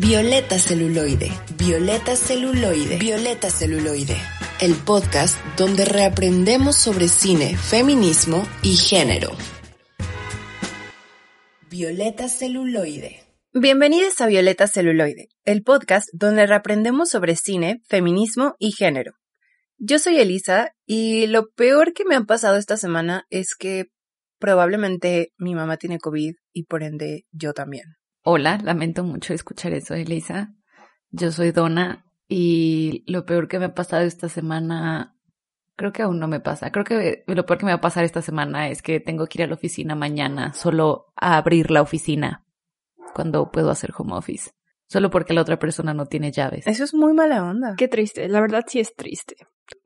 Violeta 0.00 0.60
Celuloide, 0.60 1.28
Violeta 1.58 2.14
Celuloide, 2.14 2.98
Violeta 2.98 3.50
Celuloide, 3.50 4.16
el 4.60 4.76
podcast 4.76 5.36
donde 5.56 5.84
reaprendemos 5.84 6.76
sobre 6.76 7.08
cine, 7.08 7.56
feminismo 7.56 8.46
y 8.62 8.76
género. 8.76 9.32
Violeta 11.68 12.28
Celuloide. 12.28 13.24
Bienvenidos 13.52 14.20
a 14.20 14.28
Violeta 14.28 14.68
Celuloide, 14.68 15.30
el 15.44 15.64
podcast 15.64 16.06
donde 16.12 16.46
reaprendemos 16.46 17.10
sobre 17.10 17.34
cine, 17.34 17.82
feminismo 17.88 18.54
y 18.60 18.70
género. 18.70 19.14
Yo 19.78 19.98
soy 19.98 20.18
Elisa 20.20 20.76
y 20.86 21.26
lo 21.26 21.48
peor 21.56 21.92
que 21.92 22.04
me 22.04 22.14
ha 22.14 22.20
pasado 22.20 22.56
esta 22.56 22.76
semana 22.76 23.26
es 23.30 23.56
que 23.58 23.86
probablemente 24.38 25.32
mi 25.38 25.56
mamá 25.56 25.76
tiene 25.76 25.98
COVID 25.98 26.34
y 26.52 26.62
por 26.66 26.84
ende 26.84 27.24
yo 27.32 27.52
también. 27.52 27.98
Hola, 28.30 28.58
lamento 28.62 29.04
mucho 29.04 29.32
escuchar 29.32 29.72
eso, 29.72 29.94
Elisa. 29.94 30.52
Yo 31.10 31.32
soy 31.32 31.50
Donna 31.50 32.04
y 32.28 33.02
lo 33.10 33.24
peor 33.24 33.48
que 33.48 33.58
me 33.58 33.64
ha 33.64 33.74
pasado 33.74 34.02
esta 34.02 34.28
semana, 34.28 35.16
creo 35.76 35.94
que 35.94 36.02
aún 36.02 36.18
no 36.18 36.28
me 36.28 36.38
pasa. 36.38 36.70
Creo 36.70 36.84
que 36.84 37.24
lo 37.26 37.46
peor 37.46 37.58
que 37.58 37.64
me 37.64 37.72
va 37.72 37.78
a 37.78 37.80
pasar 37.80 38.04
esta 38.04 38.20
semana 38.20 38.68
es 38.68 38.82
que 38.82 39.00
tengo 39.00 39.26
que 39.28 39.38
ir 39.38 39.44
a 39.44 39.46
la 39.46 39.54
oficina 39.54 39.94
mañana, 39.94 40.52
solo 40.52 41.06
a 41.16 41.38
abrir 41.38 41.70
la 41.70 41.80
oficina 41.80 42.44
cuando 43.14 43.50
puedo 43.50 43.70
hacer 43.70 43.92
home 43.96 44.12
office. 44.14 44.50
Solo 44.88 45.08
porque 45.08 45.32
la 45.32 45.40
otra 45.40 45.58
persona 45.58 45.94
no 45.94 46.04
tiene 46.04 46.30
llaves. 46.30 46.66
Eso 46.66 46.84
es 46.84 46.92
muy 46.92 47.14
mala 47.14 47.42
onda. 47.42 47.76
Qué 47.78 47.88
triste, 47.88 48.28
la 48.28 48.42
verdad 48.42 48.66
sí 48.68 48.78
es 48.78 48.94
triste. 48.94 49.36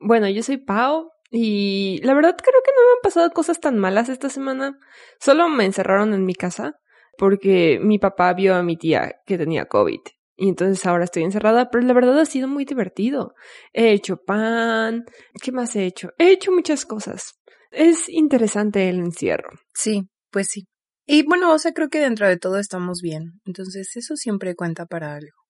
Bueno, 0.01 0.27
yo 0.27 0.43
soy 0.43 0.57
Pau 0.57 1.11
y 1.31 2.01
la 2.03 2.13
verdad 2.13 2.35
creo 2.35 2.61
que 2.61 2.71
no 2.75 2.87
me 2.87 2.91
han 2.91 3.01
pasado 3.03 3.31
cosas 3.31 3.61
tan 3.61 3.77
malas 3.77 4.09
esta 4.09 4.27
semana. 4.27 4.77
Solo 5.17 5.47
me 5.47 5.63
encerraron 5.63 6.13
en 6.13 6.25
mi 6.25 6.35
casa 6.35 6.77
porque 7.17 7.79
mi 7.81 7.99
papá 7.99 8.33
vio 8.33 8.55
a 8.55 8.63
mi 8.63 8.77
tía 8.77 9.21
que 9.25 9.37
tenía 9.37 9.65
COVID. 9.65 9.99
Y 10.35 10.49
entonces 10.49 10.85
ahora 10.85 11.03
estoy 11.03 11.23
encerrada, 11.23 11.69
pero 11.69 11.85
la 11.85 11.93
verdad 11.93 12.19
ha 12.19 12.25
sido 12.25 12.47
muy 12.47 12.65
divertido. 12.65 13.33
He 13.71 13.91
hecho 13.91 14.17
pan. 14.17 15.05
¿Qué 15.41 15.51
más 15.51 15.75
he 15.75 15.85
hecho? 15.85 16.09
He 16.17 16.31
hecho 16.31 16.51
muchas 16.51 16.85
cosas. 16.85 17.39
Es 17.71 18.09
interesante 18.09 18.89
el 18.89 18.99
encierro. 18.99 19.49
Sí, 19.73 20.09
pues 20.31 20.47
sí. 20.49 20.67
Y 21.05 21.23
bueno, 21.23 21.53
o 21.53 21.59
sea, 21.59 21.73
creo 21.73 21.89
que 21.89 21.99
dentro 21.99 22.27
de 22.27 22.37
todo 22.37 22.57
estamos 22.57 23.01
bien. 23.01 23.41
Entonces 23.45 23.95
eso 23.95 24.15
siempre 24.15 24.55
cuenta 24.55 24.85
para 24.85 25.15
algo. 25.15 25.43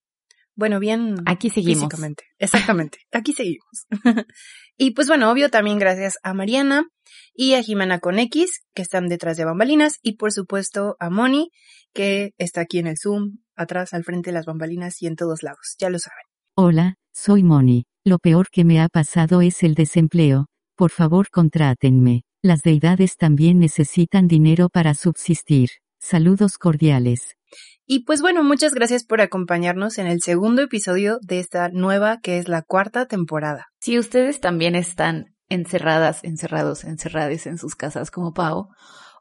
Bueno, 0.56 0.80
bien. 0.80 1.16
Aquí 1.25 1.50
seguimos. 1.50 1.84
Físicamente. 1.84 2.25
Exactamente. 2.38 3.00
Aquí 3.11 3.34
seguimos. 3.34 3.88
y 4.77 4.91
pues 4.91 5.07
bueno, 5.07 5.31
obvio 5.31 5.49
también 5.49 5.79
gracias 5.79 6.17
a 6.23 6.33
Mariana 6.33 6.88
y 7.33 7.53
a 7.53 7.63
Jimena 7.63 7.99
con 7.99 8.19
X, 8.19 8.61
que 8.73 8.81
están 8.81 9.07
detrás 9.07 9.38
de 9.38 9.45
bambalinas, 9.45 9.99
y 10.02 10.17
por 10.17 10.31
supuesto 10.31 10.95
a 10.99 11.09
Moni, 11.09 11.52
que 11.93 12.31
está 12.38 12.61
aquí 12.61 12.79
en 12.79 12.88
el 12.88 12.97
Zoom, 12.97 13.38
atrás, 13.55 13.94
al 13.94 14.03
frente 14.03 14.31
de 14.31 14.35
las 14.35 14.45
bambalinas 14.45 15.01
y 15.01 15.07
en 15.07 15.16
todos 15.16 15.44
lados. 15.44 15.75
Ya 15.79 15.89
lo 15.89 15.99
saben. 15.99 16.23
Hola, 16.55 16.95
soy 17.13 17.44
Moni. 17.44 17.85
Lo 18.03 18.19
peor 18.19 18.47
que 18.51 18.66
me 18.66 18.81
ha 18.81 18.89
pasado 18.89 19.41
es 19.41 19.63
el 19.63 19.75
desempleo. 19.75 20.47
Por 20.75 20.91
favor, 20.91 21.29
contrátenme. 21.29 22.23
Las 22.41 22.61
deidades 22.61 23.16
también 23.16 23.59
necesitan 23.59 24.27
dinero 24.27 24.69
para 24.69 24.94
subsistir. 24.95 25.69
Saludos 25.99 26.57
cordiales. 26.57 27.38
Y 27.86 28.06
pues 28.06 28.22
bueno, 28.22 28.44
muchas 28.44 28.73
gracias 28.73 29.03
por 29.03 29.20
acompañarnos 29.20 29.98
en 29.98 30.08
el 30.08 30.22
segundo 30.22 30.62
episodio 30.62 31.20
de 31.22 31.39
esta 31.39 31.70
nueva 31.70 32.20
que 32.22 32.38
es 32.38 32.48
la 32.48 32.62
cuarta 32.62 33.08
temporada. 33.08 33.67
Si 33.80 34.00
ustedes 34.00 34.40
también 34.40 34.75
están 34.75 35.36
encerradas, 35.50 36.23
encerrados, 36.23 36.86
encerrades 36.86 37.45
en 37.45 37.58
sus 37.58 37.75
casas 37.75 38.09
como 38.09 38.34
Pau, 38.34 38.70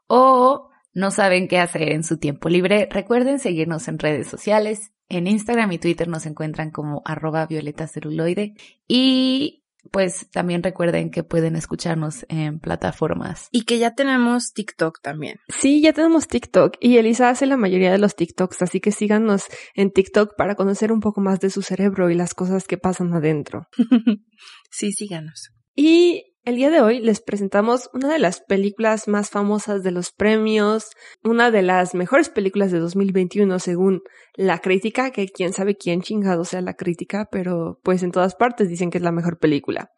o 0.07 0.69
no 0.93 1.11
saben 1.11 1.47
qué 1.47 1.59
hacer 1.59 1.91
en 1.91 2.03
su 2.03 2.17
tiempo 2.17 2.49
libre, 2.49 2.87
recuerden 2.89 3.39
seguirnos 3.39 3.87
en 3.87 3.99
redes 3.99 4.27
sociales. 4.27 4.91
En 5.09 5.27
Instagram 5.27 5.71
y 5.73 5.79
Twitter 5.79 6.07
nos 6.07 6.25
encuentran 6.25 6.71
como 6.71 7.01
arroba 7.03 7.45
violeta 7.45 7.87
celuloide 7.87 8.53
y 8.87 9.62
pues 9.91 10.29
también 10.31 10.63
recuerden 10.63 11.11
que 11.11 11.23
pueden 11.23 11.55
escucharnos 11.55 12.25
en 12.29 12.59
plataformas. 12.59 13.47
Y 13.51 13.65
que 13.65 13.79
ya 13.79 13.95
tenemos 13.95 14.53
TikTok 14.53 15.01
también. 15.01 15.39
Sí, 15.49 15.81
ya 15.81 15.93
tenemos 15.93 16.27
TikTok 16.27 16.75
y 16.79 16.97
Elisa 16.97 17.29
hace 17.29 17.45
la 17.45 17.57
mayoría 17.57 17.91
de 17.91 17.97
los 17.97 18.15
TikToks, 18.15 18.61
así 18.61 18.79
que 18.79 18.91
síganos 18.91 19.45
en 19.75 19.91
TikTok 19.91 20.35
para 20.37 20.55
conocer 20.55 20.91
un 20.91 20.99
poco 20.99 21.21
más 21.21 21.39
de 21.39 21.49
su 21.49 21.61
cerebro 21.61 22.09
y 22.09 22.15
las 22.15 22.33
cosas 22.33 22.65
que 22.65 22.77
pasan 22.77 23.13
adentro. 23.13 23.67
sí, 24.71 24.91
síganos. 24.91 25.51
Y 25.75 26.32
el 26.45 26.55
día 26.57 26.69
de 26.69 26.81
hoy 26.81 26.99
les 26.99 27.21
presentamos 27.21 27.89
una 27.93 28.11
de 28.11 28.19
las 28.19 28.41
películas 28.41 29.07
más 29.07 29.29
famosas 29.29 29.81
de 29.83 29.91
los 29.91 30.11
premios, 30.11 30.91
una 31.23 31.51
de 31.51 31.61
las 31.61 31.95
mejores 31.95 32.29
películas 32.29 32.71
de 32.71 32.79
2021 32.79 33.59
según 33.59 34.01
la 34.35 34.59
crítica, 34.59 35.11
que 35.11 35.27
quién 35.27 35.53
sabe 35.53 35.75
quién 35.75 36.01
chingado 36.01 36.43
sea 36.43 36.61
la 36.61 36.73
crítica, 36.73 37.29
pero 37.31 37.79
pues 37.83 38.03
en 38.03 38.11
todas 38.11 38.35
partes 38.35 38.67
dicen 38.67 38.89
que 38.89 38.97
es 38.97 39.03
la 39.03 39.11
mejor 39.11 39.39
película. 39.39 39.91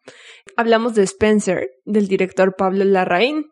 Hablamos 0.56 0.94
de 0.94 1.02
Spencer, 1.02 1.70
del 1.84 2.06
director 2.06 2.54
Pablo 2.56 2.84
Larraín, 2.84 3.46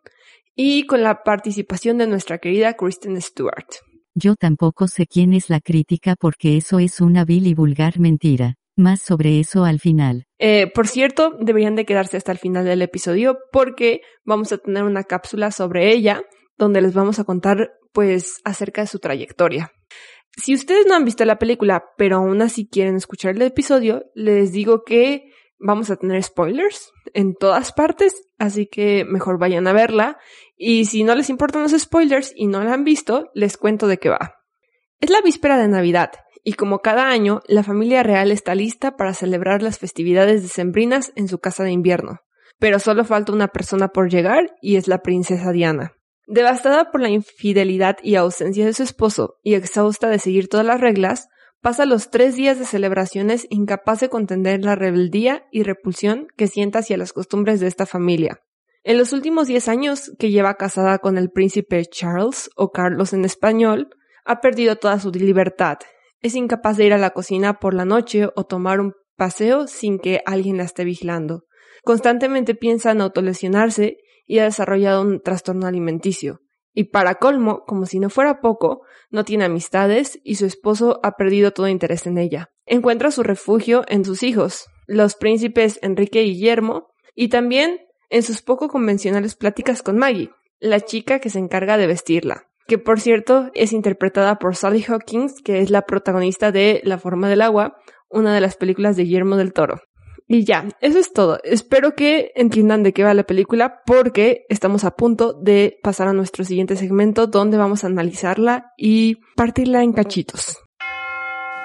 y 0.55 0.85
con 0.85 1.03
la 1.03 1.23
participación 1.23 1.97
de 1.97 2.07
nuestra 2.07 2.37
querida 2.37 2.75
Kristen 2.75 3.21
Stewart. 3.21 3.67
Yo 4.13 4.35
tampoco 4.35 4.87
sé 4.87 5.05
quién 5.05 5.33
es 5.33 5.49
la 5.49 5.59
crítica 5.59 6.15
porque 6.15 6.55
eso 6.55 6.79
es 6.79 7.01
una 7.01 7.25
vil 7.25 7.47
y 7.47 7.53
vulgar 7.53 7.99
mentira. 7.99 8.55
Más 8.77 9.01
sobre 9.01 9.41
eso 9.41 9.65
al 9.65 9.81
final. 9.81 10.24
Eh, 10.37 10.71
por 10.73 10.87
cierto, 10.87 11.35
deberían 11.39 11.75
de 11.75 11.85
quedarse 11.85 12.17
hasta 12.17 12.31
el 12.31 12.37
final 12.37 12.65
del 12.65 12.81
episodio 12.81 13.37
porque 13.51 14.01
vamos 14.23 14.51
a 14.51 14.57
tener 14.57 14.83
una 14.83 15.03
cápsula 15.03 15.51
sobre 15.51 15.93
ella 15.93 16.23
donde 16.57 16.81
les 16.81 16.93
vamos 16.93 17.19
a 17.19 17.23
contar 17.23 17.71
pues 17.93 18.41
acerca 18.43 18.81
de 18.81 18.87
su 18.87 18.99
trayectoria. 18.99 19.71
Si 20.37 20.53
ustedes 20.53 20.85
no 20.85 20.95
han 20.95 21.05
visto 21.05 21.23
la 21.23 21.39
película, 21.39 21.85
pero 21.97 22.17
aún 22.17 22.41
así 22.41 22.67
quieren 22.67 22.95
escuchar 22.95 23.35
el 23.35 23.41
episodio, 23.41 24.03
les 24.13 24.51
digo 24.51 24.83
que 24.83 25.31
vamos 25.57 25.89
a 25.89 25.95
tener 25.95 26.21
spoilers 26.21 26.91
en 27.13 27.35
todas 27.35 27.71
partes, 27.71 28.27
así 28.37 28.67
que 28.67 29.05
mejor 29.05 29.39
vayan 29.39 29.67
a 29.67 29.73
verla. 29.73 30.17
Y 30.57 30.85
si 30.85 31.05
no 31.05 31.15
les 31.15 31.29
importan 31.29 31.63
los 31.63 31.71
spoilers 31.71 32.33
y 32.35 32.47
no 32.47 32.61
la 32.63 32.73
han 32.73 32.83
visto, 32.83 33.29
les 33.33 33.55
cuento 33.57 33.87
de 33.87 33.97
qué 33.97 34.09
va. 34.09 34.35
Es 34.99 35.09
la 35.09 35.21
víspera 35.21 35.57
de 35.57 35.69
Navidad 35.69 36.11
y 36.47 36.53
como 36.53 36.79
cada 36.79 37.09
año, 37.09 37.41
la 37.47 37.63
familia 37.63 38.03
real 38.03 38.31
está 38.31 38.53
lista 38.53 38.95
para 38.95 39.15
celebrar 39.15 39.63
las 39.63 39.79
festividades 39.79 40.43
decembrinas 40.43 41.11
en 41.15 41.27
su 41.27 41.39
casa 41.39 41.63
de 41.63 41.71
invierno. 41.71 42.19
Pero 42.59 42.77
solo 42.77 43.03
falta 43.03 43.33
una 43.33 43.47
persona 43.47 43.87
por 43.87 44.11
llegar 44.11 44.55
y 44.61 44.75
es 44.75 44.87
la 44.87 45.01
princesa 45.01 45.51
Diana. 45.51 45.93
Devastada 46.27 46.91
por 46.91 47.01
la 47.01 47.09
infidelidad 47.09 47.97
y 48.03 48.13
ausencia 48.13 48.63
de 48.63 48.73
su 48.73 48.83
esposo 48.83 49.37
y 49.41 49.55
exhausta 49.55 50.07
de 50.07 50.19
seguir 50.19 50.47
todas 50.47 50.67
las 50.67 50.79
reglas, 50.79 51.29
pasa 51.61 51.87
los 51.87 52.11
tres 52.11 52.35
días 52.35 52.59
de 52.59 52.65
celebraciones 52.65 53.47
incapaz 53.49 54.01
de 54.01 54.09
contender 54.09 54.63
la 54.63 54.75
rebeldía 54.75 55.47
y 55.51 55.63
repulsión 55.63 56.27
que 56.37 56.45
siente 56.45 56.77
hacia 56.77 56.95
las 56.95 57.11
costumbres 57.11 57.59
de 57.59 57.67
esta 57.67 57.87
familia. 57.87 58.39
En 58.83 58.99
los 58.99 59.13
últimos 59.13 59.47
diez 59.47 59.67
años 59.67 60.11
que 60.19 60.29
lleva 60.29 60.57
casada 60.57 60.99
con 60.99 61.17
el 61.17 61.31
príncipe 61.31 61.83
Charles, 61.87 62.51
o 62.55 62.69
Carlos 62.69 63.13
en 63.13 63.25
español, 63.25 63.89
ha 64.25 64.41
perdido 64.41 64.75
toda 64.75 64.99
su 64.99 65.09
libertad 65.09 65.79
es 66.25 66.33
incapaz 66.33 66.75
de 66.75 66.85
ir 66.85 66.93
a 66.93 66.97
la 66.97 67.11
cocina 67.11 67.59
por 67.59 67.75
la 67.75 67.85
noche 67.85 68.29
o 68.35 68.45
tomar 68.45 68.79
un 68.79 68.93
paseo 69.15 69.67
sin 69.67 69.99
que 69.99 70.21
alguien 70.25 70.57
la 70.57 70.63
esté 70.63 70.83
vigilando. 70.83 71.43
Constantemente 71.83 72.55
piensa 72.55 72.89
en 72.91 73.01
autolesionarse 73.01 73.97
y 74.25 74.39
ha 74.39 74.45
desarrollado 74.45 75.03
un 75.03 75.21
trastorno 75.21 75.67
alimenticio. 75.67 76.41
Y 76.73 76.85
para 76.85 77.15
colmo, 77.15 77.63
como 77.67 77.85
si 77.85 77.99
no 77.99 78.09
fuera 78.09 78.41
poco, 78.41 78.81
no 79.11 79.23
tiene 79.23 79.45
amistades 79.45 80.19
y 80.23 80.35
su 80.35 80.47
esposo 80.47 80.99
ha 81.03 81.11
perdido 81.11 81.51
todo 81.51 81.67
interés 81.67 82.07
en 82.07 82.17
ella. 82.17 82.49
Encuentra 82.65 83.11
su 83.11 83.21
refugio 83.21 83.83
en 83.87 84.03
sus 84.03 84.23
hijos, 84.23 84.65
los 84.87 85.13
príncipes 85.13 85.77
Enrique 85.83 86.23
y 86.23 86.33
Guillermo, 86.33 86.87
y 87.13 87.29
también 87.29 87.81
en 88.09 88.23
sus 88.23 88.41
poco 88.41 88.67
convencionales 88.67 89.35
pláticas 89.35 89.83
con 89.83 89.99
Maggie, 89.99 90.31
la 90.59 90.81
chica 90.81 91.19
que 91.19 91.29
se 91.29 91.37
encarga 91.37 91.77
de 91.77 91.85
vestirla 91.85 92.47
que 92.67 92.77
por 92.77 92.99
cierto 92.99 93.49
es 93.53 93.73
interpretada 93.73 94.39
por 94.39 94.55
Sally 94.55 94.83
Hawkins, 94.87 95.41
que 95.41 95.61
es 95.61 95.69
la 95.69 95.83
protagonista 95.83 96.51
de 96.51 96.81
La 96.83 96.97
forma 96.97 97.29
del 97.29 97.41
agua, 97.41 97.77
una 98.09 98.33
de 98.33 98.41
las 98.41 98.55
películas 98.55 98.95
de 98.95 99.03
Guillermo 99.03 99.35
del 99.35 99.53
Toro. 99.53 99.81
Y 100.27 100.43
ya, 100.43 100.67
eso 100.81 100.97
es 100.97 101.13
todo. 101.13 101.39
Espero 101.43 101.93
que 101.93 102.31
entiendan 102.35 102.81
de 102.81 102.93
qué 102.93 103.03
va 103.03 103.13
la 103.13 103.25
película 103.25 103.81
porque 103.85 104.45
estamos 104.49 104.83
a 104.83 104.95
punto 104.95 105.33
de 105.33 105.77
pasar 105.83 106.07
a 106.07 106.13
nuestro 106.13 106.43
siguiente 106.43 106.75
segmento 106.75 107.27
donde 107.27 107.57
vamos 107.57 107.83
a 107.83 107.87
analizarla 107.87 108.73
y 108.75 109.19
partirla 109.35 109.83
en 109.83 109.93
cachitos. 109.93 110.57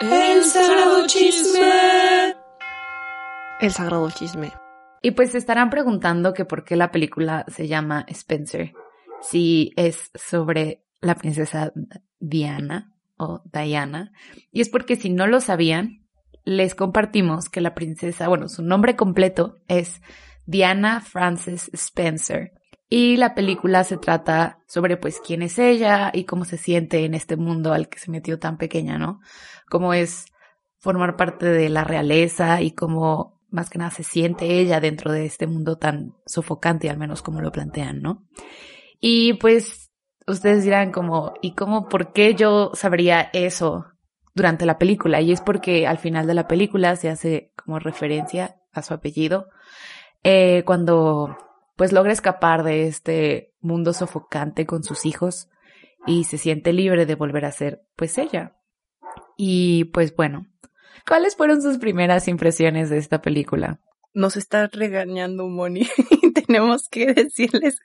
El 0.00 0.44
sagrado 0.44 1.06
chisme. 1.06 2.34
El 3.60 3.70
sagrado 3.70 4.10
chisme. 4.10 4.52
Y 5.02 5.12
pues 5.12 5.30
se 5.30 5.38
estarán 5.38 5.70
preguntando 5.70 6.34
que 6.34 6.44
por 6.44 6.64
qué 6.64 6.76
la 6.76 6.90
película 6.90 7.46
se 7.48 7.66
llama 7.66 8.04
Spencer. 8.08 8.72
Si 9.22 9.72
es 9.76 10.10
sobre 10.14 10.84
la 11.00 11.14
princesa 11.14 11.72
Diana 12.18 12.94
o 13.16 13.42
Diana. 13.52 14.12
Y 14.52 14.60
es 14.60 14.68
porque 14.68 14.96
si 14.96 15.10
no 15.10 15.26
lo 15.26 15.40
sabían, 15.40 16.06
les 16.44 16.74
compartimos 16.74 17.48
que 17.48 17.60
la 17.60 17.74
princesa, 17.74 18.28
bueno, 18.28 18.48
su 18.48 18.62
nombre 18.62 18.96
completo 18.96 19.56
es 19.68 20.00
Diana 20.46 21.00
Frances 21.00 21.70
Spencer. 21.72 22.52
Y 22.88 23.16
la 23.16 23.34
película 23.34 23.84
se 23.84 23.98
trata 23.98 24.58
sobre 24.66 24.96
pues 24.96 25.20
quién 25.24 25.42
es 25.42 25.58
ella 25.58 26.10
y 26.12 26.24
cómo 26.24 26.44
se 26.44 26.58
siente 26.58 27.04
en 27.04 27.14
este 27.14 27.36
mundo 27.36 27.72
al 27.72 27.88
que 27.88 28.00
se 28.00 28.10
metió 28.10 28.40
tan 28.40 28.58
pequeña, 28.58 28.98
¿no? 28.98 29.20
Cómo 29.68 29.94
es 29.94 30.26
formar 30.78 31.16
parte 31.16 31.46
de 31.46 31.68
la 31.68 31.84
realeza 31.84 32.62
y 32.62 32.72
cómo 32.72 33.40
más 33.48 33.70
que 33.70 33.78
nada 33.78 33.90
se 33.92 34.02
siente 34.02 34.58
ella 34.58 34.80
dentro 34.80 35.12
de 35.12 35.24
este 35.24 35.46
mundo 35.46 35.78
tan 35.78 36.14
sofocante, 36.26 36.90
al 36.90 36.98
menos 36.98 37.22
como 37.22 37.40
lo 37.40 37.52
plantean, 37.52 38.00
¿no? 38.02 38.26
Y 38.98 39.34
pues 39.34 39.79
ustedes 40.26 40.64
dirán 40.64 40.92
como, 40.92 41.34
¿y 41.40 41.54
cómo, 41.54 41.88
por 41.88 42.12
qué 42.12 42.34
yo 42.34 42.72
sabría 42.74 43.30
eso 43.32 43.86
durante 44.34 44.66
la 44.66 44.78
película? 44.78 45.20
Y 45.20 45.32
es 45.32 45.40
porque 45.40 45.86
al 45.86 45.98
final 45.98 46.26
de 46.26 46.34
la 46.34 46.48
película 46.48 46.96
se 46.96 47.08
hace 47.08 47.52
como 47.56 47.78
referencia 47.78 48.56
a 48.72 48.82
su 48.82 48.94
apellido, 48.94 49.48
eh, 50.22 50.62
cuando 50.64 51.36
pues 51.76 51.92
logra 51.92 52.12
escapar 52.12 52.62
de 52.62 52.86
este 52.86 53.54
mundo 53.60 53.92
sofocante 53.92 54.66
con 54.66 54.82
sus 54.82 55.06
hijos 55.06 55.48
y 56.06 56.24
se 56.24 56.38
siente 56.38 56.72
libre 56.72 57.06
de 57.06 57.14
volver 57.14 57.44
a 57.44 57.52
ser 57.52 57.84
pues 57.96 58.18
ella. 58.18 58.56
Y 59.36 59.84
pues 59.84 60.14
bueno, 60.14 60.46
¿cuáles 61.08 61.36
fueron 61.36 61.62
sus 61.62 61.78
primeras 61.78 62.28
impresiones 62.28 62.90
de 62.90 62.98
esta 62.98 63.22
película? 63.22 63.80
Nos 64.12 64.36
está 64.36 64.68
regañando 64.68 65.46
Moni 65.48 65.86
y 66.22 66.32
tenemos 66.32 66.88
que 66.88 67.12
decirles. 67.14 67.78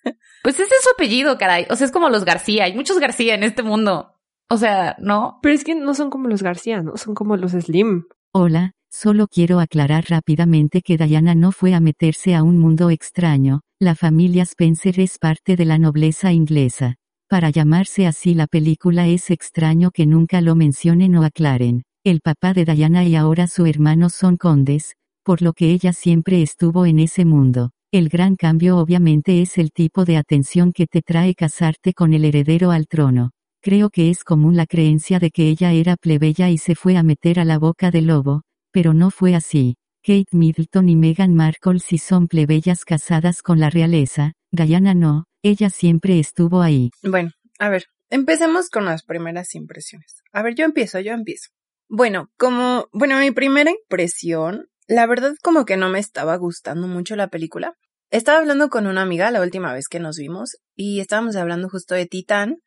Pues 0.43 0.55
ese 0.55 0.63
es 0.63 0.83
su 0.83 0.89
apellido, 0.95 1.37
caray. 1.37 1.65
O 1.69 1.75
sea, 1.75 1.85
es 1.85 1.91
como 1.91 2.09
los 2.09 2.25
García. 2.25 2.65
Hay 2.65 2.75
muchos 2.75 2.99
García 2.99 3.35
en 3.35 3.43
este 3.43 3.63
mundo. 3.63 4.15
O 4.49 4.57
sea, 4.57 4.95
¿no? 4.99 5.39
Pero 5.41 5.55
es 5.55 5.63
que 5.63 5.75
no 5.75 5.93
son 5.93 6.09
como 6.09 6.27
los 6.27 6.43
García, 6.43 6.81
¿no? 6.81 6.97
Son 6.97 7.15
como 7.15 7.35
los 7.37 7.51
Slim. 7.51 8.05
Hola, 8.31 8.73
solo 8.89 9.27
quiero 9.27 9.59
aclarar 9.59 10.05
rápidamente 10.09 10.81
que 10.81 10.97
Diana 10.97 11.35
no 11.35 11.51
fue 11.51 11.73
a 11.73 11.79
meterse 11.79 12.35
a 12.35 12.43
un 12.43 12.59
mundo 12.59 12.89
extraño, 12.89 13.61
la 13.79 13.95
familia 13.95 14.43
Spencer 14.43 14.99
es 14.99 15.17
parte 15.17 15.55
de 15.55 15.65
la 15.65 15.79
nobleza 15.79 16.31
inglesa. 16.31 16.95
Para 17.27 17.49
llamarse 17.49 18.05
así 18.05 18.35
la 18.35 18.45
película 18.45 19.07
es 19.07 19.31
extraño 19.31 19.89
que 19.91 20.05
nunca 20.05 20.41
lo 20.41 20.55
mencionen 20.55 21.15
o 21.15 21.23
aclaren. 21.23 21.83
El 22.03 22.21
papá 22.21 22.53
de 22.53 22.65
Diana 22.65 23.03
y 23.03 23.15
ahora 23.15 23.47
su 23.47 23.65
hermano 23.65 24.09
son 24.09 24.37
condes, 24.37 24.95
por 25.25 25.41
lo 25.41 25.53
que 25.53 25.71
ella 25.71 25.91
siempre 25.91 26.43
estuvo 26.43 26.85
en 26.85 26.99
ese 26.99 27.25
mundo. 27.25 27.71
El 27.91 28.09
gran 28.09 28.35
cambio 28.35 28.77
obviamente 28.77 29.41
es 29.41 29.57
el 29.57 29.71
tipo 29.71 30.05
de 30.05 30.17
atención 30.17 30.71
que 30.71 30.85
te 30.85 31.01
trae 31.01 31.33
casarte 31.33 31.93
con 31.93 32.13
el 32.13 32.25
heredero 32.25 32.69
al 32.69 32.87
trono. 32.87 33.31
Creo 33.61 33.89
que 33.89 34.11
es 34.11 34.23
común 34.23 34.55
la 34.55 34.67
creencia 34.67 35.17
de 35.17 35.31
que 35.31 35.49
ella 35.49 35.71
era 35.73 35.97
plebeya 35.97 36.51
y 36.51 36.59
se 36.59 36.75
fue 36.75 36.95
a 36.95 37.03
meter 37.03 37.39
a 37.39 37.45
la 37.45 37.57
boca 37.57 37.89
del 37.89 38.05
lobo, 38.05 38.43
pero 38.71 38.93
no 38.93 39.09
fue 39.09 39.33
así. 39.33 39.75
Kate 40.03 40.29
Middleton 40.31 40.87
y 40.87 40.95
Meghan 40.95 41.33
Markle 41.33 41.79
sí 41.79 41.97
son 41.97 42.27
plebeyas 42.27 42.85
casadas 42.85 43.41
con 43.41 43.59
la 43.59 43.71
realeza, 43.71 44.33
Diana 44.51 44.93
no, 44.93 45.25
ella 45.43 45.71
siempre 45.71 46.19
estuvo 46.19 46.61
ahí. 46.61 46.91
Bueno, 47.01 47.31
a 47.57 47.69
ver, 47.69 47.85
empecemos 48.11 48.69
con 48.69 48.85
las 48.85 49.03
primeras 49.03 49.55
impresiones. 49.55 50.21
A 50.31 50.43
ver, 50.43 50.53
yo 50.53 50.65
empiezo, 50.65 50.99
yo 50.99 51.13
empiezo. 51.13 51.49
Bueno, 51.89 52.29
como, 52.37 52.87
bueno, 52.93 53.19
mi 53.19 53.31
primera 53.31 53.71
impresión, 53.71 54.67
la 54.87 55.05
verdad 55.07 55.33
como 55.41 55.65
que 55.65 55.77
no 55.77 55.89
me 55.89 55.99
estaba 55.99 56.35
gustando 56.37 56.87
mucho 56.87 57.15
la 57.15 57.29
película. 57.29 57.73
Estaba 58.11 58.39
hablando 58.39 58.69
con 58.69 58.87
una 58.87 59.01
amiga 59.01 59.31
la 59.31 59.41
última 59.41 59.73
vez 59.73 59.87
que 59.87 59.99
nos 59.99 60.17
vimos 60.17 60.57
y 60.75 60.99
estábamos 60.99 61.35
hablando 61.35 61.69
justo 61.69 61.95
de 61.95 62.05
Titán 62.05 62.57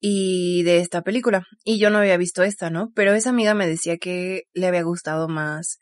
y 0.00 0.62
de 0.62 0.78
esta 0.78 1.02
película. 1.02 1.44
Y 1.64 1.78
yo 1.78 1.90
no 1.90 1.98
había 1.98 2.16
visto 2.16 2.42
esta, 2.42 2.70
¿no? 2.70 2.90
Pero 2.94 3.12
esa 3.12 3.30
amiga 3.30 3.54
me 3.54 3.68
decía 3.68 3.98
que 3.98 4.44
le 4.54 4.66
había 4.66 4.82
gustado 4.82 5.28
más 5.28 5.78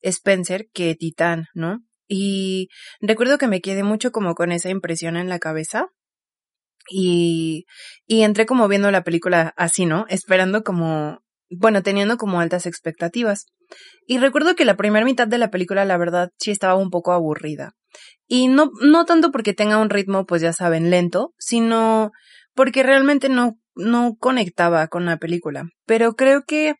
Spencer 0.00 0.68
que 0.72 0.94
Titán, 0.94 1.46
¿no? 1.54 1.80
Y 2.08 2.68
recuerdo 3.00 3.36
que 3.36 3.48
me 3.48 3.60
quedé 3.60 3.82
mucho 3.82 4.10
como 4.12 4.34
con 4.34 4.50
esa 4.50 4.70
impresión 4.70 5.16
en 5.16 5.28
la 5.28 5.38
cabeza. 5.38 5.88
Y, 6.90 7.66
y 8.06 8.22
entré 8.22 8.46
como 8.46 8.66
viendo 8.66 8.90
la 8.90 9.04
película 9.04 9.52
así, 9.58 9.84
¿no? 9.84 10.06
Esperando 10.08 10.62
como, 10.64 11.20
bueno, 11.50 11.82
teniendo 11.82 12.16
como 12.16 12.40
altas 12.40 12.66
expectativas. 12.66 13.46
Y 14.06 14.18
recuerdo 14.18 14.54
que 14.54 14.64
la 14.64 14.76
primera 14.76 15.04
mitad 15.04 15.28
de 15.28 15.38
la 15.38 15.50
película, 15.50 15.84
la 15.84 15.96
verdad, 15.96 16.30
sí 16.38 16.50
estaba 16.50 16.76
un 16.76 16.90
poco 16.90 17.12
aburrida. 17.12 17.72
Y 18.26 18.48
no, 18.48 18.70
no 18.80 19.04
tanto 19.04 19.30
porque 19.30 19.54
tenga 19.54 19.78
un 19.78 19.90
ritmo, 19.90 20.26
pues 20.26 20.42
ya 20.42 20.52
saben, 20.52 20.90
lento, 20.90 21.32
sino 21.38 22.12
porque 22.54 22.82
realmente 22.82 23.28
no, 23.28 23.58
no 23.74 24.16
conectaba 24.18 24.88
con 24.88 25.06
la 25.06 25.16
película. 25.16 25.64
Pero 25.86 26.14
creo 26.14 26.42
que 26.46 26.74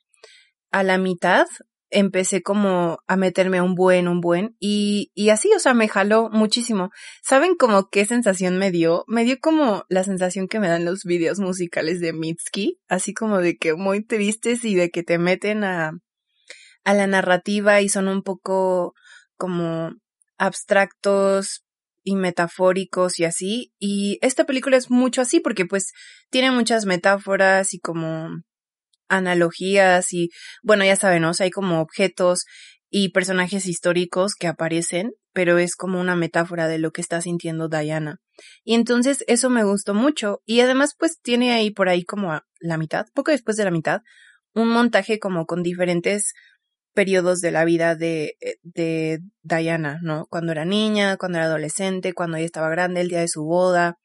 a 0.70 0.82
la 0.82 0.98
mitad 0.98 1.46
empecé 1.90 2.42
como 2.42 2.98
a 3.06 3.16
meterme 3.16 3.60
un 3.60 3.74
buen, 3.74 4.08
un 4.08 4.20
buen, 4.20 4.56
y, 4.58 5.10
y 5.14 5.30
así, 5.30 5.50
o 5.54 5.58
sea, 5.58 5.74
me 5.74 5.88
jaló 5.88 6.28
muchísimo. 6.30 6.90
¿Saben 7.22 7.54
como 7.56 7.88
qué 7.88 8.04
sensación 8.04 8.58
me 8.58 8.70
dio? 8.70 9.04
Me 9.06 9.24
dio 9.24 9.38
como 9.40 9.84
la 9.88 10.04
sensación 10.04 10.48
que 10.48 10.60
me 10.60 10.68
dan 10.68 10.84
los 10.84 11.04
videos 11.04 11.38
musicales 11.38 12.00
de 12.00 12.12
Mitski, 12.12 12.78
así 12.88 13.14
como 13.14 13.38
de 13.38 13.56
que 13.56 13.74
muy 13.74 14.04
tristes 14.04 14.64
y 14.64 14.74
de 14.74 14.90
que 14.90 15.02
te 15.02 15.18
meten 15.18 15.64
a, 15.64 15.92
a 16.84 16.94
la 16.94 17.06
narrativa 17.06 17.80
y 17.80 17.88
son 17.88 18.08
un 18.08 18.22
poco 18.22 18.94
como 19.36 19.92
abstractos, 20.36 21.64
y 22.08 22.16
metafóricos 22.16 23.18
y 23.20 23.24
así. 23.24 23.72
Y 23.78 24.18
esta 24.22 24.44
película 24.44 24.76
es 24.76 24.90
mucho 24.90 25.20
así 25.20 25.40
porque 25.40 25.66
pues 25.66 25.92
tiene 26.30 26.50
muchas 26.50 26.86
metáforas 26.86 27.74
y 27.74 27.80
como 27.80 28.30
analogías 29.08 30.12
y 30.12 30.30
bueno, 30.62 30.84
ya 30.84 30.96
saben, 30.96 31.22
¿no? 31.22 31.32
hay 31.38 31.50
como 31.50 31.80
objetos 31.80 32.44
y 32.90 33.10
personajes 33.10 33.66
históricos 33.66 34.34
que 34.34 34.46
aparecen, 34.46 35.12
pero 35.32 35.58
es 35.58 35.76
como 35.76 36.00
una 36.00 36.16
metáfora 36.16 36.68
de 36.68 36.78
lo 36.78 36.90
que 36.90 37.00
está 37.00 37.20
sintiendo 37.20 37.68
Diana. 37.68 38.18
Y 38.64 38.74
entonces 38.74 39.24
eso 39.26 39.50
me 39.50 39.64
gustó 39.64 39.94
mucho 39.94 40.40
y 40.46 40.60
además 40.60 40.94
pues 40.98 41.20
tiene 41.20 41.52
ahí 41.52 41.70
por 41.70 41.88
ahí 41.88 42.04
como 42.04 42.40
la 42.60 42.78
mitad, 42.78 43.06
poco 43.14 43.30
después 43.30 43.56
de 43.56 43.64
la 43.64 43.70
mitad, 43.70 44.00
un 44.54 44.68
montaje 44.68 45.18
como 45.18 45.46
con 45.46 45.62
diferentes 45.62 46.32
periodos 46.94 47.40
de 47.40 47.52
la 47.52 47.64
vida 47.64 47.94
de, 47.94 48.34
eh, 48.40 48.56
de 48.62 49.20
Diana, 49.42 50.00
¿no? 50.02 50.26
Cuando 50.30 50.50
era 50.52 50.64
niña, 50.64 51.16
cuando 51.16 51.38
era 51.38 51.46
adolescente, 51.46 52.12
cuando 52.12 52.36
ella 52.36 52.46
estaba 52.46 52.70
grande, 52.70 53.00
el 53.00 53.08
día 53.08 53.20
de 53.20 53.28
su 53.28 53.44
boda. 53.44 53.98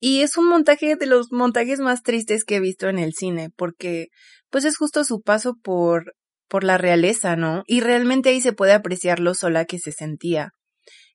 Y 0.00 0.22
es 0.22 0.36
un 0.36 0.48
montaje 0.48 0.96
de 0.96 1.06
los 1.06 1.32
montajes 1.32 1.80
más 1.80 2.02
tristes 2.02 2.44
que 2.44 2.56
he 2.56 2.60
visto 2.60 2.88
en 2.88 2.98
el 2.98 3.14
cine, 3.14 3.50
porque 3.56 4.08
pues 4.50 4.64
es 4.64 4.76
justo 4.76 5.04
su 5.04 5.20
paso 5.20 5.54
por, 5.62 6.14
por 6.48 6.64
la 6.64 6.78
realeza, 6.78 7.36
¿no? 7.36 7.62
Y 7.66 7.80
realmente 7.80 8.30
ahí 8.30 8.40
se 8.40 8.52
puede 8.52 8.72
apreciar 8.72 9.20
lo 9.20 9.34
sola 9.34 9.64
que 9.64 9.78
se 9.78 9.92
sentía. 9.92 10.50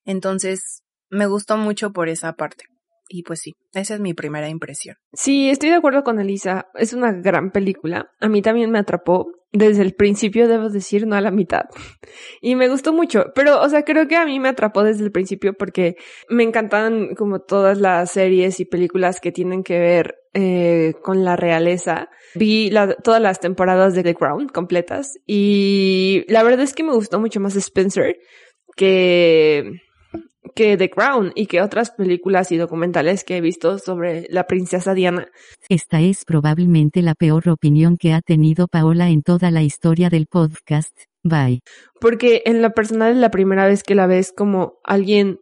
Entonces, 0.04 0.82
me 1.08 1.26
gustó 1.26 1.56
mucho 1.56 1.92
por 1.92 2.08
esa 2.08 2.34
parte. 2.34 2.64
Y 3.08 3.22
pues 3.22 3.40
sí, 3.40 3.52
esa 3.72 3.94
es 3.94 4.00
mi 4.00 4.14
primera 4.14 4.48
impresión. 4.48 4.96
Sí, 5.12 5.50
estoy 5.50 5.70
de 5.70 5.76
acuerdo 5.76 6.02
con 6.04 6.20
Elisa. 6.20 6.66
Es 6.74 6.92
una 6.92 7.12
gran 7.12 7.50
película. 7.50 8.10
A 8.20 8.28
mí 8.28 8.42
también 8.42 8.70
me 8.70 8.78
atrapó. 8.78 9.26
Desde 9.56 9.82
el 9.82 9.94
principio, 9.94 10.48
debo 10.48 10.68
decir, 10.68 11.06
no 11.06 11.14
a 11.14 11.20
la 11.20 11.30
mitad. 11.30 11.66
Y 12.40 12.56
me 12.56 12.68
gustó 12.68 12.92
mucho. 12.92 13.26
Pero, 13.36 13.62
o 13.62 13.68
sea, 13.68 13.84
creo 13.84 14.08
que 14.08 14.16
a 14.16 14.26
mí 14.26 14.40
me 14.40 14.48
atrapó 14.48 14.82
desde 14.82 15.04
el 15.04 15.12
principio 15.12 15.54
porque 15.54 15.94
me 16.28 16.42
encantan 16.42 17.14
como 17.14 17.38
todas 17.38 17.78
las 17.78 18.10
series 18.10 18.58
y 18.58 18.64
películas 18.64 19.20
que 19.20 19.30
tienen 19.30 19.62
que 19.62 19.78
ver 19.78 20.16
eh, 20.34 20.94
con 21.02 21.24
la 21.24 21.36
realeza. 21.36 22.08
Vi 22.34 22.72
todas 23.04 23.22
las 23.22 23.38
temporadas 23.38 23.94
de 23.94 24.02
The 24.02 24.16
Crown 24.16 24.48
completas 24.48 25.20
y 25.24 26.24
la 26.26 26.42
verdad 26.42 26.62
es 26.62 26.74
que 26.74 26.82
me 26.82 26.92
gustó 26.92 27.20
mucho 27.20 27.38
más 27.38 27.54
Spencer 27.54 28.16
que 28.74 29.78
que 30.54 30.76
The 30.76 30.90
Crown 30.90 31.32
y 31.34 31.46
que 31.46 31.60
otras 31.60 31.90
películas 31.90 32.52
y 32.52 32.56
documentales 32.56 33.24
que 33.24 33.36
he 33.36 33.40
visto 33.40 33.78
sobre 33.78 34.26
la 34.30 34.46
princesa 34.46 34.94
Diana. 34.94 35.28
Esta 35.68 36.00
es 36.00 36.24
probablemente 36.24 37.02
la 37.02 37.14
peor 37.14 37.48
opinión 37.48 37.96
que 37.96 38.12
ha 38.12 38.20
tenido 38.20 38.68
Paola 38.68 39.08
en 39.08 39.22
toda 39.22 39.50
la 39.50 39.62
historia 39.62 40.10
del 40.10 40.26
podcast. 40.26 40.96
Bye. 41.22 41.62
Porque 42.00 42.42
en 42.44 42.60
lo 42.60 42.72
personal 42.72 43.12
es 43.12 43.18
la 43.18 43.30
primera 43.30 43.66
vez 43.66 43.82
que 43.82 43.94
la 43.94 44.06
ves 44.06 44.32
como 44.32 44.74
alguien 44.84 45.40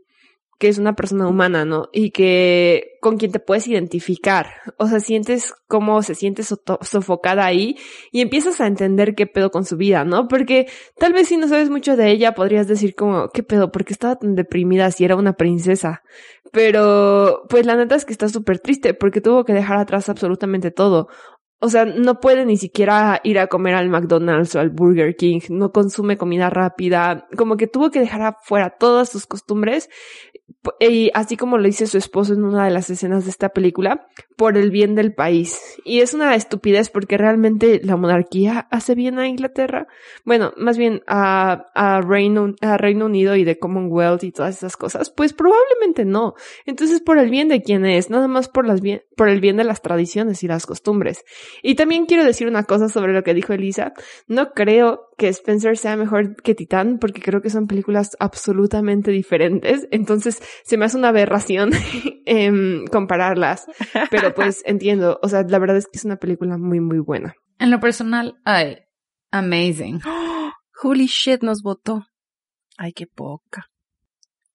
que 0.62 0.68
es 0.68 0.78
una 0.78 0.94
persona 0.94 1.26
humana, 1.26 1.64
¿no? 1.64 1.88
Y 1.92 2.12
que 2.12 2.96
con 3.00 3.16
quien 3.16 3.32
te 3.32 3.40
puedes 3.40 3.66
identificar. 3.66 4.46
O 4.76 4.86
sea, 4.86 5.00
sientes 5.00 5.52
cómo 5.66 6.04
se 6.04 6.14
siente 6.14 6.44
sofocada 6.44 7.44
ahí 7.44 7.76
y 8.12 8.20
empiezas 8.20 8.60
a 8.60 8.68
entender 8.68 9.16
qué 9.16 9.26
pedo 9.26 9.50
con 9.50 9.64
su 9.64 9.76
vida, 9.76 10.04
¿no? 10.04 10.28
Porque 10.28 10.68
tal 10.98 11.14
vez 11.14 11.26
si 11.26 11.36
no 11.36 11.48
sabes 11.48 11.68
mucho 11.68 11.96
de 11.96 12.12
ella 12.12 12.34
podrías 12.34 12.68
decir 12.68 12.94
como, 12.94 13.30
¿qué 13.30 13.42
pedo? 13.42 13.72
¿Por 13.72 13.84
qué 13.84 13.92
estaba 13.92 14.14
tan 14.14 14.36
deprimida 14.36 14.92
si 14.92 15.04
era 15.04 15.16
una 15.16 15.32
princesa? 15.32 16.04
Pero, 16.52 17.42
pues 17.48 17.66
la 17.66 17.74
neta 17.74 17.96
es 17.96 18.04
que 18.04 18.12
está 18.12 18.28
súper 18.28 18.60
triste 18.60 18.94
porque 18.94 19.20
tuvo 19.20 19.44
que 19.44 19.54
dejar 19.54 19.78
atrás 19.78 20.08
absolutamente 20.08 20.70
todo. 20.70 21.08
O 21.64 21.68
sea, 21.68 21.84
no 21.84 22.18
puede 22.18 22.44
ni 22.44 22.56
siquiera 22.56 23.20
ir 23.22 23.38
a 23.38 23.46
comer 23.46 23.76
al 23.76 23.88
McDonald's 23.88 24.56
o 24.56 24.58
al 24.58 24.70
Burger 24.70 25.14
King, 25.14 25.38
no 25.48 25.70
consume 25.70 26.16
comida 26.16 26.50
rápida, 26.50 27.28
como 27.36 27.56
que 27.56 27.68
tuvo 27.68 27.92
que 27.92 28.00
dejar 28.00 28.22
afuera 28.22 28.76
todas 28.80 29.08
sus 29.08 29.26
costumbres 29.26 29.88
y 30.80 31.10
así 31.14 31.36
como 31.36 31.58
lo 31.58 31.64
dice 31.64 31.86
su 31.86 31.98
esposo 31.98 32.34
en 32.34 32.44
una 32.44 32.64
de 32.64 32.70
las 32.70 32.88
escenas 32.90 33.24
de 33.24 33.30
esta 33.30 33.50
película, 33.50 34.08
por 34.42 34.58
el 34.58 34.72
bien 34.72 34.96
del 34.96 35.14
país. 35.14 35.60
Y 35.84 36.00
es 36.00 36.14
una 36.14 36.34
estupidez 36.34 36.90
porque 36.90 37.16
realmente 37.16 37.80
la 37.84 37.96
monarquía 37.96 38.66
hace 38.72 38.96
bien 38.96 39.20
a 39.20 39.28
Inglaterra. 39.28 39.86
Bueno, 40.24 40.52
más 40.56 40.76
bien 40.76 41.00
a, 41.06 41.70
a, 41.76 42.00
Reino, 42.00 42.52
a 42.60 42.76
Reino 42.76 43.06
Unido 43.06 43.36
y 43.36 43.44
de 43.44 43.60
Commonwealth 43.60 44.24
y 44.24 44.32
todas 44.32 44.56
esas 44.56 44.76
cosas. 44.76 45.10
Pues 45.10 45.32
probablemente 45.32 46.04
no. 46.04 46.34
Entonces 46.66 47.00
por 47.00 47.18
el 47.18 47.30
bien 47.30 47.46
de 47.46 47.62
quién 47.62 47.86
es, 47.86 48.10
nada 48.10 48.26
más 48.26 48.48
por, 48.48 48.66
las 48.66 48.80
bien, 48.80 49.02
por 49.16 49.28
el 49.28 49.40
bien 49.40 49.58
de 49.58 49.62
las 49.62 49.80
tradiciones 49.80 50.42
y 50.42 50.48
las 50.48 50.66
costumbres. 50.66 51.24
Y 51.62 51.76
también 51.76 52.06
quiero 52.06 52.24
decir 52.24 52.48
una 52.48 52.64
cosa 52.64 52.88
sobre 52.88 53.12
lo 53.12 53.22
que 53.22 53.34
dijo 53.34 53.52
Elisa. 53.52 53.92
No 54.26 54.54
creo 54.54 55.12
que 55.18 55.28
Spencer 55.28 55.78
sea 55.78 55.96
mejor 55.96 56.34
que 56.42 56.56
Titán 56.56 56.98
porque 56.98 57.20
creo 57.20 57.42
que 57.42 57.50
son 57.50 57.68
películas 57.68 58.16
absolutamente 58.18 59.12
diferentes. 59.12 59.86
Entonces 59.92 60.42
se 60.64 60.76
me 60.76 60.86
hace 60.86 60.96
una 60.96 61.10
aberración 61.10 61.70
eh, 62.26 62.84
compararlas. 62.90 63.66
Pero 64.10 64.31
pues 64.36 64.62
entiendo, 64.66 65.18
o 65.22 65.28
sea, 65.28 65.42
la 65.42 65.58
verdad 65.58 65.76
es 65.76 65.86
que 65.86 65.98
es 65.98 66.04
una 66.04 66.16
película 66.16 66.58
muy, 66.58 66.80
muy 66.80 66.98
buena. 66.98 67.34
En 67.58 67.70
lo 67.70 67.80
personal, 67.80 68.40
ay, 68.44 68.78
amazing. 69.30 70.00
Holy 70.82 71.06
shit, 71.06 71.42
nos 71.42 71.62
votó. 71.62 72.06
Ay, 72.76 72.92
qué 72.92 73.06
poca. 73.06 73.70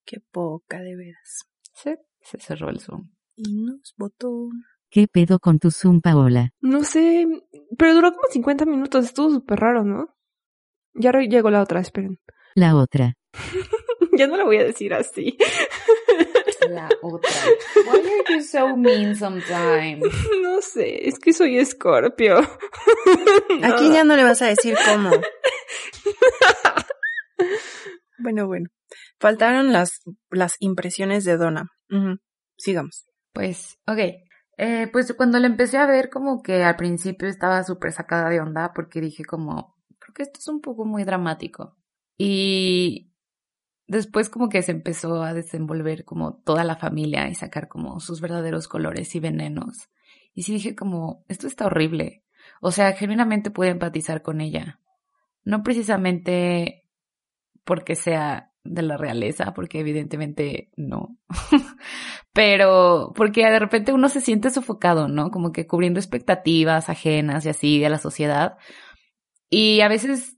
Qué 0.06 0.20
poca, 0.32 0.80
de 0.80 0.96
veras. 0.96 1.46
Sí, 1.74 1.96
se 2.22 2.40
cerró 2.40 2.70
el 2.70 2.80
Zoom. 2.80 3.12
Y 3.36 3.54
nos 3.54 3.94
votó. 3.98 4.50
¿Qué 4.90 5.08
pedo 5.08 5.40
con 5.40 5.60
tu 5.60 5.70
Zoom, 5.70 6.02
Paola? 6.02 6.54
No 6.62 6.84
sé, 6.84 7.28
pero 7.78 7.94
duró 7.94 8.12
como 8.12 8.28
50 8.30 8.66
minutos, 8.66 9.06
estuvo 9.06 9.30
súper 9.30 9.60
raro, 9.60 9.84
¿no? 9.84 10.16
Ya 10.94 11.12
llegó 11.12 11.50
la 11.50 11.62
otra, 11.62 11.82
esperen. 11.82 12.20
La 12.56 12.76
otra. 12.76 13.14
ya 14.18 14.28
no 14.28 14.38
la 14.38 14.46
voy 14.46 14.58
a 14.58 14.64
decir 14.64 14.94
así. 14.94 15.38
La 16.70 16.90
otra. 17.02 17.30
Why 17.76 18.00
are 18.00 18.36
you 18.36 18.42
so 18.42 18.76
mean 18.76 19.16
sometimes? 19.16 20.04
No 20.42 20.62
sé, 20.62 21.08
es 21.08 21.20
que 21.20 21.34
soy 21.34 21.58
escorpio. 21.58 22.40
Aquí 23.64 23.92
ya 23.92 24.04
no 24.04 24.16
le 24.16 24.24
vas 24.24 24.42
a 24.42 24.48
decir 24.48 24.76
cómo. 24.86 25.12
bueno, 28.20 28.48
bueno. 28.48 28.70
Faltaron 29.20 29.72
las, 29.72 30.02
las 30.30 30.56
impresiones 30.60 31.26
de 31.26 31.38
Donna. 31.38 31.72
Sigamos. 32.58 33.06
Pues, 33.34 33.78
ok. 33.88 34.00
Eh, 34.58 34.88
pues 34.92 35.14
cuando 35.14 35.40
la 35.40 35.48
empecé 35.48 35.78
a 35.78 35.86
ver, 35.86 36.10
como 36.10 36.42
que 36.42 36.64
al 36.64 36.76
principio 36.76 37.28
estaba 37.28 37.64
súper 37.64 37.92
sacada 37.92 38.30
de 38.30 38.40
onda 38.40 38.74
porque 38.74 39.02
dije 39.02 39.24
como, 39.24 39.76
creo 40.00 40.14
que 40.14 40.24
esto 40.24 40.40
es 40.40 40.48
un 40.48 40.62
poco 40.62 40.86
muy 40.86 41.04
dramático. 41.04 41.78
Y 42.18 43.14
después 43.88 44.30
como 44.30 44.50
que 44.50 44.62
se 44.62 44.72
empezó 44.72 45.24
a 45.24 45.34
desenvolver 45.34 46.06
como 46.06 46.36
toda 46.36 46.64
la 46.64 46.76
familia 46.76 47.30
y 47.30 47.36
sacar 47.36 47.68
como 47.68 48.00
sus 48.00 48.22
verdaderos 48.22 48.68
colores 48.68 49.16
y 49.16 49.20
venenos. 49.20 49.90
Y 50.34 50.44
sí 50.44 50.54
dije 50.54 50.76
como, 50.76 51.24
esto 51.28 51.48
está 51.48 51.66
horrible. 51.66 52.24
O 52.62 52.72
sea, 52.72 52.94
genuinamente 52.94 53.52
pude 53.52 53.70
empatizar 53.70 54.22
con 54.22 54.42
ella. 54.42 54.80
No 55.44 55.64
precisamente 55.64 56.86
porque 57.64 57.96
sea 57.96 58.52
de 58.64 58.82
la 58.82 58.98
realeza, 58.98 59.54
porque 59.54 59.80
evidentemente 59.80 60.70
no. 60.76 61.18
Pero 62.34 63.14
porque 63.16 63.46
de 63.46 63.60
repente 63.60 63.94
uno 63.94 64.10
se 64.10 64.22
siente 64.22 64.50
sofocado, 64.50 65.08
¿no? 65.08 65.32
Como 65.32 65.52
que 65.52 65.68
cubriendo 65.68 66.00
expectativas 66.00 66.90
ajenas 66.90 67.46
y 67.46 67.50
así 67.50 67.80
de 67.80 67.90
la 67.90 67.98
sociedad. 67.98 68.58
Y 69.50 69.82
a 69.82 69.88
veces, 69.88 70.38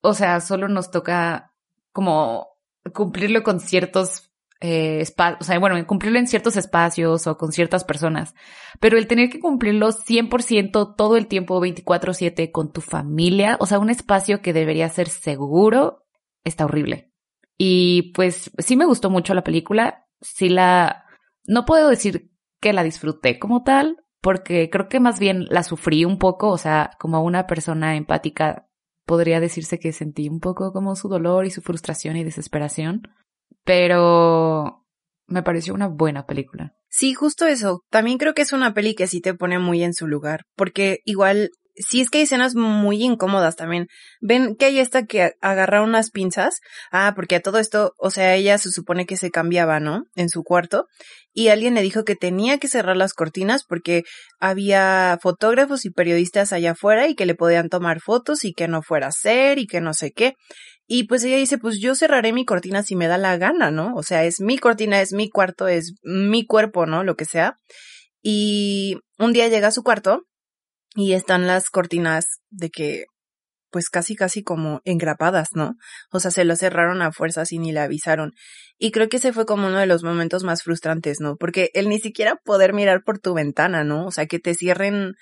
o 0.00 0.14
sea, 0.14 0.40
solo 0.40 0.68
nos 0.68 0.90
toca 0.90 1.52
como 1.92 2.49
cumplirlo 2.92 3.42
con 3.42 3.60
ciertos 3.60 4.30
eh, 4.60 5.00
espacios, 5.00 5.40
o 5.40 5.44
sea, 5.44 5.58
bueno, 5.58 5.86
cumplirlo 5.86 6.18
en 6.18 6.26
ciertos 6.26 6.56
espacios 6.56 7.26
o 7.26 7.38
con 7.38 7.50
ciertas 7.50 7.84
personas, 7.84 8.34
pero 8.78 8.98
el 8.98 9.06
tener 9.06 9.30
que 9.30 9.40
cumplirlo 9.40 9.90
100% 9.90 10.94
todo 10.96 11.16
el 11.16 11.28
tiempo 11.28 11.60
24/7 11.60 12.50
con 12.52 12.72
tu 12.72 12.82
familia, 12.82 13.56
o 13.60 13.66
sea, 13.66 13.78
un 13.78 13.88
espacio 13.88 14.42
que 14.42 14.52
debería 14.52 14.88
ser 14.90 15.08
seguro, 15.08 16.04
está 16.44 16.66
horrible. 16.66 17.10
Y 17.56 18.12
pues 18.12 18.50
sí 18.58 18.76
me 18.76 18.86
gustó 18.86 19.10
mucho 19.10 19.34
la 19.34 19.44
película, 19.44 20.06
sí 20.20 20.48
la, 20.48 21.04
no 21.44 21.64
puedo 21.64 21.88
decir 21.88 22.30
que 22.60 22.72
la 22.72 22.82
disfruté 22.82 23.38
como 23.38 23.62
tal, 23.62 24.04
porque 24.20 24.68
creo 24.70 24.88
que 24.88 25.00
más 25.00 25.18
bien 25.18 25.46
la 25.48 25.62
sufrí 25.62 26.04
un 26.04 26.18
poco, 26.18 26.48
o 26.50 26.58
sea, 26.58 26.90
como 26.98 27.22
una 27.22 27.46
persona 27.46 27.96
empática 27.96 28.69
podría 29.04 29.40
decirse 29.40 29.78
que 29.78 29.92
sentí 29.92 30.28
un 30.28 30.40
poco 30.40 30.72
como 30.72 30.96
su 30.96 31.08
dolor 31.08 31.46
y 31.46 31.50
su 31.50 31.62
frustración 31.62 32.16
y 32.16 32.24
desesperación, 32.24 33.02
pero 33.64 34.86
me 35.26 35.42
pareció 35.42 35.74
una 35.74 35.88
buena 35.88 36.26
película. 36.26 36.74
Sí, 36.88 37.14
justo 37.14 37.46
eso. 37.46 37.84
También 37.90 38.18
creo 38.18 38.34
que 38.34 38.42
es 38.42 38.52
una 38.52 38.74
peli 38.74 38.94
que 38.94 39.06
sí 39.06 39.20
te 39.20 39.34
pone 39.34 39.58
muy 39.58 39.82
en 39.82 39.94
su 39.94 40.06
lugar, 40.06 40.42
porque 40.56 41.00
igual 41.04 41.50
sí 41.88 42.00
es 42.00 42.10
que 42.10 42.18
hay 42.18 42.24
escenas 42.24 42.54
muy 42.54 43.02
incómodas 43.02 43.56
también. 43.56 43.86
Ven 44.20 44.56
que 44.56 44.66
hay 44.66 44.78
esta 44.78 45.06
que 45.06 45.32
agarra 45.40 45.82
unas 45.82 46.10
pinzas. 46.10 46.60
Ah, 46.90 47.12
porque 47.14 47.36
a 47.36 47.40
todo 47.40 47.58
esto, 47.58 47.92
o 47.98 48.10
sea, 48.10 48.34
ella 48.34 48.58
se 48.58 48.70
supone 48.70 49.06
que 49.06 49.16
se 49.16 49.30
cambiaba, 49.30 49.80
¿no? 49.80 50.04
En 50.14 50.28
su 50.28 50.42
cuarto. 50.42 50.86
Y 51.32 51.48
alguien 51.48 51.74
le 51.74 51.82
dijo 51.82 52.04
que 52.04 52.16
tenía 52.16 52.58
que 52.58 52.68
cerrar 52.68 52.96
las 52.96 53.14
cortinas 53.14 53.64
porque 53.64 54.02
había 54.40 55.18
fotógrafos 55.22 55.84
y 55.84 55.90
periodistas 55.90 56.52
allá 56.52 56.72
afuera 56.72 57.08
y 57.08 57.14
que 57.14 57.26
le 57.26 57.34
podían 57.34 57.68
tomar 57.68 58.00
fotos 58.00 58.44
y 58.44 58.52
que 58.52 58.68
no 58.68 58.82
fuera 58.82 59.08
a 59.08 59.12
ser 59.12 59.58
y 59.58 59.66
que 59.66 59.80
no 59.80 59.94
sé 59.94 60.12
qué. 60.12 60.34
Y 60.86 61.04
pues 61.04 61.22
ella 61.22 61.36
dice, 61.36 61.56
pues 61.56 61.78
yo 61.80 61.94
cerraré 61.94 62.32
mi 62.32 62.44
cortina 62.44 62.82
si 62.82 62.96
me 62.96 63.06
da 63.06 63.16
la 63.16 63.36
gana, 63.36 63.70
¿no? 63.70 63.94
O 63.94 64.02
sea, 64.02 64.24
es 64.24 64.40
mi 64.40 64.58
cortina, 64.58 65.00
es 65.00 65.12
mi 65.12 65.30
cuarto, 65.30 65.68
es 65.68 65.94
mi 66.02 66.44
cuerpo, 66.44 66.84
¿no? 66.84 67.04
Lo 67.04 67.14
que 67.14 67.26
sea. 67.26 67.54
Y 68.22 68.96
un 69.16 69.32
día 69.32 69.46
llega 69.46 69.68
a 69.68 69.72
su 69.72 69.84
cuarto 69.84 70.24
y 70.94 71.12
están 71.12 71.46
las 71.46 71.70
cortinas 71.70 72.24
de 72.50 72.70
que 72.70 73.04
pues 73.70 73.88
casi 73.88 74.16
casi 74.16 74.42
como 74.42 74.80
engrapadas, 74.84 75.50
¿no? 75.54 75.74
O 76.10 76.20
sea, 76.20 76.30
se 76.30 76.44
lo 76.44 76.56
cerraron 76.56 77.02
a 77.02 77.12
fuerzas 77.12 77.52
y 77.52 77.58
ni 77.58 77.72
le 77.72 77.80
avisaron. 77.80 78.32
Y 78.78 78.90
creo 78.90 79.08
que 79.08 79.18
ese 79.18 79.32
fue 79.32 79.46
como 79.46 79.68
uno 79.68 79.78
de 79.78 79.86
los 79.86 80.02
momentos 80.02 80.42
más 80.42 80.62
frustrantes, 80.62 81.20
¿no? 81.20 81.36
Porque 81.36 81.70
el 81.74 81.88
ni 81.88 82.00
siquiera 82.00 82.36
poder 82.44 82.72
mirar 82.72 83.02
por 83.04 83.18
tu 83.18 83.34
ventana, 83.34 83.84
¿no? 83.84 84.06
O 84.06 84.10
sea, 84.10 84.26
que 84.26 84.38
te 84.38 84.54
cierren 84.54 85.14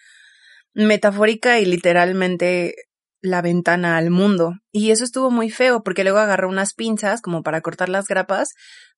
metafórica 0.75 1.61
y 1.61 1.67
literalmente 1.67 2.75
la 3.21 3.43
ventana 3.43 3.97
al 3.97 4.11
mundo. 4.11 4.55
Y 4.73 4.91
eso 4.91 5.05
estuvo 5.05 5.31
muy 5.31 5.51
feo 5.51 5.83
porque 5.83 6.05
luego 6.05 6.19
agarró 6.19 6.49
unas 6.49 6.75
pinzas 6.75 7.21
como 7.21 7.43
para 7.43 7.61
cortar 7.61 7.89
las 7.89 8.07
grapas, 8.07 8.51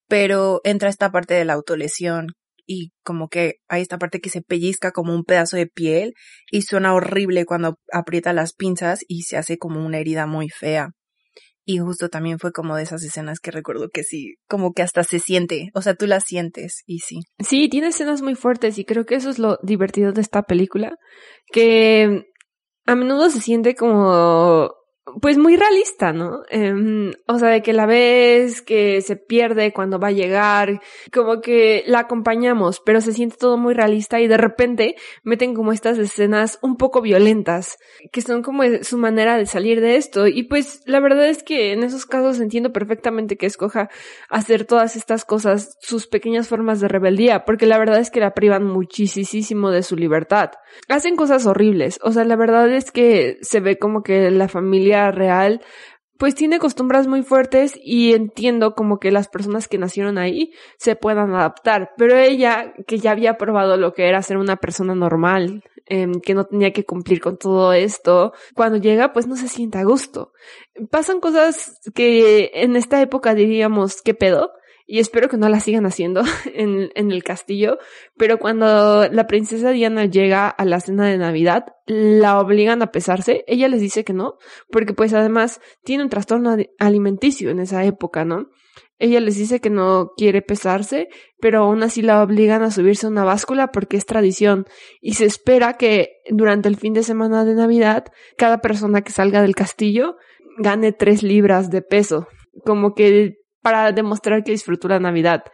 pero 0.09 0.61
entra 0.65 0.91
esta 0.91 1.11
parte 1.11 1.35
de 1.35 1.45
la 1.45 1.55
autolesión 1.55 2.29
y 2.73 2.93
como 3.03 3.29
que 3.29 3.55
hay 3.69 3.83
esta 3.83 3.99
parte 3.99 4.21
que 4.21 4.31
se 4.31 4.43
pellizca 4.43 4.93
como 4.93 5.13
un 5.13 5.25
pedazo 5.25 5.57
de 5.57 5.67
piel 5.67 6.13
y 6.53 6.63
suena 6.63 6.95
horrible 6.95 7.45
cuando 7.45 7.75
aprieta 7.93 8.33
las 8.33 8.55
pinzas 8.55 9.01
y 9.09 9.23
se 9.23 9.37
hace 9.37 9.59
como 9.59 9.85
una 9.85 9.99
herida 9.99 10.29
muy 10.29 10.49
fea. 10.51 10.91
Y 11.65 11.79
justo 11.79 12.09
también 12.09 12.39
fue 12.39 12.53
como 12.53 12.77
de 12.77 12.85
esas 12.85 13.03
escenas 13.03 13.41
que 13.41 13.51
recuerdo 13.51 13.89
que 13.93 14.05
sí, 14.05 14.37
como 14.49 14.73
que 14.73 14.83
hasta 14.83 15.03
se 15.03 15.19
siente, 15.19 15.71
o 15.75 15.83
sea, 15.83 15.95
tú 15.95 16.07
la 16.07 16.21
sientes 16.21 16.85
y 16.87 17.01
sí. 17.01 17.23
Sí, 17.41 17.69
tiene 17.69 17.89
escenas 17.89 18.23
muy 18.23 18.37
fuertes 18.37 18.79
y 18.79 18.85
creo 18.85 19.05
que 19.05 19.17
eso 19.17 19.31
es 19.31 19.41
lo 19.41 19.59
divertido 19.65 20.13
de 20.13 20.21
esta 20.21 20.45
película, 20.45 20.95
que 21.53 22.23
a 22.87 22.95
menudo 22.95 23.31
se 23.31 23.41
siente 23.41 23.75
como 23.75 24.71
pues 25.21 25.39
muy 25.39 25.57
realista, 25.57 26.13
¿no? 26.13 26.43
Em, 26.49 27.13
o 27.27 27.39
sea, 27.39 27.49
de 27.49 27.63
que 27.63 27.73
la 27.73 27.87
ves, 27.87 28.63
que 28.63 29.01
se 29.01 29.17
pierde 29.17 29.73
cuando 29.73 29.99
va 29.99 30.09
a 30.09 30.13
llegar, 30.13 30.81
como 31.13 31.41
que 31.41 31.85
la 31.87 32.01
acompañamos, 32.01 32.81
pero 32.81 33.01
se 33.01 33.13
siente 33.13 33.37
todo 33.37 33.57
muy 33.57 33.75
realista 33.75 34.21
y 34.21 34.29
de 34.29 34.37
repente 34.37 34.97
meten 35.23 35.55
como 35.55 35.73
estas 35.73 35.99
escenas 35.99 36.59
un 36.63 36.77
poco 36.77 37.01
violentas, 37.01 37.79
que 38.13 38.21
son 38.21 38.43
como 38.43 38.63
su 38.83 38.99
manera 38.99 39.37
de 39.37 39.47
salir 39.47 39.81
de 39.81 39.97
esto. 39.97 40.27
Y 40.27 40.45
pues 40.45 40.83
la 40.87 41.01
verdad 41.01 41.29
es 41.29 41.43
que 41.43 41.73
en 41.73 41.83
esos 41.83 42.07
casos 42.07 42.41
entiendo 42.41 42.73
perfectamente 42.73 43.37
que 43.37 43.47
escoja 43.47 43.91
hacer 44.29 44.65
todas 44.65 44.97
estas 44.97 45.25
cosas, 45.25 45.77
sus 45.81 46.07
pequeñas 46.07 46.49
formas 46.49 46.81
de 46.81 46.89
rebeldía, 46.89 47.45
porque 47.45 47.67
la 47.67 47.79
verdad 47.79 47.99
es 47.99 48.11
que 48.11 48.21
la 48.21 48.35
privan 48.35 48.67
muchísimo 48.67 49.71
de 49.71 49.83
su 49.83 49.97
libertad. 49.97 50.51
Hacen 50.89 51.17
cosas 51.17 51.47
horribles, 51.47 51.99
o 52.03 52.13
sea, 52.13 52.25
la 52.25 52.37
verdad 52.37 52.71
es 52.71 52.91
que 52.91 53.39
se 53.43 53.61
ve 53.61 53.79
como 53.79 54.03
que 54.03 54.31
la 54.31 54.49
familia 54.49 55.00
real, 55.11 55.61
pues 56.21 56.35
tiene 56.35 56.59
costumbres 56.59 57.07
muy 57.07 57.23
fuertes 57.23 57.81
y 57.83 58.13
entiendo 58.13 58.75
como 58.75 58.99
que 58.99 59.11
las 59.11 59.29
personas 59.29 59.69
que 59.69 59.79
nacieron 59.79 60.19
ahí 60.19 60.53
se 60.77 60.95
puedan 60.95 61.35
adaptar, 61.35 61.93
pero 61.97 62.15
ella 62.15 62.75
que 62.87 62.99
ya 62.99 63.13
había 63.13 63.39
probado 63.39 63.79
lo 63.79 63.95
que 63.95 64.07
era 64.07 64.21
ser 64.21 64.37
una 64.37 64.57
persona 64.57 64.95
normal, 64.95 65.65
em, 65.87 66.21
que 66.21 66.35
no 66.35 66.45
tenía 66.45 66.73
que 66.73 66.85
cumplir 66.85 67.23
con 67.23 67.39
todo 67.39 67.73
esto, 67.73 68.35
cuando 68.55 68.77
llega 68.77 69.15
pues 69.15 69.27
no 69.27 69.35
se 69.35 69.49
siente 69.49 69.79
a 69.79 69.85
gusto. 69.85 70.33
Pasan 70.91 71.21
cosas 71.21 71.81
que 71.95 72.51
en 72.53 72.77
esta 72.77 73.01
época 73.01 73.35
diríamos, 73.35 74.03
¿qué 74.03 74.13
pedo? 74.13 74.53
Y 74.93 74.99
espero 74.99 75.29
que 75.29 75.37
no 75.37 75.49
la 75.49 75.61
sigan 75.61 75.87
haciendo 75.87 76.23
en, 76.53 76.91
en, 76.97 77.13
el 77.13 77.23
castillo, 77.23 77.79
pero 78.17 78.41
cuando 78.41 79.09
la 79.09 79.27
princesa 79.29 79.71
Diana 79.71 80.07
llega 80.07 80.49
a 80.49 80.65
la 80.65 80.81
cena 80.81 81.07
de 81.07 81.17
Navidad, 81.17 81.67
la 81.87 82.41
obligan 82.41 82.83
a 82.83 82.91
pesarse, 82.91 83.45
ella 83.47 83.69
les 83.69 83.81
dice 83.81 84.03
que 84.03 84.13
no, 84.13 84.35
porque 84.69 84.93
pues 84.93 85.15
además 85.15 85.61
tiene 85.85 86.03
un 86.03 86.11
trastorno 86.11 86.57
alimenticio 86.81 87.51
en 87.51 87.61
esa 87.61 87.85
época, 87.85 88.25
¿no? 88.25 88.49
ella 88.99 89.21
les 89.21 89.37
dice 89.37 89.61
que 89.61 89.71
no 89.71 90.11
quiere 90.17 90.43
pesarse, 90.43 91.09
pero 91.41 91.61
aún 91.61 91.83
así 91.85 92.03
la 92.03 92.23
obligan 92.23 92.63
a 92.63 92.73
subirse 92.73 93.07
a 93.07 93.11
una 93.11 93.25
báscula 93.25 93.69
porque 93.69 93.97
es 93.97 94.05
tradición 94.05 94.67
y 95.01 95.15
se 95.15 95.25
espera 95.25 95.75
que 95.79 96.17
durante 96.29 96.69
el 96.69 96.77
fin 96.77 96.93
de 96.93 97.03
semana 97.03 97.45
de 97.45 97.55
Navidad 97.55 98.05
cada 98.37 98.59
persona 98.59 99.01
que 99.01 99.13
salga 99.13 99.41
del 99.41 99.55
castillo 99.55 100.17
gane 100.59 100.93
tres 100.93 101.23
libras 101.23 101.71
de 101.71 101.81
peso. 101.81 102.29
Como 102.65 102.95
que 102.95 103.40
para 103.63 103.93
demostrar 103.93 104.43
que 104.43 104.53
disfrutó 104.53 104.89
la 104.89 105.01
Navidad. 105.01 105.45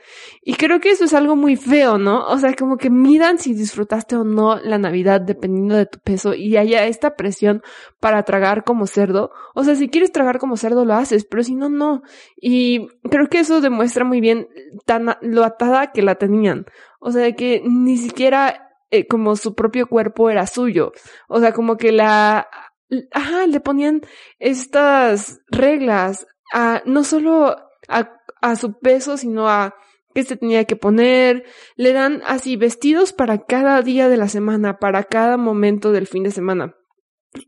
Y 0.42 0.54
creo 0.54 0.80
que 0.80 0.90
eso 0.90 1.04
es 1.04 1.14
algo 1.14 1.36
muy 1.36 1.56
feo, 1.56 1.98
¿no? 1.98 2.26
O 2.26 2.38
sea, 2.38 2.54
como 2.54 2.76
que 2.76 2.90
miran 2.90 3.38
si 3.38 3.54
disfrutaste 3.54 4.16
o 4.16 4.24
no 4.24 4.56
la 4.56 4.78
Navidad 4.78 5.20
dependiendo 5.20 5.76
de 5.76 5.86
tu 5.86 5.98
peso 5.98 6.34
y 6.34 6.56
haya 6.56 6.86
esta 6.86 7.16
presión 7.16 7.62
para 8.00 8.22
tragar 8.22 8.64
como 8.64 8.86
cerdo. 8.86 9.30
O 9.54 9.64
sea, 9.64 9.74
si 9.74 9.88
quieres 9.88 10.12
tragar 10.12 10.38
como 10.38 10.56
cerdo 10.56 10.84
lo 10.84 10.94
haces, 10.94 11.24
pero 11.24 11.42
si 11.42 11.54
no, 11.54 11.68
no. 11.68 12.02
Y 12.36 12.88
creo 13.10 13.28
que 13.28 13.40
eso 13.40 13.60
demuestra 13.60 14.04
muy 14.04 14.20
bien 14.20 14.48
tan 14.84 15.16
lo 15.20 15.44
atada 15.44 15.92
que 15.92 16.02
la 16.02 16.14
tenían. 16.14 16.66
O 17.00 17.10
sea, 17.12 17.32
que 17.32 17.62
ni 17.64 17.96
siquiera 17.96 18.70
eh, 18.90 19.06
como 19.06 19.36
su 19.36 19.54
propio 19.54 19.88
cuerpo 19.88 20.30
era 20.30 20.46
suyo. 20.46 20.92
O 21.28 21.40
sea, 21.40 21.52
como 21.52 21.76
que 21.76 21.92
la 21.92 22.48
ajá, 23.12 23.46
le 23.46 23.60
ponían 23.60 24.02
estas 24.38 25.40
reglas 25.48 26.26
a 26.52 26.82
no 26.84 27.04
solo 27.04 27.56
a, 27.88 28.56
su 28.56 28.78
peso, 28.78 29.16
sino 29.16 29.48
a 29.48 29.74
qué 30.14 30.24
se 30.24 30.36
tenía 30.36 30.64
que 30.64 30.76
poner. 30.76 31.44
Le 31.76 31.92
dan 31.92 32.22
así 32.26 32.56
vestidos 32.56 33.12
para 33.12 33.44
cada 33.44 33.82
día 33.82 34.08
de 34.08 34.16
la 34.16 34.28
semana, 34.28 34.78
para 34.78 35.04
cada 35.04 35.36
momento 35.36 35.92
del 35.92 36.06
fin 36.06 36.22
de 36.22 36.30
semana. 36.30 36.74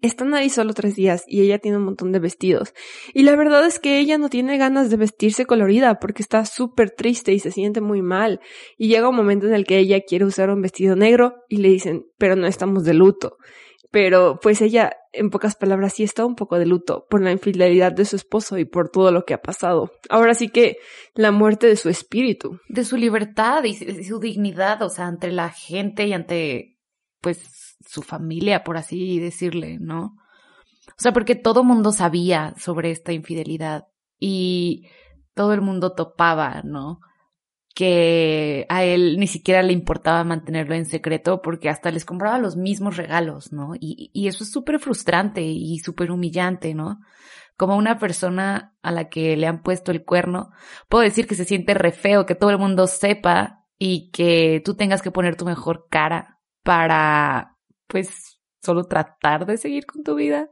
Están 0.02 0.34
ahí 0.34 0.50
solo 0.50 0.74
tres 0.74 0.96
días 0.96 1.24
y 1.26 1.40
ella 1.40 1.58
tiene 1.60 1.78
un 1.78 1.84
montón 1.84 2.12
de 2.12 2.18
vestidos. 2.18 2.74
Y 3.14 3.22
la 3.22 3.36
verdad 3.36 3.64
es 3.64 3.78
que 3.78 3.98
ella 3.98 4.18
no 4.18 4.28
tiene 4.28 4.58
ganas 4.58 4.90
de 4.90 4.98
vestirse 4.98 5.46
colorida 5.46 5.98
porque 5.98 6.20
está 6.20 6.44
súper 6.44 6.90
triste 6.90 7.32
y 7.32 7.38
se 7.38 7.50
siente 7.50 7.80
muy 7.80 8.02
mal. 8.02 8.40
Y 8.76 8.88
llega 8.88 9.08
un 9.08 9.16
momento 9.16 9.46
en 9.46 9.54
el 9.54 9.64
que 9.64 9.78
ella 9.78 10.02
quiere 10.06 10.26
usar 10.26 10.50
un 10.50 10.60
vestido 10.60 10.94
negro 10.94 11.36
y 11.48 11.58
le 11.58 11.68
dicen, 11.68 12.06
pero 12.18 12.36
no 12.36 12.46
estamos 12.46 12.84
de 12.84 12.94
luto 12.94 13.38
pero 13.90 14.38
pues 14.42 14.60
ella, 14.60 14.92
en 15.12 15.30
pocas 15.30 15.56
palabras, 15.56 15.94
sí 15.94 16.02
está 16.02 16.26
un 16.26 16.34
poco 16.34 16.58
de 16.58 16.66
luto 16.66 17.06
por 17.08 17.22
la 17.22 17.32
infidelidad 17.32 17.92
de 17.92 18.04
su 18.04 18.16
esposo 18.16 18.58
y 18.58 18.64
por 18.64 18.90
todo 18.90 19.12
lo 19.12 19.24
que 19.24 19.34
ha 19.34 19.40
pasado. 19.40 19.90
Ahora 20.10 20.34
sí 20.34 20.48
que 20.50 20.76
la 21.14 21.32
muerte 21.32 21.66
de 21.66 21.76
su 21.76 21.88
espíritu. 21.88 22.60
De 22.68 22.84
su 22.84 22.96
libertad 22.96 23.64
y 23.64 23.74
su 24.04 24.18
dignidad, 24.18 24.82
o 24.82 24.90
sea, 24.90 25.06
ante 25.06 25.32
la 25.32 25.50
gente 25.50 26.06
y 26.06 26.12
ante, 26.12 26.78
pues, 27.20 27.76
su 27.86 28.02
familia, 28.02 28.62
por 28.62 28.76
así 28.76 29.18
decirle, 29.18 29.78
¿no? 29.80 30.16
O 30.88 31.00
sea, 31.00 31.12
porque 31.12 31.34
todo 31.34 31.64
mundo 31.64 31.92
sabía 31.92 32.54
sobre 32.58 32.90
esta 32.90 33.12
infidelidad 33.12 33.86
y 34.18 34.88
todo 35.34 35.54
el 35.54 35.62
mundo 35.62 35.94
topaba, 35.94 36.62
¿no? 36.64 37.00
Que 37.78 38.66
a 38.68 38.82
él 38.82 39.20
ni 39.20 39.28
siquiera 39.28 39.62
le 39.62 39.72
importaba 39.72 40.24
mantenerlo 40.24 40.74
en 40.74 40.84
secreto 40.84 41.42
porque 41.42 41.68
hasta 41.68 41.92
les 41.92 42.04
compraba 42.04 42.36
los 42.40 42.56
mismos 42.56 42.96
regalos, 42.96 43.52
¿no? 43.52 43.76
Y, 43.78 44.10
y 44.12 44.26
eso 44.26 44.42
es 44.42 44.50
súper 44.50 44.80
frustrante 44.80 45.42
y 45.42 45.78
súper 45.78 46.10
humillante, 46.10 46.74
¿no? 46.74 46.98
Como 47.56 47.76
una 47.76 47.96
persona 47.96 48.74
a 48.82 48.90
la 48.90 49.08
que 49.08 49.36
le 49.36 49.46
han 49.46 49.62
puesto 49.62 49.92
el 49.92 50.04
cuerno, 50.04 50.50
puedo 50.88 51.04
decir 51.04 51.28
que 51.28 51.36
se 51.36 51.44
siente 51.44 51.72
re 51.72 51.92
feo 51.92 52.26
que 52.26 52.34
todo 52.34 52.50
el 52.50 52.58
mundo 52.58 52.88
sepa 52.88 53.64
y 53.78 54.10
que 54.10 54.60
tú 54.64 54.74
tengas 54.74 55.00
que 55.00 55.12
poner 55.12 55.36
tu 55.36 55.44
mejor 55.44 55.86
cara 55.88 56.40
para, 56.64 57.58
pues, 57.86 58.40
solo 58.60 58.86
tratar 58.86 59.46
de 59.46 59.56
seguir 59.56 59.86
con 59.86 60.02
tu 60.02 60.16
vida 60.16 60.50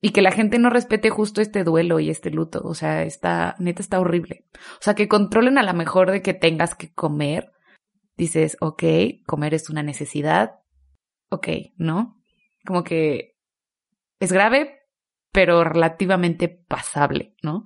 y 0.00 0.10
que 0.10 0.22
la 0.22 0.30
gente 0.30 0.58
no 0.58 0.70
respete 0.70 1.10
justo 1.10 1.40
este 1.40 1.64
duelo 1.64 1.98
y 2.00 2.10
este 2.10 2.30
luto. 2.30 2.60
O 2.64 2.74
sea, 2.74 3.02
está, 3.02 3.56
neta 3.58 3.82
está 3.82 4.00
horrible. 4.00 4.44
O 4.54 4.82
sea, 4.82 4.94
que 4.94 5.08
controlen 5.08 5.58
a 5.58 5.62
lo 5.62 5.74
mejor 5.74 6.10
de 6.10 6.22
que 6.22 6.34
tengas 6.34 6.74
que 6.74 6.92
comer. 6.92 7.52
Dices, 8.16 8.56
ok, 8.60 8.82
comer 9.26 9.54
es 9.54 9.70
una 9.70 9.82
necesidad. 9.82 10.60
Ok, 11.30 11.48
¿no? 11.76 12.20
Como 12.64 12.84
que 12.84 13.36
es 14.20 14.32
grave, 14.32 14.78
pero 15.32 15.64
relativamente 15.64 16.48
pasable, 16.48 17.34
¿no? 17.42 17.64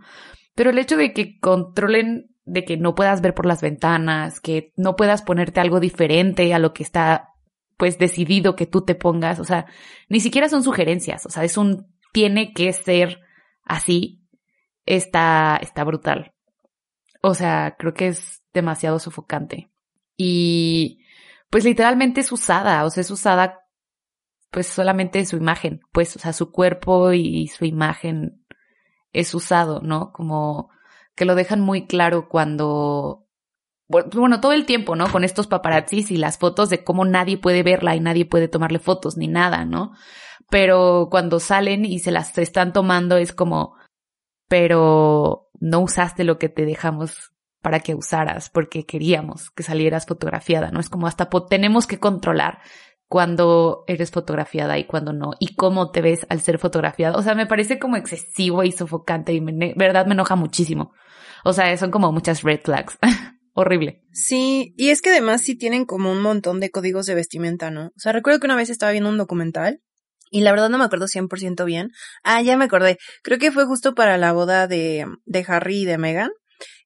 Pero 0.55 0.71
el 0.71 0.79
hecho 0.79 0.97
de 0.97 1.13
que 1.13 1.39
controlen 1.39 2.31
de 2.45 2.65
que 2.65 2.77
no 2.77 2.95
puedas 2.95 3.21
ver 3.21 3.35
por 3.35 3.47
las 3.47 3.63
ventanas, 3.63 4.41
que 4.41 4.73
no 4.77 4.97
puedas 4.97 5.23
ponerte 5.23 5.61
algo 5.61 5.81
diferente 5.81 6.53
a 6.53 6.59
lo 6.59 6.73
que 6.73 6.83
está 6.83 7.29
pues 7.77 7.99
decidido 7.99 8.57
que 8.57 8.67
tú 8.67 8.85
te 8.85 8.95
pongas, 8.95 9.39
o 9.39 9.45
sea, 9.45 9.67
ni 10.09 10.21
siquiera 10.21 10.49
son 10.49 10.63
sugerencias, 10.63 11.27
o 11.27 11.31
sea, 11.31 11.45
es 11.45 11.57
un 11.57 11.93
tiene 12.13 12.53
que 12.53 12.73
ser 12.73 13.21
así, 13.65 14.23
está, 14.87 15.59
está 15.61 15.85
brutal. 15.85 16.35
O 17.23 17.35
sea, 17.35 17.77
creo 17.79 17.95
que 17.95 18.09
es 18.09 18.43
demasiado 18.53 18.99
sofocante. 18.99 19.71
Y 20.17 21.01
pues 21.51 21.65
literalmente 21.65 22.21
es 22.21 22.33
usada, 22.33 22.85
o 22.85 22.91
sea, 22.91 23.01
es 23.01 23.11
usada 23.11 23.63
pues 24.53 24.67
solamente 24.67 25.25
su 25.25 25.37
imagen, 25.37 25.81
pues, 25.93 26.15
o 26.15 26.19
sea, 26.19 26.35
su 26.35 26.53
cuerpo 26.53 27.15
y 27.15 27.49
su 27.49 27.65
imagen 27.65 28.45
es 29.13 29.35
usado, 29.35 29.81
¿no? 29.81 30.13
Como 30.13 30.69
que 31.15 31.25
lo 31.25 31.35
dejan 31.35 31.63
muy 31.63 31.87
claro 31.87 32.29
cuando, 32.29 33.27
bueno, 33.89 34.43
todo 34.43 34.53
el 34.53 34.67
tiempo, 34.67 34.95
¿no? 34.95 35.11
Con 35.11 35.25
estos 35.25 35.47
paparazzis 35.47 36.11
y 36.11 36.19
las 36.19 36.37
fotos 36.37 36.69
de 36.69 36.85
cómo 36.85 37.07
nadie 37.07 37.39
puede 37.39 37.63
verla 37.63 37.97
y 37.97 38.01
nadie 38.01 38.27
puede 38.27 38.47
tomarle 38.47 38.79
fotos 38.79 39.17
ni 39.17 39.27
nada, 39.27 39.65
¿no? 39.65 39.93
Pero 40.53 41.09
cuando 41.11 41.41
salen 41.41 41.87
y 41.87 41.99
se 42.01 42.11
las 42.11 42.37
están 42.37 42.75
tomando 42.75 43.17
es 43.17 43.33
como, 43.33 43.75
pero 44.49 45.49
no 45.59 45.81
usaste 45.81 46.25
lo 46.25 46.39
que 46.39 46.51
te 46.51 46.67
dejamos 46.67 47.33
para 47.63 47.81
que 47.81 47.95
usaras 47.95 48.51
porque 48.51 48.85
queríamos 48.85 49.51
que 49.51 49.63
salieras 49.63 50.05
fotografiada, 50.05 50.71
¿no? 50.71 50.79
Es 50.79 50.91
como 50.91 51.07
hasta 51.07 51.31
tenemos 51.49 51.87
que 51.87 51.99
controlar 51.99 52.59
cuando 53.09 53.85
eres 53.87 54.11
fotografiada 54.11 54.77
y 54.79 54.85
cuando 54.85 55.15
no, 55.15 55.31
y 55.41 55.55
cómo 55.55 55.91
te 55.91 56.03
ves 56.03 56.27
al 56.29 56.43
ser 56.43 56.59
fotografiada. 56.59 57.17
O 57.17 57.23
sea, 57.23 57.35
me 57.35 57.47
parece 57.47 57.79
como 57.79 57.97
excesivo 57.97 58.63
y 58.63 58.73
sofocante 58.73 59.33
y 59.33 59.41
me, 59.41 59.73
verdad 59.75 60.05
me 60.05 60.13
enoja 60.13 60.37
muchísimo. 60.37 60.93
O 61.45 61.55
sea, 61.55 61.75
son 61.79 61.91
como 61.91 62.13
muchas 62.13 62.43
red 62.43 62.61
flags. 62.63 62.99
Horrible. 63.55 64.05
Sí, 64.13 64.75
y 64.77 64.91
es 64.91 65.01
que 65.01 65.09
además 65.09 65.41
sí 65.41 65.57
tienen 65.57 65.87
como 65.87 66.13
un 66.13 66.21
montón 66.21 66.61
de 66.61 66.71
códigos 66.71 67.07
de 67.07 67.15
vestimenta, 67.15 67.71
¿no? 67.71 67.87
O 67.87 67.99
sea, 67.99 68.13
recuerdo 68.13 68.39
que 68.39 68.49
una 68.49 68.57
vez 68.57 68.69
estaba 68.69 68.93
viendo 68.93 69.09
un 69.09 69.17
documental 69.17 69.81
y 70.33 70.41
la 70.41 70.51
verdad 70.51 70.71
no 70.71 70.79
me 70.79 70.85
acuerdo 70.85 71.07
100% 71.07 71.65
bien. 71.67 71.91
Ah, 72.25 72.41
ya 72.41 72.57
me 72.57 72.65
acordé. 72.65 72.97
Creo 73.23 73.39
que 73.39 73.53
fue 73.53 73.67
justo 73.67 73.95
para 73.95 74.17
la 74.17 74.33
boda 74.33 74.67
de, 74.67 75.07
de 75.27 75.45
Harry 75.47 75.83
y 75.83 75.85
de 75.85 75.99
Meghan. 75.99 76.31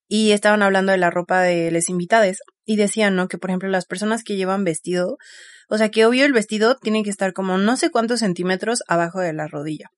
Y 0.09 0.33
estaban 0.33 0.63
hablando 0.63 0.91
de 0.91 0.99
la 0.99 1.11
ropa 1.11 1.43
de 1.43 1.71
les 1.71 1.89
invitades. 1.89 2.39
Y 2.65 2.75
decían, 2.75 3.15
¿no? 3.15 3.29
Que 3.29 3.39
por 3.39 3.51
ejemplo 3.51 3.69
las 3.69 3.87
personas 3.87 4.25
que 4.25 4.35
llevan 4.35 4.65
vestido, 4.65 5.17
o 5.69 5.79
sea 5.79 5.91
que 5.91 6.05
obvio 6.05 6.25
el 6.25 6.33
vestido 6.33 6.77
tiene 6.77 7.05
que 7.05 7.11
estar 7.11 7.33
como 7.33 7.57
no 7.57 7.77
sé 7.77 7.91
cuántos 7.91 8.19
centímetros 8.19 8.83
abajo 8.89 9.21
de 9.21 9.33
la 9.33 9.47
rodilla. 9.47 9.91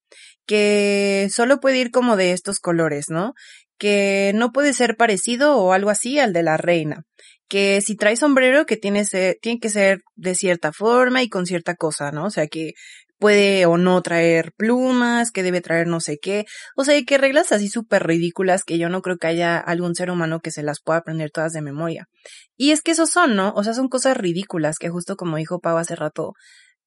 Que 0.47 1.29
solo 1.33 1.59
puede 1.59 1.79
ir 1.79 1.91
como 1.91 2.17
de 2.17 2.33
estos 2.33 2.59
colores, 2.59 3.07
¿no? 3.09 3.33
Que 3.79 4.33
no 4.35 4.53
puede 4.53 4.75
ser 4.75 4.97
parecido 4.97 5.57
o 5.57 5.73
algo 5.73 5.89
así 5.89 6.19
al 6.19 6.35
de 6.35 6.43
la 6.43 6.59
reina 6.59 7.05
que 7.49 7.81
si 7.81 7.97
trae 7.97 8.17
sombrero 8.17 8.67
que 8.67 8.77
tiene, 8.77 9.05
tiene 9.41 9.59
que 9.59 9.71
ser 9.71 10.03
de 10.17 10.35
cierta 10.35 10.71
forma 10.73 11.23
y 11.23 11.31
con 11.31 11.47
cierta 11.47 11.75
cosa, 11.75 12.13
¿no? 12.13 12.27
O 12.27 12.31
sea 12.31 12.47
que 12.47 12.73
puede 13.19 13.67
o 13.67 13.77
no 13.77 14.01
traer 14.03 14.53
plumas, 14.57 15.31
que 15.31 15.43
debe 15.43 15.61
traer 15.61 15.87
no 15.87 16.01
sé 16.01 16.19
qué. 16.19 16.47
O 16.77 16.85
sea, 16.85 16.95
hay 16.95 17.05
que 17.05 17.19
reglas 17.19 17.53
así 17.53 17.69
súper 17.69 18.07
ridículas 18.07 18.65
que 18.65 18.79
yo 18.79 18.89
no 18.89 19.03
creo 19.03 19.19
que 19.19 19.27
haya 19.27 19.59
algún 19.59 19.95
ser 19.95 20.11
humano 20.11 20.41
que 20.41 20.51
se 20.51 20.63
las 20.63 20.81
pueda 20.81 21.01
aprender 21.01 21.31
todas 21.31 21.53
de 21.53 21.63
memoria. 21.63 22.09
Y 22.57 22.71
es 22.71 22.83
que 22.83 22.93
esos 22.93 23.11
son, 23.11 23.37
¿no? 23.37 23.53
O 23.55 23.65
sea, 23.65 23.75
son 23.75 23.89
cosas 23.89 24.17
ridículas 24.17 24.79
que 24.79 24.89
justo 24.89 25.17
como 25.17 25.37
dijo 25.37 25.61
Pau 25.61 25.77
hace 25.77 25.97
rato, 25.97 26.35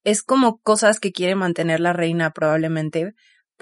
es 0.04 0.22
como 0.22 0.58
cosas 0.58 0.98
que 0.98 1.12
quiere 1.12 1.34
mantener 1.34 1.80
la 1.80 1.92
reina 1.92 2.32
probablemente 2.32 3.12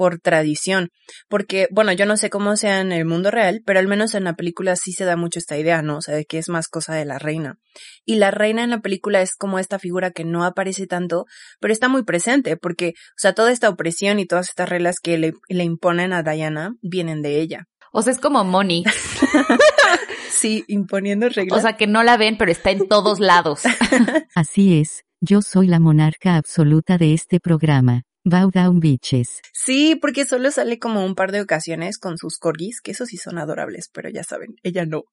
por 0.01 0.19
tradición. 0.19 0.89
Porque, 1.29 1.69
bueno, 1.71 1.93
yo 1.93 2.07
no 2.07 2.17
sé 2.17 2.31
cómo 2.31 2.57
sea 2.57 2.81
en 2.81 2.91
el 2.91 3.05
mundo 3.05 3.31
real, 3.31 3.61
pero 3.67 3.81
al 3.81 3.87
menos 3.87 4.15
en 4.15 4.25
la 4.25 4.33
película 4.33 4.75
sí 4.75 4.95
se 4.95 5.05
da 5.05 5.15
mucho 5.15 5.39
esta 5.39 5.59
idea, 5.59 5.83
¿no? 5.83 5.99
O 5.99 6.01
sea, 6.01 6.15
de 6.15 6.25
que 6.25 6.39
es 6.39 6.49
más 6.49 6.69
cosa 6.69 6.95
de 6.95 7.05
la 7.05 7.19
reina. 7.19 7.59
Y 8.07 8.15
la 8.15 8.31
reina 8.31 8.65
en 8.65 8.71
la 8.71 8.81
película 8.81 9.21
es 9.21 9.35
como 9.35 9.59
esta 9.59 9.79
figura 9.79 10.11
que 10.11 10.25
no 10.25 10.43
aparece 10.43 10.87
tanto, 10.87 11.27
pero 11.61 11.75
está 11.75 11.91
muy 11.91 12.03
presente, 12.03 12.57
porque, 12.57 12.95
o 12.97 13.19
sea, 13.19 13.35
toda 13.35 13.53
esta 13.53 13.69
opresión 13.69 14.19
y 14.21 14.25
todas 14.25 14.49
estas 14.49 14.71
reglas 14.71 15.01
que 15.01 15.19
le, 15.19 15.35
le 15.51 15.65
imponen 15.65 16.15
a 16.15 16.23
Diana 16.23 16.73
vienen 16.81 17.21
de 17.21 17.39
ella. 17.39 17.67
O 17.93 18.01
sea, 18.01 18.15
es 18.15 18.21
como 18.21 18.43
Moni. 18.43 18.85
sí, 20.31 20.65
imponiendo 20.67 21.29
reglas. 21.29 21.59
O 21.59 21.61
sea, 21.61 21.77
que 21.77 21.87
no 21.87 22.03
la 22.05 22.17
ven, 22.17 22.39
pero 22.39 22.51
está 22.51 22.71
en 22.71 22.89
todos 22.89 23.21
lados. 23.21 23.65
Así 24.35 24.81
es, 24.81 25.05
yo 25.21 25.43
soy 25.43 25.67
la 25.67 25.79
monarca 25.79 26.37
absoluta 26.37 26.97
de 26.97 27.13
este 27.13 27.39
programa. 27.39 28.05
Bow 28.25 28.51
down 28.51 28.81
bitches. 28.81 29.41
Sí, 29.53 29.97
porque 29.97 30.27
solo 30.27 30.51
sale 30.51 30.79
como 30.79 31.05
un 31.05 31.15
par 31.15 31.33
de 31.33 31.41
ocasiones 31.41 31.99
con 31.99 32.19
sus 32.19 32.39
corgis, 32.39 32.81
que 32.83 32.91
esos 32.91 33.09
sí 33.09 33.17
son 33.17 33.39
adorables, 33.39 33.89
pero 33.93 34.11
ya 34.11 34.23
saben, 34.25 34.57
ella 34.63 34.85
no. 34.85 35.05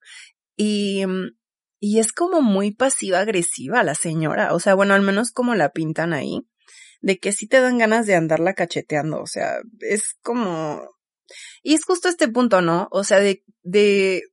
Y, 0.57 1.03
y 1.79 1.99
es 1.99 2.11
como 2.11 2.41
muy 2.41 2.71
pasiva 2.71 3.19
agresiva 3.19 3.83
la 3.83 3.95
señora, 3.95 4.53
o 4.53 4.59
sea, 4.59 4.75
bueno, 4.75 4.93
al 4.93 5.03
menos 5.03 5.31
como 5.31 5.55
la 5.55 5.69
pintan 5.69 6.13
ahí, 6.13 6.41
de 7.01 7.17
que 7.17 7.31
sí 7.31 7.47
te 7.47 7.61
dan 7.61 7.77
ganas 7.77 8.07
de 8.07 8.15
andarla 8.15 8.53
cacheteando, 8.53 9.21
o 9.21 9.27
sea, 9.27 9.59
es 9.79 10.15
como... 10.21 10.81
Y 11.61 11.73
es 11.73 11.83
justo 11.83 12.07
este 12.07 12.29
punto, 12.29 12.61
¿no? 12.61 12.87
O 12.91 13.03
sea, 13.03 13.19
de, 13.19 13.43
de 13.61 14.23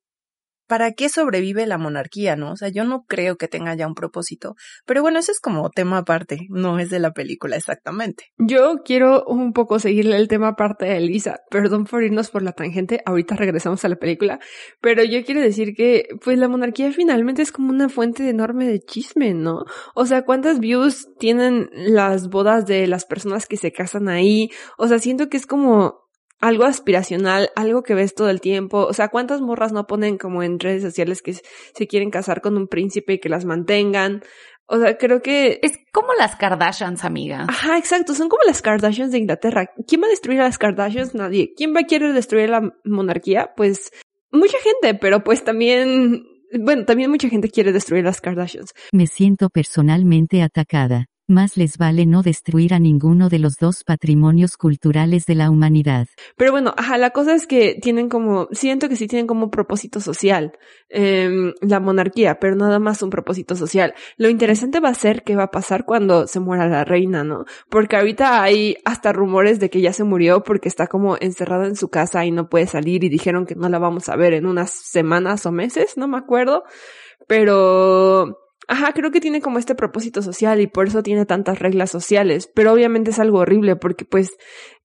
¿para 0.66 0.92
qué 0.92 1.08
sobrevive 1.08 1.66
la 1.66 1.78
monarquía, 1.78 2.36
no? 2.36 2.52
O 2.52 2.56
sea, 2.56 2.68
yo 2.68 2.84
no 2.84 3.04
creo 3.06 3.36
que 3.36 3.48
tenga 3.48 3.74
ya 3.74 3.86
un 3.86 3.94
propósito. 3.94 4.54
Pero 4.86 5.02
bueno, 5.02 5.18
ese 5.18 5.32
es 5.32 5.40
como 5.40 5.70
tema 5.70 5.98
aparte, 5.98 6.46
no 6.48 6.78
es 6.78 6.90
de 6.90 6.98
la 6.98 7.12
película 7.12 7.56
exactamente. 7.56 8.24
Yo 8.38 8.76
quiero 8.84 9.24
un 9.26 9.52
poco 9.52 9.78
seguirle 9.78 10.16
el 10.16 10.28
tema 10.28 10.48
aparte 10.48 10.86
de 10.86 10.96
Elisa. 10.96 11.40
Perdón 11.50 11.84
por 11.84 12.02
irnos 12.02 12.30
por 12.30 12.42
la 12.42 12.52
tangente, 12.52 13.00
ahorita 13.04 13.36
regresamos 13.36 13.84
a 13.84 13.88
la 13.88 13.96
película. 13.96 14.38
Pero 14.80 15.04
yo 15.04 15.24
quiero 15.24 15.40
decir 15.40 15.74
que, 15.74 16.08
pues 16.22 16.38
la 16.38 16.48
monarquía 16.48 16.92
finalmente 16.92 17.42
es 17.42 17.52
como 17.52 17.70
una 17.70 17.88
fuente 17.88 18.28
enorme 18.28 18.66
de 18.66 18.80
chisme, 18.80 19.34
¿no? 19.34 19.64
O 19.94 20.06
sea, 20.06 20.22
¿cuántas 20.22 20.60
views 20.60 21.08
tienen 21.18 21.70
las 21.72 22.28
bodas 22.28 22.66
de 22.66 22.86
las 22.86 23.04
personas 23.04 23.46
que 23.46 23.56
se 23.56 23.72
casan 23.72 24.08
ahí? 24.08 24.50
O 24.78 24.88
sea, 24.88 24.98
siento 24.98 25.28
que 25.28 25.36
es 25.36 25.46
como 25.46 26.03
algo 26.40 26.64
aspiracional, 26.64 27.50
algo 27.56 27.82
que 27.82 27.94
ves 27.94 28.14
todo 28.14 28.30
el 28.30 28.40
tiempo. 28.40 28.84
O 28.84 28.92
sea, 28.92 29.08
¿cuántas 29.08 29.40
morras 29.40 29.72
no 29.72 29.86
ponen 29.86 30.18
como 30.18 30.42
en 30.42 30.60
redes 30.60 30.82
sociales 30.82 31.22
que 31.22 31.34
se 31.34 31.86
quieren 31.86 32.10
casar 32.10 32.40
con 32.40 32.56
un 32.56 32.68
príncipe 32.68 33.14
y 33.14 33.18
que 33.18 33.28
las 33.28 33.44
mantengan? 33.44 34.22
O 34.66 34.78
sea, 34.78 34.96
creo 34.96 35.20
que... 35.20 35.60
Es 35.62 35.78
como 35.92 36.08
las 36.18 36.36
Kardashians, 36.36 37.04
amiga. 37.04 37.46
Ajá, 37.48 37.76
exacto. 37.76 38.14
Son 38.14 38.28
como 38.28 38.42
las 38.46 38.62
Kardashians 38.62 39.12
de 39.12 39.18
Inglaterra. 39.18 39.70
¿Quién 39.86 40.02
va 40.02 40.06
a 40.06 40.10
destruir 40.10 40.40
a 40.40 40.44
las 40.44 40.58
Kardashians? 40.58 41.14
Nadie. 41.14 41.52
¿Quién 41.54 41.74
va 41.74 41.80
a 41.80 41.84
querer 41.84 42.14
destruir 42.14 42.48
la 42.48 42.72
monarquía? 42.84 43.50
Pues 43.56 43.90
mucha 44.30 44.56
gente, 44.58 44.98
pero 44.98 45.22
pues 45.22 45.44
también... 45.44 46.24
Bueno, 46.60 46.84
también 46.84 47.10
mucha 47.10 47.28
gente 47.28 47.50
quiere 47.50 47.72
destruir 47.72 48.04
a 48.04 48.08
las 48.08 48.20
Kardashians. 48.20 48.72
Me 48.92 49.06
siento 49.06 49.50
personalmente 49.50 50.40
atacada. 50.40 51.06
Más 51.26 51.56
les 51.56 51.78
vale 51.78 52.04
no 52.04 52.22
destruir 52.22 52.74
a 52.74 52.78
ninguno 52.78 53.30
de 53.30 53.38
los 53.38 53.56
dos 53.56 53.82
patrimonios 53.82 54.58
culturales 54.58 55.24
de 55.24 55.34
la 55.34 55.50
humanidad. 55.50 56.06
Pero 56.36 56.52
bueno, 56.52 56.74
ajá, 56.76 56.98
la 56.98 57.10
cosa 57.10 57.34
es 57.34 57.46
que 57.46 57.78
tienen 57.80 58.10
como, 58.10 58.46
siento 58.52 58.90
que 58.90 58.96
sí 58.96 59.08
tienen 59.08 59.26
como 59.26 59.50
propósito 59.50 60.00
social 60.00 60.58
eh, 60.90 61.54
la 61.62 61.80
monarquía, 61.80 62.38
pero 62.38 62.56
nada 62.56 62.78
más 62.78 63.00
un 63.02 63.08
propósito 63.08 63.56
social. 63.56 63.94
Lo 64.18 64.28
interesante 64.28 64.80
va 64.80 64.90
a 64.90 64.94
ser 64.94 65.22
qué 65.22 65.34
va 65.34 65.44
a 65.44 65.50
pasar 65.50 65.86
cuando 65.86 66.26
se 66.26 66.40
muera 66.40 66.68
la 66.68 66.84
reina, 66.84 67.24
¿no? 67.24 67.46
Porque 67.70 67.96
ahorita 67.96 68.42
hay 68.42 68.76
hasta 68.84 69.14
rumores 69.14 69.60
de 69.60 69.70
que 69.70 69.80
ya 69.80 69.94
se 69.94 70.04
murió 70.04 70.42
porque 70.42 70.68
está 70.68 70.88
como 70.88 71.16
encerrada 71.18 71.66
en 71.66 71.76
su 71.76 71.88
casa 71.88 72.26
y 72.26 72.32
no 72.32 72.50
puede 72.50 72.66
salir 72.66 73.02
y 73.02 73.08
dijeron 73.08 73.46
que 73.46 73.54
no 73.54 73.70
la 73.70 73.78
vamos 73.78 74.10
a 74.10 74.16
ver 74.16 74.34
en 74.34 74.44
unas 74.44 74.70
semanas 74.70 75.46
o 75.46 75.52
meses, 75.52 75.96
no 75.96 76.06
me 76.06 76.18
acuerdo. 76.18 76.64
Pero 77.26 78.43
Ajá, 78.68 78.92
creo 78.92 79.10
que 79.10 79.20
tiene 79.20 79.40
como 79.40 79.58
este 79.58 79.74
propósito 79.74 80.22
social 80.22 80.60
y 80.60 80.66
por 80.66 80.88
eso 80.88 81.02
tiene 81.02 81.26
tantas 81.26 81.58
reglas 81.58 81.90
sociales, 81.90 82.50
pero 82.54 82.72
obviamente 82.72 83.10
es 83.10 83.18
algo 83.18 83.40
horrible 83.40 83.76
porque 83.76 84.04
pues 84.04 84.36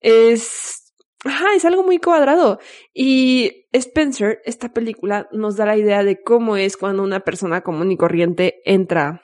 es, 0.01 0.93
ajá, 1.23 1.53
es 1.55 1.65
algo 1.65 1.83
muy 1.83 1.97
cuadrado. 1.99 2.59
Y 2.93 3.67
Spencer, 3.71 4.39
esta 4.43 4.73
película, 4.73 5.27
nos 5.31 5.55
da 5.55 5.65
la 5.65 5.77
idea 5.77 6.03
de 6.03 6.21
cómo 6.21 6.57
es 6.57 6.75
cuando 6.77 7.03
una 7.03 7.21
persona 7.21 7.61
común 7.61 7.91
y 7.91 7.97
corriente 7.97 8.61
entra 8.65 9.21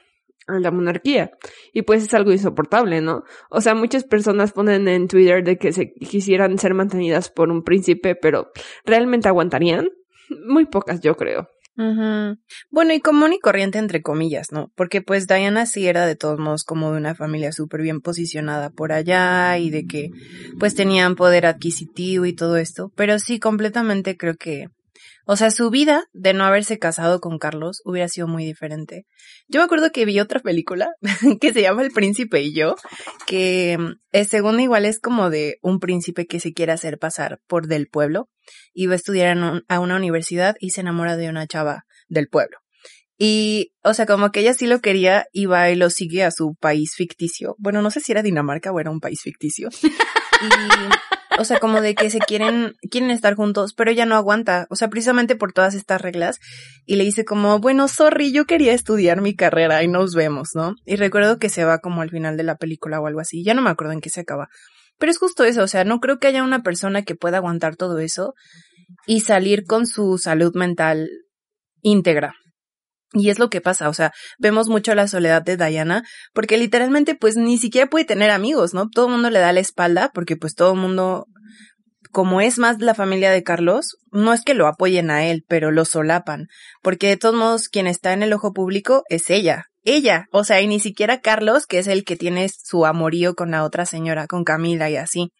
a 0.48 0.60
la 0.60 0.72
monarquía. 0.72 1.32
Y 1.74 1.82
pues 1.82 2.04
es 2.04 2.14
algo 2.14 2.32
insoportable, 2.32 3.02
¿no? 3.02 3.24
O 3.50 3.62
sea, 3.62 3.76
muchas 3.76 4.04
personas 4.04 4.54
ponen 4.54 4.88
en 4.88 5.08
Twitter 5.08 5.44
de 5.44 5.58
que 5.58 5.74
se 5.74 5.94
quisieran 5.94 6.58
ser 6.60 6.74
mantenidas 6.74 7.30
por 7.30 7.50
un 7.50 7.64
príncipe, 7.64 8.16
pero 8.16 8.52
¿realmente 8.86 9.28
aguantarían? 9.28 9.90
Muy 10.46 10.66
pocas, 10.66 11.02
yo 11.02 11.16
creo. 11.16 11.50
Bueno, 11.78 12.94
y 12.94 13.02
común 13.02 13.34
y 13.34 13.40
corriente 13.40 13.80
entre 13.80 14.02
comillas, 14.02 14.52
¿no? 14.52 14.72
Porque 14.76 15.02
pues 15.02 15.28
Diana 15.28 15.66
sí 15.66 15.88
era 15.88 16.06
de 16.06 16.16
todos 16.16 16.40
modos 16.40 16.64
como 16.64 16.92
de 16.92 16.98
una 16.98 17.16
familia 17.16 17.52
súper 17.52 17.82
bien 17.82 18.00
posicionada 18.02 18.70
por 18.70 18.94
allá 18.94 19.58
y 19.58 19.70
de 19.70 19.86
que 19.86 20.12
pues 20.60 20.74
tenían 20.76 21.16
poder 21.16 21.46
adquisitivo 21.46 22.26
y 22.26 22.34
todo 22.34 22.58
esto, 22.58 22.92
pero 22.96 23.20
sí 23.20 23.40
completamente 23.40 24.16
creo 24.16 24.36
que, 24.36 24.68
o 25.26 25.36
sea, 25.36 25.52
su 25.52 25.70
vida 25.70 26.06
de 26.14 26.34
no 26.34 26.44
haberse 26.44 26.78
casado 26.80 27.20
con 27.20 27.40
Carlos 27.40 27.82
hubiera 27.84 28.08
sido 28.08 28.28
muy 28.28 28.46
diferente. 28.46 29.06
Yo 29.48 29.60
me 29.60 29.66
acuerdo 29.66 29.92
que 29.92 30.06
vi 30.06 30.20
otra 30.20 30.40
película 30.40 30.90
que 31.42 31.54
se 31.54 31.62
llama 31.62 31.84
El 31.84 31.92
príncipe 31.92 32.42
y 32.42 32.54
yo, 32.54 32.76
que 33.26 33.78
es 34.12 34.30
según 34.30 34.60
igual 34.60 34.86
es 34.86 35.00
como 35.00 35.30
de 35.30 35.58
un 35.62 35.80
príncipe 35.80 36.28
que 36.28 36.40
se 36.40 36.54
quiere 36.54 36.72
hacer 36.72 37.00
pasar 37.00 37.40
por 37.48 37.68
del 37.68 37.88
pueblo 37.88 38.30
y 38.74 38.86
va 38.86 38.94
a 38.94 38.98
estudiar 38.98 39.38
a 39.68 39.80
una 39.80 39.96
universidad 39.96 40.56
y 40.60 40.70
se 40.70 40.82
enamora 40.82 41.18
de 41.18 41.30
una 41.30 41.48
chava 41.48 41.86
del 42.08 42.28
pueblo. 42.28 42.58
Y, 43.18 43.72
o 43.82 43.94
sea, 43.94 44.06
como 44.06 44.32
que 44.32 44.42
ella 44.42 44.54
sí 44.54 44.68
lo 44.68 44.82
quería 44.82 45.26
y 45.32 45.46
va 45.46 45.70
y 45.70 45.76
lo 45.76 45.90
sigue 45.90 46.24
a 46.24 46.32
su 46.32 46.56
país 46.60 46.94
ficticio. 46.96 47.56
Bueno, 47.58 47.82
no 47.82 47.90
sé 47.90 48.02
si 48.02 48.12
era 48.12 48.22
Dinamarca 48.22 48.72
o 48.72 48.80
era 48.80 48.92
un 48.92 49.00
país 49.00 49.22
ficticio. 49.22 49.70
Y, 50.36 50.48
o 51.38 51.46
sea, 51.46 51.60
como 51.60 51.82
de 51.82 51.96
que 51.96 52.10
se 52.10 52.20
quieren, 52.20 52.76
quieren 52.90 53.12
estar 53.12 53.36
juntos, 53.36 53.74
pero 53.74 53.92
ella 53.92 54.06
no 54.06 54.16
aguanta. 54.16 54.68
O 54.70 54.76
sea, 54.76 54.90
precisamente 54.90 55.36
por 55.36 55.54
todas 55.54 55.76
estas 55.76 56.02
reglas. 56.02 56.40
Y 56.86 56.96
le 56.96 57.04
dice 57.04 57.26
como, 57.26 57.60
bueno, 57.60 57.88
sorry, 57.88 58.32
yo 58.32 58.46
quería 58.46 58.74
estudiar 58.74 59.22
mi 59.22 59.36
carrera 59.36 59.84
y 59.84 59.88
nos 59.88 60.16
vemos, 60.16 60.50
¿no? 60.54 60.76
Y 60.86 60.96
recuerdo 60.96 61.38
que 61.40 61.50
se 61.50 61.66
va 61.66 61.80
como 61.80 62.02
al 62.02 62.10
final 62.10 62.38
de 62.38 62.44
la 62.44 62.56
película 62.56 63.00
o 63.00 63.08
algo 63.08 63.20
así. 63.20 63.44
Ya 63.44 63.54
no 63.54 63.62
me 63.62 63.70
acuerdo 63.70 63.94
en 63.94 64.02
qué 64.02 64.10
se 64.10 64.22
acaba. 64.22 64.48
Pero 64.98 65.12
es 65.12 65.18
justo 65.18 65.44
eso, 65.44 65.64
o 65.64 65.68
sea, 65.68 65.84
no 65.84 66.00
creo 66.00 66.20
que 66.20 66.28
haya 66.28 66.44
una 66.44 66.64
persona 66.64 67.04
que 67.04 67.16
pueda 67.16 67.38
aguantar 67.38 67.76
todo 67.76 68.00
eso 68.00 68.34
y 69.06 69.22
salir 69.22 69.66
con 69.66 69.88
su 69.88 70.18
salud 70.18 70.54
mental 70.56 71.10
íntegra. 71.82 72.36
Y 73.14 73.30
es 73.30 73.40
lo 73.40 73.50
que 73.50 73.62
pasa, 73.62 73.88
o 73.88 73.94
sea, 73.94 74.12
vemos 74.40 74.68
mucho 74.68 74.94
la 74.96 75.08
soledad 75.08 75.42
de 75.42 75.58
Diana, 75.58 76.04
porque 76.34 76.58
literalmente 76.58 77.16
pues 77.16 77.38
ni 77.38 77.58
siquiera 77.58 77.88
puede 77.88 78.06
tener 78.06 78.32
amigos, 78.32 78.74
¿no? 78.74 78.90
Todo 78.90 79.06
el 79.06 79.14
mundo 79.14 79.30
le 79.30 79.40
da 79.40 79.54
la 79.54 79.60
espalda, 79.60 80.12
porque 80.14 80.36
pues 80.36 80.56
todo 80.56 80.74
el 80.74 80.80
mundo, 80.80 81.28
como 82.12 82.42
es 82.42 82.58
más 82.58 82.80
la 82.80 82.94
familia 82.94 83.32
de 83.32 83.44
Carlos, 83.44 83.98
no 84.12 84.34
es 84.34 84.42
que 84.42 84.54
lo 84.54 84.68
apoyen 84.68 85.12
a 85.12 85.26
él, 85.26 85.46
pero 85.48 85.72
lo 85.72 85.86
solapan, 85.86 86.48
porque 86.82 87.08
de 87.08 87.18
todos 87.18 87.36
modos 87.36 87.70
quien 87.70 87.88
está 87.88 88.12
en 88.12 88.24
el 88.24 88.34
ojo 88.34 88.54
público 88.54 89.04
es 89.08 89.30
ella, 89.30 89.66
ella, 89.86 90.26
o 90.32 90.44
sea, 90.44 90.62
y 90.62 90.68
ni 90.68 90.80
siquiera 90.80 91.22
Carlos, 91.22 91.68
que 91.68 91.78
es 91.78 91.88
el 91.88 92.04
que 92.04 92.18
tiene 92.18 92.50
su 92.50 92.88
amorío 92.88 93.36
con 93.36 93.52
la 93.52 93.64
otra 93.64 93.86
señora, 93.86 94.26
con 94.26 94.44
Camila 94.44 94.90
y 94.90 94.98
así. 94.98 95.32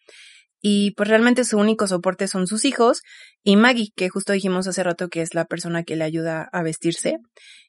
Y 0.68 0.90
pues 0.96 1.08
realmente 1.08 1.44
su 1.44 1.58
único 1.58 1.86
soporte 1.86 2.26
son 2.26 2.48
sus 2.48 2.64
hijos 2.64 3.02
y 3.44 3.54
Maggie, 3.54 3.92
que 3.94 4.08
justo 4.08 4.32
dijimos 4.32 4.66
hace 4.66 4.82
rato 4.82 5.06
que 5.06 5.22
es 5.22 5.32
la 5.32 5.44
persona 5.44 5.84
que 5.84 5.94
le 5.94 6.02
ayuda 6.02 6.48
a 6.50 6.64
vestirse 6.64 7.18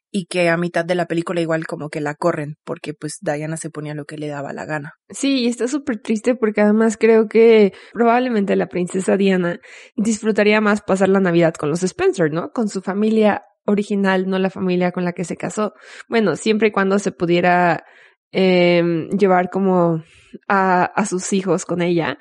y 0.10 0.26
que 0.26 0.50
a 0.50 0.58
mitad 0.58 0.84
de 0.84 0.96
la 0.96 1.06
película 1.06 1.40
igual 1.40 1.68
como 1.68 1.90
que 1.90 2.02
la 2.02 2.16
corren 2.16 2.56
porque 2.64 2.96
pues 2.96 3.20
Diana 3.22 3.56
se 3.56 3.70
ponía 3.70 3.94
lo 3.94 4.06
que 4.06 4.18
le 4.18 4.30
daba 4.30 4.52
la 4.52 4.66
gana. 4.66 4.94
Sí, 5.10 5.42
y 5.42 5.48
está 5.48 5.68
súper 5.68 6.00
triste 6.02 6.34
porque 6.34 6.62
además 6.62 6.98
creo 6.98 7.28
que 7.28 7.72
probablemente 7.94 8.56
la 8.56 8.66
princesa 8.66 9.16
Diana 9.16 9.60
disfrutaría 9.96 10.60
más 10.60 10.82
pasar 10.82 11.10
la 11.10 11.20
Navidad 11.20 11.54
con 11.54 11.70
los 11.70 11.84
Spencer, 11.84 12.32
¿no? 12.32 12.50
Con 12.50 12.68
su 12.68 12.82
familia 12.82 13.44
original, 13.68 14.28
no 14.28 14.40
la 14.40 14.50
familia 14.50 14.92
con 14.92 15.06
la 15.06 15.14
que 15.14 15.24
se 15.24 15.38
casó. 15.38 15.74
Bueno, 16.10 16.36
siempre 16.36 16.70
y 16.70 16.72
cuando 16.72 16.98
se 16.98 17.12
pudiera 17.12 17.84
eh, 18.32 19.08
llevar 19.20 19.52
como 19.52 20.04
a, 20.48 20.84
a 20.84 21.06
sus 21.06 21.32
hijos 21.34 21.66
con 21.66 21.84
ella, 21.84 22.18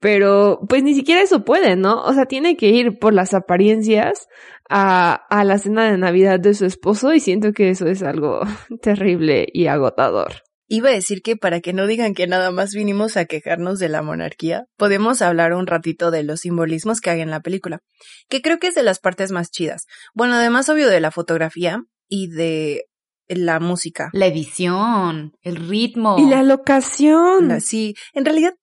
pero 0.00 0.60
pues 0.68 0.82
ni 0.82 0.94
siquiera 0.94 1.22
eso 1.22 1.44
puede, 1.44 1.76
¿no? 1.76 2.02
O 2.02 2.12
sea, 2.12 2.26
tiene 2.26 2.56
que 2.56 2.68
ir 2.68 2.98
por 2.98 3.12
las 3.14 3.34
apariencias 3.34 4.26
a, 4.68 5.12
a 5.12 5.44
la 5.44 5.58
cena 5.58 5.90
de 5.90 5.98
Navidad 5.98 6.40
de 6.40 6.54
su 6.54 6.64
esposo 6.64 7.12
y 7.12 7.20
siento 7.20 7.52
que 7.52 7.70
eso 7.70 7.86
es 7.86 8.02
algo 8.02 8.40
terrible 8.82 9.46
y 9.52 9.66
agotador. 9.66 10.42
Iba 10.72 10.90
a 10.90 10.92
decir 10.92 11.20
que 11.22 11.36
para 11.36 11.60
que 11.60 11.72
no 11.72 11.88
digan 11.88 12.14
que 12.14 12.28
nada 12.28 12.52
más 12.52 12.72
vinimos 12.74 13.16
a 13.16 13.24
quejarnos 13.24 13.80
de 13.80 13.88
la 13.88 14.02
monarquía, 14.02 14.66
podemos 14.76 15.20
hablar 15.20 15.52
un 15.52 15.66
ratito 15.66 16.12
de 16.12 16.22
los 16.22 16.40
simbolismos 16.42 17.00
que 17.00 17.10
hay 17.10 17.20
en 17.20 17.30
la 17.30 17.40
película, 17.40 17.80
que 18.28 18.40
creo 18.40 18.60
que 18.60 18.68
es 18.68 18.76
de 18.76 18.84
las 18.84 19.00
partes 19.00 19.32
más 19.32 19.50
chidas. 19.50 19.86
Bueno, 20.14 20.34
además 20.34 20.68
obvio 20.68 20.88
de 20.88 21.00
la 21.00 21.10
fotografía 21.10 21.82
y 22.08 22.28
de 22.28 22.84
la 23.26 23.60
música. 23.60 24.10
La 24.12 24.26
edición, 24.26 25.32
el 25.42 25.56
ritmo. 25.56 26.16
Y 26.18 26.28
la 26.28 26.44
locación. 26.44 27.60
sí, 27.60 27.94
en 28.12 28.24
realidad 28.24 28.54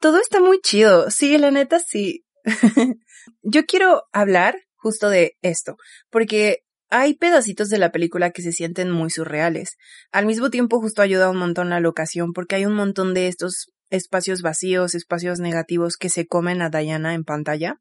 todo 0.00 0.20
está 0.20 0.40
muy 0.40 0.60
chido. 0.60 1.10
Sí, 1.10 1.38
la 1.38 1.50
neta 1.50 1.78
sí. 1.78 2.24
Yo 3.42 3.64
quiero 3.66 4.04
hablar 4.12 4.56
justo 4.76 5.08
de 5.08 5.36
esto, 5.42 5.76
porque 6.10 6.60
hay 6.88 7.14
pedacitos 7.14 7.68
de 7.68 7.78
la 7.78 7.90
película 7.90 8.30
que 8.30 8.42
se 8.42 8.52
sienten 8.52 8.90
muy 8.90 9.10
surreales. 9.10 9.76
Al 10.12 10.26
mismo 10.26 10.50
tiempo 10.50 10.80
justo 10.80 11.02
ayuda 11.02 11.30
un 11.30 11.38
montón 11.38 11.70
la 11.70 11.80
locación 11.80 12.32
porque 12.32 12.56
hay 12.56 12.66
un 12.66 12.74
montón 12.74 13.14
de 13.14 13.26
estos 13.26 13.72
espacios 13.90 14.42
vacíos, 14.42 14.94
espacios 14.94 15.40
negativos 15.40 15.96
que 15.96 16.08
se 16.08 16.26
comen 16.26 16.62
a 16.62 16.70
Diana 16.70 17.14
en 17.14 17.24
pantalla. 17.24 17.76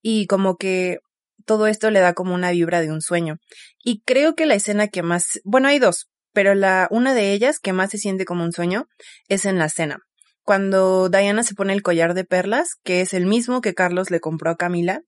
Y 0.00 0.26
como 0.26 0.56
que 0.56 0.98
todo 1.44 1.66
esto 1.66 1.90
le 1.90 2.00
da 2.00 2.14
como 2.14 2.34
una 2.34 2.50
vibra 2.52 2.80
de 2.80 2.92
un 2.92 3.00
sueño. 3.00 3.36
Y 3.82 4.02
creo 4.02 4.34
que 4.34 4.46
la 4.46 4.54
escena 4.54 4.88
que 4.88 5.02
más, 5.02 5.40
bueno, 5.44 5.68
hay 5.68 5.78
dos, 5.78 6.08
pero 6.32 6.54
la 6.54 6.88
una 6.90 7.14
de 7.14 7.32
ellas 7.32 7.58
que 7.58 7.72
más 7.72 7.90
se 7.90 7.98
siente 7.98 8.24
como 8.24 8.44
un 8.44 8.52
sueño 8.52 8.86
es 9.28 9.44
en 9.44 9.58
la 9.58 9.68
cena. 9.68 9.98
Cuando 10.44 11.08
Diana 11.08 11.42
se 11.42 11.54
pone 11.54 11.72
el 11.72 11.82
collar 11.82 12.14
de 12.14 12.24
perlas, 12.24 12.74
que 12.82 13.00
es 13.00 13.14
el 13.14 13.26
mismo 13.26 13.60
que 13.60 13.74
Carlos 13.74 14.10
le 14.10 14.20
compró 14.20 14.50
a 14.50 14.56
Camila, 14.56 15.02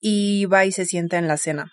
y 0.00 0.44
va 0.46 0.66
y 0.66 0.72
se 0.72 0.84
sienta 0.84 1.18
en 1.18 1.28
la 1.28 1.38
cena 1.38 1.72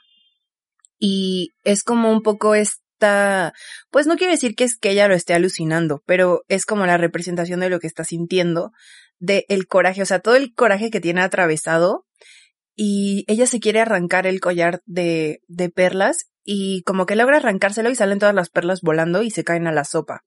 y 1.02 1.56
es 1.64 1.84
como 1.84 2.12
un 2.12 2.22
poco 2.22 2.54
esta, 2.54 3.54
pues 3.90 4.06
no 4.06 4.16
quiero 4.16 4.32
decir 4.32 4.56
que 4.56 4.64
es 4.64 4.78
que 4.78 4.92
ella 4.92 5.08
lo 5.08 5.16
esté 5.16 5.34
alucinando, 5.34 6.04
pero 6.06 6.44
es 6.48 6.66
como 6.68 6.86
la 6.86 6.98
representación 6.98 7.60
de 7.60 7.70
lo 7.70 7.80
que 7.80 7.88
está 7.88 8.04
sintiendo, 8.04 8.72
de 9.18 9.46
el 9.50 9.66
coraje, 9.66 10.04
o 10.04 10.06
sea, 10.06 10.20
todo 10.20 10.36
el 10.36 10.54
coraje 10.54 10.92
que 10.92 11.02
tiene 11.02 11.22
atravesado 11.22 12.06
y 12.76 13.26
ella 13.28 13.48
se 13.48 13.60
quiere 13.60 13.82
arrancar 13.82 14.28
el 14.28 14.40
collar 14.40 14.82
de, 14.86 15.42
de 15.48 15.70
perlas 15.70 16.28
y 16.44 16.84
como 16.84 17.08
que 17.08 17.16
logra 17.16 17.38
arrancárselo 17.38 17.90
y 17.90 17.96
salen 17.96 18.20
todas 18.20 18.36
las 18.36 18.50
perlas 18.50 18.82
volando 18.82 19.24
y 19.24 19.32
se 19.32 19.44
caen 19.44 19.66
a 19.66 19.72
la 19.72 19.86
sopa. 19.86 20.24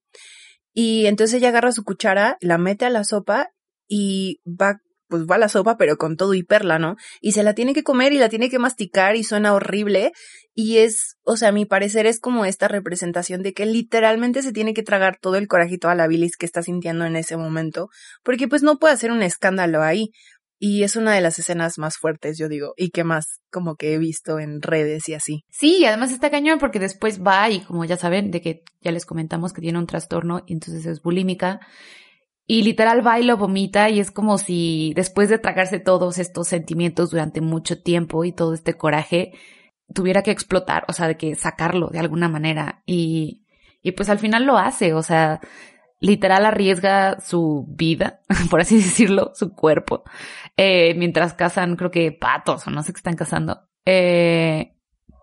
Y 0.77 1.05
entonces 1.05 1.37
ella 1.37 1.49
agarra 1.49 1.71
su 1.71 1.85
cuchara, 1.85 2.37
la 2.41 2.57
mete 2.57 2.83
a 2.83 2.89
la 2.89 3.05
sopa 3.05 3.49
y 3.87 4.41
va, 4.45 4.81
pues 5.07 5.23
va 5.23 5.35
a 5.35 5.37
la 5.39 5.47
sopa, 5.47 5.77
pero 5.77 5.95
con 5.95 6.17
todo 6.17 6.33
y 6.33 6.43
perla, 6.43 6.79
¿no? 6.79 6.97
Y 7.21 7.31
se 7.31 7.43
la 7.43 7.55
tiene 7.55 7.73
que 7.73 7.83
comer 7.83 8.11
y 8.11 8.17
la 8.17 8.27
tiene 8.27 8.49
que 8.49 8.59
masticar 8.59 9.15
y 9.15 9.23
suena 9.23 9.53
horrible. 9.53 10.11
Y 10.53 10.79
es, 10.79 11.15
o 11.23 11.37
sea, 11.37 11.49
a 11.49 11.51
mi 11.53 11.65
parecer 11.65 12.07
es 12.07 12.19
como 12.19 12.43
esta 12.43 12.67
representación 12.67 13.41
de 13.41 13.53
que 13.53 13.65
literalmente 13.65 14.41
se 14.41 14.51
tiene 14.51 14.73
que 14.73 14.83
tragar 14.83 15.17
todo 15.17 15.37
el 15.37 15.47
corajito 15.47 15.87
a 15.87 15.95
la 15.95 16.07
bilis 16.07 16.35
que 16.35 16.45
está 16.45 16.61
sintiendo 16.61 17.05
en 17.05 17.15
ese 17.15 17.37
momento, 17.37 17.87
porque 18.21 18.49
pues 18.49 18.61
no 18.61 18.77
puede 18.77 18.95
hacer 18.95 19.11
un 19.11 19.23
escándalo 19.23 19.81
ahí. 19.81 20.11
Y 20.57 20.83
es 20.83 20.95
una 20.95 21.13
de 21.13 21.21
las 21.21 21.37
escenas 21.37 21.77
más 21.77 21.97
fuertes, 21.97 22.37
yo 22.37 22.47
digo, 22.47 22.73
y 22.77 22.89
que 22.89 23.03
más 23.03 23.41
como 23.51 23.75
que 23.75 23.93
he 23.93 23.97
visto 23.97 24.39
en 24.39 24.61
redes 24.61 25.09
y 25.09 25.13
así. 25.13 25.43
Sí, 25.49 25.79
y 25.79 25.85
además 25.85 26.11
está 26.11 26.31
cañón 26.31 26.59
porque 26.59 26.79
después 26.79 27.21
va 27.21 27.49
y 27.49 27.59
como 27.61 27.83
ya 27.83 27.97
saben, 27.97 28.31
de 28.31 28.41
que 28.41 28.63
ya 28.81 28.91
les 28.91 29.05
comentamos 29.05 29.51
que 29.51 29.61
tiene 29.61 29.79
un 29.79 29.87
trastorno 29.87 30.43
y 30.47 30.53
entonces 30.53 30.85
es 30.85 31.01
bulímica. 31.01 31.59
Y 32.47 32.61
literal 32.61 33.05
va 33.05 33.19
y 33.19 33.23
lo 33.23 33.37
vomita 33.37 33.89
y 33.89 33.99
es 33.99 34.11
como 34.11 34.37
si 34.37 34.93
después 34.95 35.29
de 35.29 35.39
tragarse 35.39 35.79
todos 35.79 36.19
estos 36.19 36.47
sentimientos 36.47 37.09
durante 37.09 37.41
mucho 37.41 37.81
tiempo 37.81 38.23
y 38.23 38.31
todo 38.31 38.53
este 38.53 38.75
coraje, 38.75 39.33
tuviera 39.93 40.21
que 40.21 40.31
explotar, 40.31 40.85
o 40.87 40.93
sea, 40.93 41.07
de 41.07 41.17
que 41.17 41.35
sacarlo 41.35 41.89
de 41.89 41.99
alguna 41.99 42.29
manera. 42.29 42.83
Y, 42.85 43.43
y 43.81 43.91
pues 43.91 44.09
al 44.09 44.19
final 44.19 44.45
lo 44.45 44.57
hace, 44.57 44.93
o 44.93 45.03
sea, 45.03 45.41
literal 45.99 46.45
arriesga 46.45 47.19
su 47.19 47.65
vida, 47.69 48.21
por 48.49 48.61
así 48.61 48.75
decirlo, 48.77 49.31
su 49.35 49.53
cuerpo, 49.53 50.03
eh, 50.57 50.93
mientras 50.95 51.33
cazan, 51.33 51.75
creo 51.75 51.91
que 51.91 52.11
patos 52.11 52.67
o 52.67 52.71
no 52.71 52.83
sé 52.83 52.93
qué 52.93 52.97
están 52.97 53.15
cazando, 53.15 53.61
eh, 53.85 54.73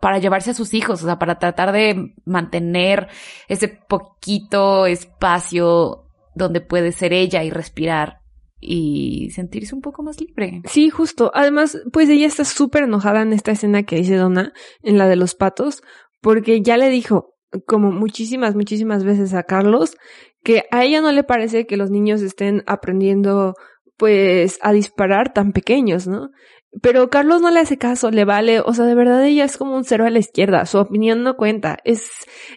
para 0.00 0.18
llevarse 0.18 0.50
a 0.50 0.54
sus 0.54 0.74
hijos, 0.74 1.02
o 1.02 1.06
sea, 1.06 1.18
para 1.18 1.38
tratar 1.38 1.70
de 1.72 2.14
mantener 2.24 3.08
ese 3.48 3.68
poquito 3.68 4.86
espacio 4.86 6.08
donde 6.34 6.60
puede 6.60 6.92
ser 6.92 7.12
ella 7.12 7.44
y 7.44 7.50
respirar 7.50 8.22
y 8.60 9.30
sentirse 9.30 9.74
un 9.74 9.80
poco 9.80 10.02
más 10.02 10.20
libre. 10.20 10.62
Sí, 10.66 10.88
justo. 10.88 11.30
Además, 11.34 11.78
pues 11.92 12.08
ella 12.08 12.26
está 12.26 12.44
súper 12.44 12.84
enojada 12.84 13.22
en 13.22 13.32
esta 13.32 13.52
escena 13.52 13.82
que 13.82 13.96
dice 13.96 14.16
Donna, 14.16 14.52
en 14.82 14.98
la 14.98 15.08
de 15.08 15.16
los 15.16 15.34
patos, 15.34 15.82
porque 16.20 16.62
ya 16.62 16.76
le 16.76 16.88
dijo, 16.88 17.34
como 17.66 17.90
muchísimas, 17.90 18.54
muchísimas 18.54 19.04
veces 19.04 19.34
a 19.34 19.42
Carlos, 19.42 19.96
que 20.42 20.64
a 20.70 20.84
ella 20.84 21.00
no 21.00 21.12
le 21.12 21.24
parece 21.24 21.66
que 21.66 21.76
los 21.76 21.90
niños 21.90 22.22
estén 22.22 22.62
aprendiendo 22.66 23.54
pues 23.96 24.58
a 24.62 24.72
disparar 24.72 25.32
tan 25.32 25.52
pequeños, 25.52 26.06
¿no? 26.06 26.30
Pero 26.80 27.10
Carlos 27.10 27.42
no 27.42 27.50
le 27.50 27.60
hace 27.60 27.76
caso, 27.76 28.10
le 28.10 28.24
vale, 28.24 28.60
o 28.60 28.72
sea, 28.72 28.86
de 28.86 28.94
verdad 28.94 29.24
ella 29.26 29.44
es 29.44 29.58
como 29.58 29.76
un 29.76 29.84
cero 29.84 30.06
a 30.06 30.10
la 30.10 30.18
izquierda, 30.18 30.64
su 30.64 30.78
opinión 30.78 31.22
no 31.22 31.36
cuenta. 31.36 31.78
Es, 31.84 32.10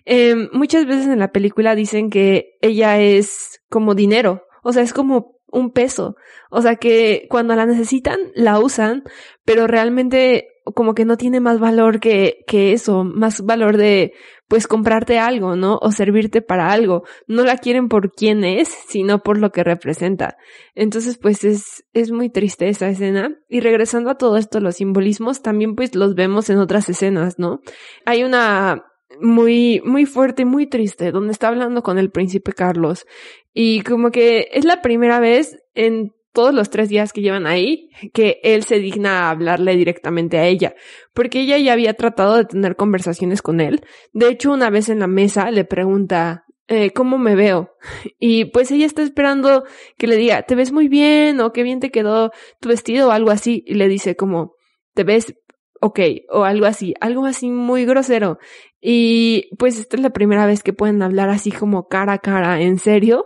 eh, 0.05 0.35
muchas 0.53 0.85
veces 0.85 1.07
en 1.07 1.19
la 1.19 1.31
película 1.31 1.75
dicen 1.75 2.09
que 2.09 2.57
ella 2.61 2.99
es 2.99 3.61
como 3.69 3.93
dinero, 3.93 4.43
o 4.63 4.71
sea, 4.71 4.83
es 4.83 4.93
como 4.93 5.35
un 5.47 5.71
peso, 5.71 6.15
o 6.49 6.61
sea 6.61 6.77
que 6.77 7.27
cuando 7.29 7.55
la 7.55 7.65
necesitan, 7.65 8.19
la 8.33 8.59
usan, 8.59 9.03
pero 9.43 9.67
realmente 9.67 10.47
como 10.73 10.95
que 10.95 11.05
no 11.05 11.17
tiene 11.17 11.39
más 11.39 11.59
valor 11.59 11.99
que, 11.99 12.43
que 12.47 12.73
eso, 12.73 13.03
más 13.03 13.41
valor 13.41 13.77
de, 13.77 14.13
pues 14.47 14.67
comprarte 14.67 15.19
algo, 15.19 15.55
¿no? 15.55 15.77
O 15.81 15.91
servirte 15.91 16.41
para 16.41 16.71
algo. 16.71 17.03
No 17.27 17.43
la 17.43 17.57
quieren 17.57 17.87
por 17.87 18.11
quién 18.11 18.43
es, 18.43 18.69
sino 18.87 19.21
por 19.21 19.37
lo 19.37 19.51
que 19.51 19.63
representa. 19.63 20.37
Entonces, 20.73 21.17
pues 21.17 21.43
es, 21.43 21.85
es 21.93 22.11
muy 22.11 22.29
triste 22.29 22.67
esa 22.67 22.89
escena. 22.89 23.37
Y 23.47 23.59
regresando 23.59 24.09
a 24.09 24.17
todo 24.17 24.37
esto, 24.37 24.59
los 24.59 24.77
simbolismos, 24.77 25.41
también 25.41 25.75
pues 25.75 25.95
los 25.95 26.15
vemos 26.15 26.49
en 26.49 26.57
otras 26.57 26.89
escenas, 26.89 27.37
¿no? 27.37 27.61
Hay 28.05 28.23
una 28.23 28.85
muy, 29.21 29.81
muy 29.85 30.05
fuerte, 30.05 30.45
muy 30.45 30.67
triste, 30.67 31.11
donde 31.11 31.31
está 31.31 31.47
hablando 31.47 31.83
con 31.83 31.97
el 31.97 32.11
príncipe 32.11 32.53
Carlos. 32.53 33.05
Y 33.53 33.81
como 33.81 34.11
que 34.11 34.49
es 34.51 34.65
la 34.65 34.81
primera 34.81 35.19
vez 35.19 35.57
en 35.73 36.11
todos 36.35 36.53
los 36.53 36.69
tres 36.69 36.89
días 36.89 37.13
que 37.13 37.21
llevan 37.21 37.47
ahí, 37.47 37.89
que 38.13 38.39
él 38.43 38.63
se 38.63 38.77
digna 38.77 39.23
a 39.23 39.29
hablarle 39.31 39.75
directamente 39.75 40.37
a 40.37 40.45
ella, 40.45 40.75
porque 41.13 41.39
ella 41.39 41.57
ya 41.57 41.73
había 41.73 41.95
tratado 41.95 42.35
de 42.35 42.45
tener 42.45 42.75
conversaciones 42.75 43.41
con 43.41 43.61
él. 43.61 43.81
De 44.13 44.27
hecho, 44.27 44.51
una 44.51 44.69
vez 44.69 44.89
en 44.89 44.99
la 44.99 45.07
mesa 45.07 45.49
le 45.49 45.65
pregunta, 45.65 46.45
eh, 46.67 46.91
¿cómo 46.91 47.17
me 47.17 47.35
veo? 47.35 47.75
Y 48.19 48.45
pues 48.45 48.69
ella 48.71 48.85
está 48.85 49.01
esperando 49.01 49.63
que 49.97 50.07
le 50.07 50.17
diga, 50.17 50.43
te 50.43 50.55
ves 50.55 50.71
muy 50.71 50.87
bien 50.87 51.39
o 51.39 51.53
qué 51.53 51.63
bien 51.63 51.79
te 51.79 51.89
quedó 51.89 52.31
tu 52.59 52.69
vestido 52.69 53.07
o 53.07 53.11
algo 53.11 53.31
así. 53.31 53.63
Y 53.65 53.75
le 53.75 53.87
dice 53.87 54.15
como, 54.15 54.55
te 54.93 55.03
ves 55.03 55.35
ok 55.81 55.99
o 56.29 56.43
algo 56.43 56.65
así, 56.65 56.93
algo 56.99 57.25
así 57.25 57.49
muy 57.49 57.85
grosero. 57.85 58.39
Y 58.81 59.49
pues 59.57 59.79
esta 59.79 59.95
es 59.95 60.03
la 60.03 60.11
primera 60.11 60.45
vez 60.45 60.63
que 60.63 60.73
pueden 60.73 61.01
hablar 61.01 61.29
así 61.29 61.51
como 61.51 61.87
cara 61.87 62.13
a 62.13 62.19
cara, 62.19 62.61
en 62.61 62.77
serio 62.77 63.25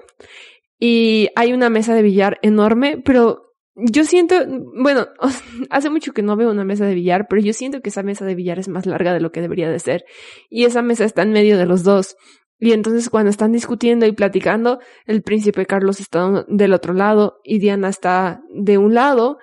y 0.80 1.30
hay 1.36 1.54
una 1.54 1.70
mesa 1.70 1.94
de 1.94 2.02
billar 2.02 2.39
enorme, 2.42 3.02
pero 3.04 3.50
yo 3.76 4.04
siento, 4.04 4.36
bueno, 4.82 5.08
hace 5.70 5.89
mucho 5.89 6.13
que 6.13 6.22
no 6.22 6.36
veo 6.36 6.52
una 6.52 6.65
mesa 6.65 6.86
de 6.86 6.96
billar, 6.96 7.28
pero 7.30 7.42
yo 7.42 7.54
siento 7.54 7.82
que 7.82 7.89
esa 7.89 8.04
mesa 8.04 8.26
de 8.26 8.36
billar 8.36 8.60
es 8.60 8.68
más 8.68 8.86
larga 8.86 9.13
de 9.13 9.20
lo 9.20 9.32
que 9.32 9.42
debería 9.42 9.70
de 9.70 9.80
ser. 9.80 10.06
Y 10.50 10.65
esa 10.65 10.82
mesa 10.82 11.06
está 11.06 11.22
en 11.24 11.32
medio 11.32 11.58
de 11.58 11.65
los 11.65 11.84
dos. 11.84 12.15
Y 12.62 12.74
entonces 12.74 13.10
cuando 13.10 13.30
están 13.30 13.54
discutiendo 13.54 14.06
y 14.06 14.12
platicando, 14.12 14.80
el 15.06 15.22
príncipe 15.22 15.65
Carlos 15.65 16.02
está 16.02 16.46
del 16.50 16.74
otro 16.74 16.94
lado 16.94 17.39
y 17.44 17.60
Diana 17.60 17.88
está 17.88 18.42
de 18.54 18.78
un 18.78 18.94
lado 18.94 19.38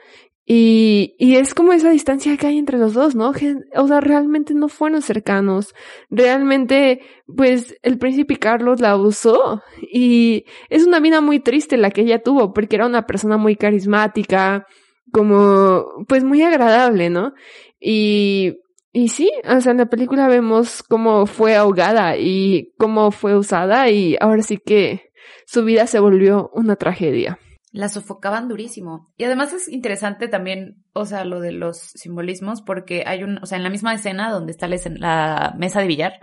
y, 0.49 1.17
y 1.19 1.37
es 1.37 1.55
como 1.55 1.73
esa 1.73 1.91
distancia 1.91 2.37
que 2.37 2.47
hay 2.47 2.57
entre 2.57 2.79
los 2.79 2.95
dos, 2.95 3.17
¿no? 3.17 3.33
O 3.75 3.89
sea, 3.89 4.01
realmente 4.01 4.55
no 4.55 4.69
fueron 4.69 5.03
cercanos. 5.03 5.75
Realmente, 6.09 7.01
pues, 7.27 7.77
el 7.83 7.99
príncipe 7.99 8.37
Carlos 8.37 8.81
la 8.81 8.93
abusó. 8.93 9.63
Y 9.83 10.45
es 10.71 10.87
una 10.87 11.01
vida 11.01 11.21
muy 11.21 11.41
triste 11.41 11.77
la 11.77 11.91
que 11.91 12.03
ella 12.03 12.23
tuvo, 12.23 12.53
porque 12.55 12.77
era 12.77 12.87
una 12.87 13.07
persona 13.07 13.37
muy 13.39 13.57
carismática, 13.57 14.67
como, 15.13 15.85
pues, 16.07 16.23
muy 16.23 16.43
agradable, 16.43 17.11
¿no? 17.11 17.35
Y, 17.81 18.59
y 18.93 19.09
sí, 19.09 19.33
o 19.49 19.61
sea, 19.61 19.73
en 19.73 19.79
la 19.79 19.87
película 19.87 20.29
vemos 20.29 20.85
cómo 20.85 21.27
fue 21.27 21.57
ahogada 21.57 22.17
y 22.19 22.73
cómo 22.79 23.11
fue 23.11 23.37
usada 23.37 23.91
y 23.91 24.17
ahora 24.21 24.43
sí 24.43 24.59
que 24.65 25.11
su 25.45 25.65
vida 25.65 25.89
se 25.89 25.99
volvió 25.99 26.51
una 26.55 26.77
tragedia 26.77 27.39
la 27.77 27.91
sofocaban 27.91 28.49
durísimo. 28.49 29.07
Y 29.19 29.25
además 29.25 29.53
es 29.53 29.69
interesante 29.69 30.29
también, 30.29 30.83
o 30.95 31.05
sea, 31.05 31.27
lo 31.27 31.41
de 31.41 31.53
los 31.53 31.77
simbolismos, 31.77 32.63
porque 32.63 33.05
hay 33.07 33.23
un, 33.23 33.39
o 33.43 33.47
sea, 33.47 33.59
en 33.59 33.65
la 33.65 33.71
misma 33.71 33.93
escena 33.93 34.31
donde 34.31 34.53
está 34.53 34.67
la 34.67 35.55
mesa 35.59 35.81
de 35.81 35.87
billar, 35.87 36.21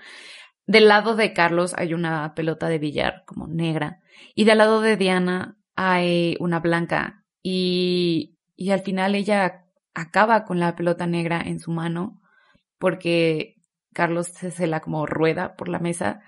del 0.66 0.88
lado 0.88 1.16
de 1.16 1.32
Carlos 1.32 1.76
hay 1.78 1.94
una 1.94 2.34
pelota 2.34 2.70
de 2.70 2.80
billar 2.80 3.24
como 3.28 3.48
negra, 3.48 4.02
y 4.34 4.46
del 4.46 4.58
lado 4.58 4.82
de 4.82 4.98
Diana 4.98 5.60
hay 5.76 6.38
una 6.40 6.60
blanca, 6.60 7.24
y, 7.44 8.40
y 8.56 8.72
al 8.72 8.80
final 8.80 9.14
ella 9.14 9.68
acaba 9.94 10.46
con 10.46 10.60
la 10.60 10.76
pelota 10.76 11.06
negra 11.06 11.40
en 11.40 11.60
su 11.60 11.70
mano, 11.70 12.20
porque 12.80 13.58
Carlos 13.94 14.26
se 14.28 14.66
la 14.66 14.80
como 14.80 15.06
rueda 15.06 15.56
por 15.56 15.70
la 15.70 15.78
mesa, 15.78 16.22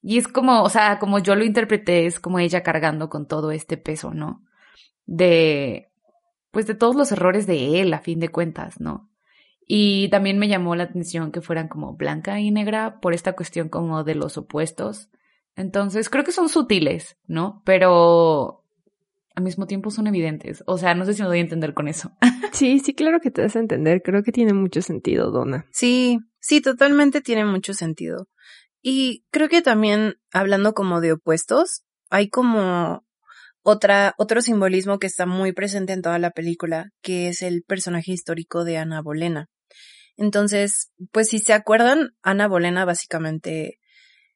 y 0.00 0.16
es 0.16 0.26
como, 0.26 0.62
o 0.62 0.70
sea, 0.70 0.98
como 0.98 1.18
yo 1.18 1.34
lo 1.34 1.44
interpreté, 1.44 2.06
es 2.06 2.18
como 2.18 2.38
ella 2.38 2.62
cargando 2.62 3.10
con 3.10 3.28
todo 3.28 3.50
este 3.50 3.76
peso, 3.76 4.14
¿no? 4.14 4.42
De, 5.06 5.90
pues 6.50 6.66
de 6.66 6.74
todos 6.74 6.96
los 6.96 7.12
errores 7.12 7.46
de 7.46 7.80
él, 7.80 7.92
a 7.94 8.00
fin 8.00 8.20
de 8.20 8.28
cuentas, 8.28 8.80
¿no? 8.80 9.10
Y 9.66 10.08
también 10.10 10.38
me 10.38 10.48
llamó 10.48 10.76
la 10.76 10.84
atención 10.84 11.32
que 11.32 11.40
fueran 11.40 11.68
como 11.68 11.94
blanca 11.96 12.38
y 12.40 12.50
negra 12.50 13.00
por 13.00 13.14
esta 13.14 13.34
cuestión 13.34 13.68
como 13.68 14.04
de 14.04 14.14
los 14.14 14.36
opuestos. 14.36 15.08
Entonces, 15.56 16.10
creo 16.10 16.24
que 16.24 16.32
son 16.32 16.48
sutiles, 16.48 17.16
¿no? 17.26 17.62
Pero 17.64 18.64
al 19.34 19.42
mismo 19.42 19.66
tiempo 19.66 19.90
son 19.90 20.06
evidentes. 20.06 20.62
O 20.66 20.78
sea, 20.78 20.94
no 20.94 21.04
sé 21.04 21.14
si 21.14 21.22
me 21.22 21.28
doy 21.28 21.38
a 21.38 21.42
entender 21.42 21.74
con 21.74 21.88
eso. 21.88 22.12
Sí, 22.52 22.78
sí, 22.78 22.94
claro 22.94 23.18
que 23.18 23.32
te 23.32 23.42
das 23.42 23.56
a 23.56 23.58
entender. 23.58 24.00
Creo 24.00 24.22
que 24.22 24.30
tiene 24.30 24.52
mucho 24.52 24.80
sentido, 24.80 25.32
Donna. 25.32 25.66
Sí, 25.72 26.20
sí, 26.38 26.60
totalmente 26.60 27.20
tiene 27.20 27.44
mucho 27.44 27.74
sentido. 27.74 28.28
Y 28.80 29.24
creo 29.32 29.48
que 29.48 29.60
también, 29.60 30.20
hablando 30.32 30.72
como 30.72 31.00
de 31.00 31.14
opuestos, 31.14 31.82
hay 32.10 32.28
como 32.28 33.04
otra, 33.64 34.14
otro 34.18 34.42
simbolismo 34.42 34.98
que 34.98 35.08
está 35.08 35.26
muy 35.26 35.52
presente 35.52 35.92
en 35.92 36.02
toda 36.02 36.18
la 36.18 36.30
película, 36.30 36.90
que 37.02 37.28
es 37.28 37.42
el 37.42 37.64
personaje 37.66 38.12
histórico 38.12 38.62
de 38.62 38.76
Ana 38.76 39.02
Bolena. 39.02 39.46
Entonces, 40.16 40.92
pues 41.10 41.28
si 41.30 41.40
se 41.40 41.54
acuerdan, 41.54 42.10
Ana 42.22 42.46
Bolena 42.46 42.84
básicamente 42.84 43.78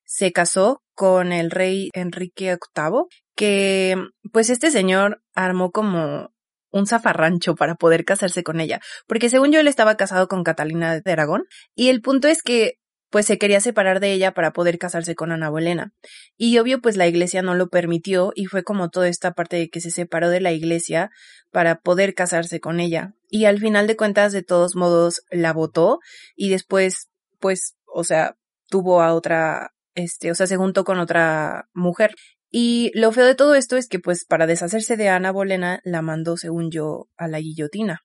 se 0.05 0.33
casó 0.33 0.83
con 0.95 1.33
el 1.33 1.51
rey 1.51 1.91
Enrique 1.93 2.57
VIII, 2.75 3.05
que 3.37 3.97
pues 4.33 4.51
este 4.51 4.71
señor 4.71 5.23
armó 5.35 5.71
como 5.71 6.31
un 6.71 6.87
zafarrancho 6.87 7.55
para 7.55 7.75
poder 7.75 8.05
casarse 8.05 8.43
con 8.43 8.61
ella, 8.61 8.81
porque 9.07 9.29
según 9.29 9.53
yo 9.53 9.61
él 9.61 9.69
estaba 9.69 9.97
casado 9.97 10.27
con 10.27 10.43
Catalina 10.43 11.01
de 11.01 11.13
Aragón, 11.13 11.45
y 11.75 11.91
el 11.91 12.01
punto 12.01 12.29
es 12.29 12.43
que 12.43 12.75
pues 13.11 13.27
se 13.27 13.39
quería 13.39 13.61
separar 13.61 14.01
de 14.01 14.13
ella 14.13 14.33
para 14.33 14.53
poder 14.53 14.79
casarse 14.79 15.15
con 15.15 15.33
Ana 15.33 15.51
Bolena. 15.51 15.93
Y 16.37 16.59
obvio, 16.59 16.81
pues 16.81 16.97
la 16.97 17.07
iglesia 17.07 17.43
no 17.43 17.55
lo 17.55 17.69
permitió 17.69 18.33
y 18.35 18.47
fue 18.47 18.65
como 18.65 18.91
toda 18.91 19.09
esta 19.09 19.33
parte 19.33 19.57
de 19.57 19.69
que 19.71 19.81
se 19.81 19.91
separó 19.91 20.31
de 20.31 20.41
la 20.41 20.53
iglesia 20.53 21.11
para 21.51 21.81
poder 21.81 22.15
casarse 22.15 22.61
con 22.61 22.81
ella. 22.81 23.15
y 23.31 23.45
al 23.45 23.59
final 23.59 23.87
de 23.87 23.97
cuentas, 23.97 24.33
de 24.33 24.43
todos 24.43 24.75
modos, 24.75 25.23
la 25.31 25.53
votó 25.53 25.99
y 26.35 26.49
después, 26.49 27.11
pues, 27.41 27.77
o 27.87 28.03
sea, 28.05 28.37
tuvo 28.69 29.03
a 29.03 29.15
otra, 29.15 29.75
este, 29.95 30.31
o 30.31 30.35
sea, 30.35 30.47
se 30.47 30.57
juntó 30.57 30.85
con 30.85 30.99
otra 30.99 31.69
mujer. 31.75 32.15
Y 32.51 32.91
lo 32.95 33.13
feo 33.13 33.27
de 33.27 33.35
todo 33.35 33.55
esto 33.55 33.77
es 33.77 33.89
que, 33.89 33.99
pues, 33.99 34.25
para 34.25 34.47
deshacerse 34.47 34.97
de 34.97 35.09
Ana 35.09 35.33
Bolena, 35.33 35.81
la 35.85 36.01
mandó, 36.03 36.37
según 36.37 36.71
yo, 36.71 37.09
a 37.17 37.29
la 37.29 37.41
guillotina. 37.41 38.01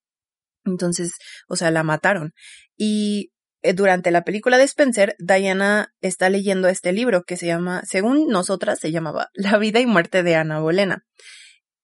Entonces, 0.66 1.14
o 1.48 1.56
sea, 1.56 1.72
la 1.72 1.84
mataron. 1.84 2.34
Y 2.78 3.32
durante 3.74 4.12
la 4.12 4.24
película 4.24 4.58
de 4.58 4.66
Spencer, 4.66 5.16
Diana 5.20 5.94
está 6.02 6.30
leyendo 6.30 6.68
este 6.68 6.92
libro 6.92 7.24
que 7.24 7.38
se 7.38 7.48
llama, 7.48 7.82
según 7.86 8.28
nosotras, 8.28 8.80
se 8.80 8.92
llamaba 8.92 9.30
La 9.34 9.58
vida 9.58 9.80
y 9.80 9.86
muerte 9.86 10.24
de 10.24 10.36
Ana 10.36 10.60
Bolena. 10.60 11.06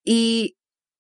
Y 0.04 0.58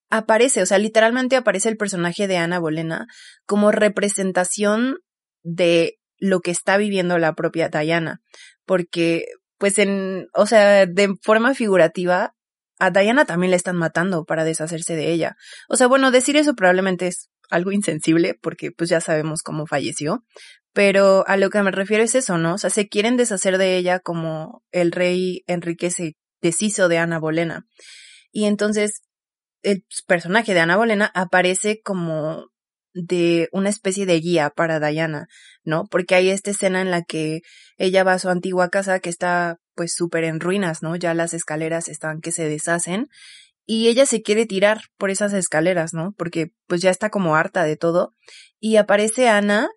aparece, 0.09 0.61
o 0.61 0.65
sea, 0.65 0.77
literalmente 0.77 1.35
aparece 1.35 1.69
el 1.69 1.77
personaje 1.77 2.27
de 2.27 2.37
Ana 2.37 2.59
Bolena 2.59 3.07
como 3.45 3.71
representación 3.71 4.99
de 5.43 5.99
lo 6.17 6.39
que 6.39 6.51
está 6.51 6.77
viviendo 6.77 7.17
la 7.17 7.33
propia 7.33 7.69
Diana, 7.69 8.21
porque 8.65 9.25
pues 9.57 9.77
en, 9.77 10.27
o 10.33 10.45
sea, 10.45 10.85
de 10.85 11.15
forma 11.21 11.53
figurativa, 11.53 12.33
a 12.79 12.91
Diana 12.91 13.25
también 13.25 13.51
le 13.51 13.57
están 13.57 13.75
matando 13.75 14.23
para 14.23 14.45
deshacerse 14.45 14.95
de 14.95 15.11
ella. 15.11 15.35
O 15.67 15.75
sea, 15.75 15.87
bueno, 15.87 16.11
decir 16.11 16.37
eso 16.37 16.55
probablemente 16.55 17.07
es 17.07 17.29
algo 17.49 17.71
insensible 17.71 18.35
porque 18.41 18.71
pues 18.71 18.89
ya 18.89 19.01
sabemos 19.01 19.41
cómo 19.43 19.67
falleció, 19.67 20.23
pero 20.73 21.23
a 21.27 21.37
lo 21.37 21.49
que 21.49 21.61
me 21.63 21.71
refiero 21.71 22.03
es 22.03 22.15
eso, 22.15 22.37
¿no? 22.37 22.55
O 22.55 22.57
sea, 22.57 22.69
se 22.69 22.87
quieren 22.87 23.17
deshacer 23.17 23.57
de 23.57 23.77
ella 23.77 23.99
como 23.99 24.63
el 24.71 24.91
rey 24.91 25.43
Enrique 25.47 25.91
se 25.91 26.15
deshizo 26.41 26.87
de 26.87 26.97
Ana 26.97 27.19
Bolena. 27.19 27.65
Y 28.31 28.45
entonces 28.45 29.01
el 29.61 29.83
personaje 30.07 30.53
de 30.53 30.61
Ana 30.61 30.77
Bolena 30.77 31.11
aparece 31.13 31.81
como 31.83 32.47
de 32.93 33.49
una 33.51 33.69
especie 33.69 34.05
de 34.05 34.19
guía 34.19 34.49
para 34.49 34.79
Diana, 34.79 35.27
¿no? 35.63 35.85
Porque 35.85 36.15
hay 36.15 36.29
esta 36.29 36.51
escena 36.51 36.81
en 36.81 36.91
la 36.91 37.03
que 37.03 37.41
ella 37.77 38.03
va 38.03 38.13
a 38.13 38.19
su 38.19 38.29
antigua 38.29 38.69
casa 38.69 38.99
que 38.99 39.09
está 39.09 39.57
pues 39.75 39.93
súper 39.93 40.23
en 40.23 40.39
ruinas, 40.39 40.81
¿no? 40.81 40.95
Ya 40.95 41.13
las 41.13 41.33
escaleras 41.33 41.87
están 41.87 42.19
que 42.21 42.31
se 42.31 42.47
deshacen 42.47 43.07
y 43.65 43.87
ella 43.87 44.05
se 44.05 44.21
quiere 44.21 44.45
tirar 44.45 44.81
por 44.97 45.11
esas 45.11 45.33
escaleras, 45.33 45.93
¿no? 45.93 46.13
Porque 46.17 46.51
pues 46.67 46.81
ya 46.81 46.89
está 46.89 47.09
como 47.09 47.35
harta 47.35 47.63
de 47.63 47.77
todo 47.77 48.13
y 48.59 48.77
aparece 48.77 49.29
Ana 49.29 49.69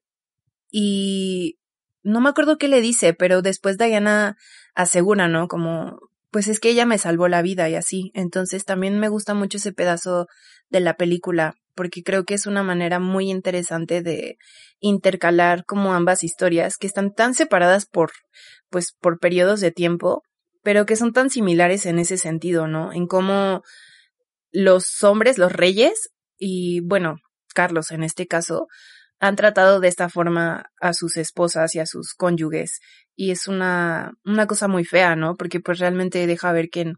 y 0.73 1.59
no 2.03 2.21
me 2.21 2.31
acuerdo 2.31 2.59
qué 2.59 2.67
le 2.67 2.81
dice, 2.81 3.15
pero 3.15 3.43
después 3.43 3.79
Diana 3.79 4.37
asegura, 4.75 5.29
¿no? 5.29 5.47
Como 5.47 6.01
pues 6.33 6.49
es 6.49 6.61
que 6.61 6.71
ella 6.71 6.87
me 6.87 6.97
salvó 6.97 7.29
la 7.29 7.43
vida 7.43 7.69
y 7.69 7.75
así. 7.75 8.11
Entonces 8.15 8.65
también 8.65 8.99
me 8.99 9.09
gusta 9.09 9.35
mucho 9.35 9.59
ese 9.59 9.73
pedazo 9.73 10.27
de 10.71 10.81
la 10.81 10.95
película 10.95 11.55
porque 11.75 12.03
creo 12.03 12.25
que 12.25 12.35
es 12.35 12.47
una 12.47 12.63
manera 12.63 12.99
muy 12.99 13.31
interesante 13.31 14.03
de 14.03 14.39
intercalar 14.81 15.65
como 15.65 15.95
ambas 15.95 16.25
historias 16.25 16.77
que 16.79 16.87
están 16.87 17.13
tan 17.13 17.35
separadas 17.35 17.87
por 17.87 18.13
pues 18.71 18.93
por 18.99 19.19
periodos 19.19 19.61
de 19.61 19.71
tiempo, 19.71 20.23
pero 20.63 20.87
que 20.87 20.97
son 20.97 21.13
tan 21.13 21.29
similares 21.29 21.85
en 21.85 21.99
ese 21.99 22.17
sentido, 22.17 22.67
¿no? 22.67 22.93
En 22.93 23.07
cómo 23.07 23.63
los 24.51 25.03
hombres, 25.03 25.37
los 25.37 25.53
reyes 25.53 26.11
y 26.39 26.81
bueno, 26.81 27.17
Carlos 27.55 27.91
en 27.91 28.03
este 28.03 28.27
caso, 28.27 28.69
han 29.23 29.37
tratado 29.37 29.79
de 29.79 29.87
esta 29.87 30.09
forma 30.09 30.73
a 30.81 30.93
sus 30.93 31.17
esposas 31.17 31.77
y 31.77 31.79
a 31.79 31.87
sus 31.87 32.13
cónyuges 32.13 32.81
y 33.15 33.31
es 33.31 33.47
una, 33.47 34.15
una 34.25 34.49
cosa 34.49 34.67
muy 34.67 34.85
fea, 34.85 35.15
¿no? 35.15 35.37
Porque 35.37 35.61
pues 35.61 35.79
realmente 35.79 36.27
deja 36.27 36.51
ver 36.51 36.71
que 36.71 36.95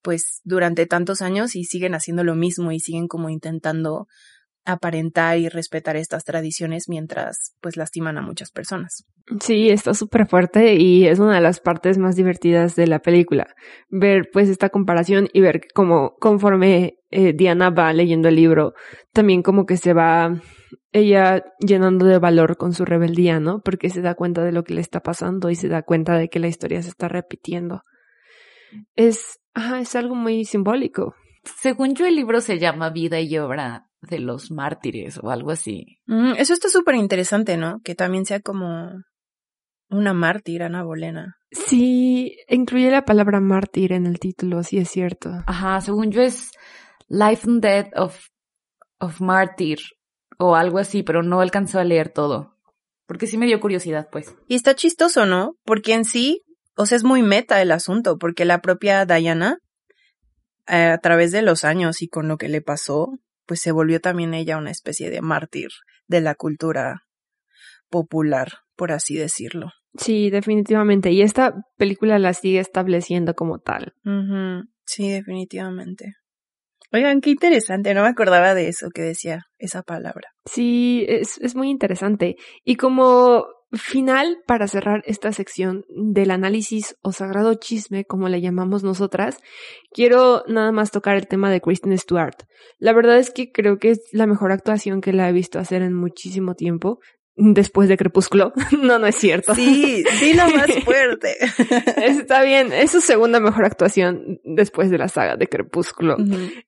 pues 0.00 0.40
durante 0.44 0.86
tantos 0.86 1.20
años 1.20 1.56
y 1.56 1.64
siguen 1.64 1.96
haciendo 1.96 2.22
lo 2.22 2.36
mismo 2.36 2.70
y 2.70 2.78
siguen 2.78 3.08
como 3.08 3.28
intentando 3.28 4.06
aparentar 4.64 5.38
y 5.38 5.48
respetar 5.48 5.96
estas 5.96 6.24
tradiciones 6.24 6.88
mientras 6.88 7.54
pues 7.60 7.76
lastiman 7.76 8.18
a 8.18 8.22
muchas 8.22 8.50
personas. 8.50 9.04
Sí, 9.40 9.70
está 9.70 9.94
súper 9.94 10.26
fuerte 10.26 10.74
y 10.74 11.06
es 11.06 11.18
una 11.18 11.36
de 11.36 11.40
las 11.40 11.60
partes 11.60 11.98
más 11.98 12.16
divertidas 12.16 12.76
de 12.76 12.86
la 12.86 13.00
película. 13.00 13.54
Ver 13.88 14.28
pues 14.32 14.48
esta 14.48 14.68
comparación 14.68 15.28
y 15.32 15.40
ver 15.40 15.62
cómo 15.74 16.16
conforme 16.16 16.98
eh, 17.10 17.32
Diana 17.32 17.70
va 17.70 17.92
leyendo 17.92 18.28
el 18.28 18.36
libro, 18.36 18.74
también 19.12 19.42
como 19.42 19.66
que 19.66 19.76
se 19.76 19.92
va 19.92 20.40
ella 20.92 21.44
llenando 21.58 22.06
de 22.06 22.18
valor 22.18 22.56
con 22.56 22.72
su 22.72 22.84
rebeldía, 22.84 23.40
¿no? 23.40 23.60
Porque 23.62 23.90
se 23.90 24.00
da 24.00 24.14
cuenta 24.14 24.44
de 24.44 24.52
lo 24.52 24.62
que 24.62 24.74
le 24.74 24.80
está 24.80 25.00
pasando 25.00 25.50
y 25.50 25.56
se 25.56 25.68
da 25.68 25.82
cuenta 25.82 26.16
de 26.16 26.28
que 26.28 26.38
la 26.38 26.48
historia 26.48 26.82
se 26.82 26.88
está 26.88 27.08
repitiendo. 27.08 27.82
Es, 28.94 29.40
ajá, 29.54 29.80
es 29.80 29.94
algo 29.96 30.14
muy 30.14 30.44
simbólico. 30.44 31.14
Según 31.60 31.94
yo, 31.94 32.06
el 32.06 32.16
libro 32.16 32.40
se 32.40 32.58
llama 32.58 32.90
Vida 32.90 33.20
y 33.20 33.36
Obra 33.38 33.88
de 34.00 34.18
los 34.18 34.50
Mártires 34.50 35.18
o 35.22 35.30
algo 35.30 35.50
así. 35.50 35.98
Mm, 36.06 36.32
eso 36.36 36.52
está 36.52 36.68
súper 36.68 36.94
interesante, 36.96 37.56
¿no? 37.56 37.80
Que 37.84 37.94
también 37.94 38.24
sea 38.24 38.40
como 38.40 38.90
una 39.90 40.12
mártir, 40.12 40.62
Ana 40.62 40.82
Bolena. 40.82 41.36
Sí, 41.50 42.36
incluye 42.48 42.90
la 42.90 43.04
palabra 43.04 43.40
mártir 43.40 43.92
en 43.92 44.06
el 44.06 44.18
título, 44.18 44.62
sí 44.62 44.78
es 44.78 44.90
cierto. 44.90 45.30
Ajá, 45.46 45.80
según 45.80 46.10
yo 46.10 46.22
es 46.22 46.50
Life 47.08 47.48
and 47.48 47.62
Death 47.62 47.92
of, 47.96 48.26
of 48.98 49.20
Martyr 49.20 49.78
o 50.38 50.56
algo 50.56 50.78
así, 50.78 51.02
pero 51.02 51.22
no 51.22 51.40
alcanzó 51.40 51.78
a 51.78 51.84
leer 51.84 52.08
todo. 52.08 52.56
Porque 53.06 53.26
sí 53.26 53.36
me 53.36 53.46
dio 53.46 53.60
curiosidad, 53.60 54.08
pues. 54.10 54.34
Y 54.48 54.54
está 54.54 54.74
chistoso, 54.74 55.26
¿no? 55.26 55.52
Porque 55.64 55.92
en 55.92 56.04
sí, 56.04 56.42
o 56.76 56.86
sea, 56.86 56.96
es 56.96 57.04
muy 57.04 57.22
meta 57.22 57.60
el 57.60 57.70
asunto, 57.70 58.18
porque 58.18 58.44
la 58.44 58.60
propia 58.60 59.04
Diana, 59.04 59.58
a 60.66 60.98
través 60.98 61.32
de 61.32 61.42
los 61.42 61.64
años 61.64 62.02
y 62.02 62.08
con 62.08 62.28
lo 62.28 62.36
que 62.36 62.48
le 62.48 62.62
pasó, 62.62 63.18
pues 63.46 63.60
se 63.60 63.72
volvió 63.72 64.00
también 64.00 64.34
ella 64.34 64.56
una 64.56 64.70
especie 64.70 65.10
de 65.10 65.20
mártir 65.20 65.68
de 66.06 66.20
la 66.20 66.34
cultura 66.34 67.02
popular, 67.90 68.48
por 68.76 68.92
así 68.92 69.16
decirlo. 69.16 69.70
Sí, 69.96 70.30
definitivamente. 70.30 71.12
Y 71.12 71.22
esta 71.22 71.54
película 71.76 72.18
la 72.18 72.34
sigue 72.34 72.58
estableciendo 72.58 73.34
como 73.34 73.58
tal. 73.60 73.94
Sí, 74.84 75.10
definitivamente. 75.10 76.14
Oigan, 76.92 77.20
qué 77.20 77.30
interesante, 77.30 77.92
no 77.92 78.02
me 78.02 78.08
acordaba 78.08 78.54
de 78.54 78.68
eso 78.68 78.90
que 78.90 79.02
decía 79.02 79.46
esa 79.58 79.82
palabra. 79.82 80.28
Sí, 80.44 81.04
es, 81.08 81.38
es 81.38 81.56
muy 81.56 81.68
interesante. 81.68 82.36
Y 82.62 82.76
como 82.76 83.46
final, 83.78 84.38
para 84.46 84.68
cerrar 84.68 85.02
esta 85.06 85.32
sección 85.32 85.84
del 85.88 86.30
análisis 86.30 86.96
o 87.02 87.12
sagrado 87.12 87.54
chisme, 87.54 88.04
como 88.04 88.28
le 88.28 88.40
llamamos 88.40 88.82
nosotras, 88.82 89.38
quiero 89.92 90.44
nada 90.48 90.72
más 90.72 90.90
tocar 90.90 91.16
el 91.16 91.26
tema 91.26 91.50
de 91.50 91.60
Kristen 91.60 91.96
Stewart. 91.96 92.36
La 92.78 92.92
verdad 92.92 93.18
es 93.18 93.30
que 93.30 93.52
creo 93.52 93.78
que 93.78 93.90
es 93.90 94.00
la 94.12 94.26
mejor 94.26 94.52
actuación 94.52 95.00
que 95.00 95.12
la 95.12 95.28
he 95.28 95.32
visto 95.32 95.58
hacer 95.58 95.82
en 95.82 95.94
muchísimo 95.94 96.54
tiempo 96.54 97.00
después 97.36 97.88
de 97.88 97.96
Crepúsculo. 97.96 98.52
no, 98.82 98.98
no 98.98 99.06
es 99.06 99.16
cierto. 99.16 99.54
Sí, 99.54 100.04
sí, 100.18 100.34
lo 100.34 100.48
más 100.50 100.72
fuerte. 100.84 101.36
Está 101.96 102.42
bien, 102.42 102.72
es 102.72 102.90
su 102.90 103.00
segunda 103.00 103.40
mejor 103.40 103.64
actuación 103.64 104.40
después 104.44 104.90
de 104.90 104.98
la 104.98 105.08
saga 105.08 105.36
de 105.36 105.48
Crepúsculo. 105.48 106.16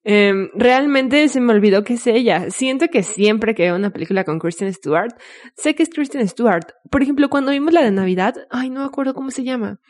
Em, 0.04 0.50
realmente 0.54 1.28
se 1.28 1.40
me 1.40 1.52
olvidó 1.52 1.84
que 1.84 1.94
es 1.94 2.06
ella. 2.06 2.50
Siento 2.50 2.88
que 2.88 3.02
siempre 3.02 3.54
que 3.54 3.64
veo 3.64 3.76
una 3.76 3.90
película 3.90 4.24
con 4.24 4.38
Kristen 4.38 4.72
Stewart, 4.72 5.14
sé 5.56 5.74
que 5.74 5.82
es 5.82 5.90
Kristen 5.90 6.26
Stewart. 6.28 6.66
Por 6.90 7.02
ejemplo, 7.02 7.28
cuando 7.28 7.52
vimos 7.52 7.72
la 7.72 7.82
de 7.82 7.90
Navidad, 7.90 8.34
ay, 8.50 8.70
no 8.70 8.80
me 8.80 8.86
acuerdo 8.86 9.14
cómo 9.14 9.30
se 9.30 9.44
llama. 9.44 9.80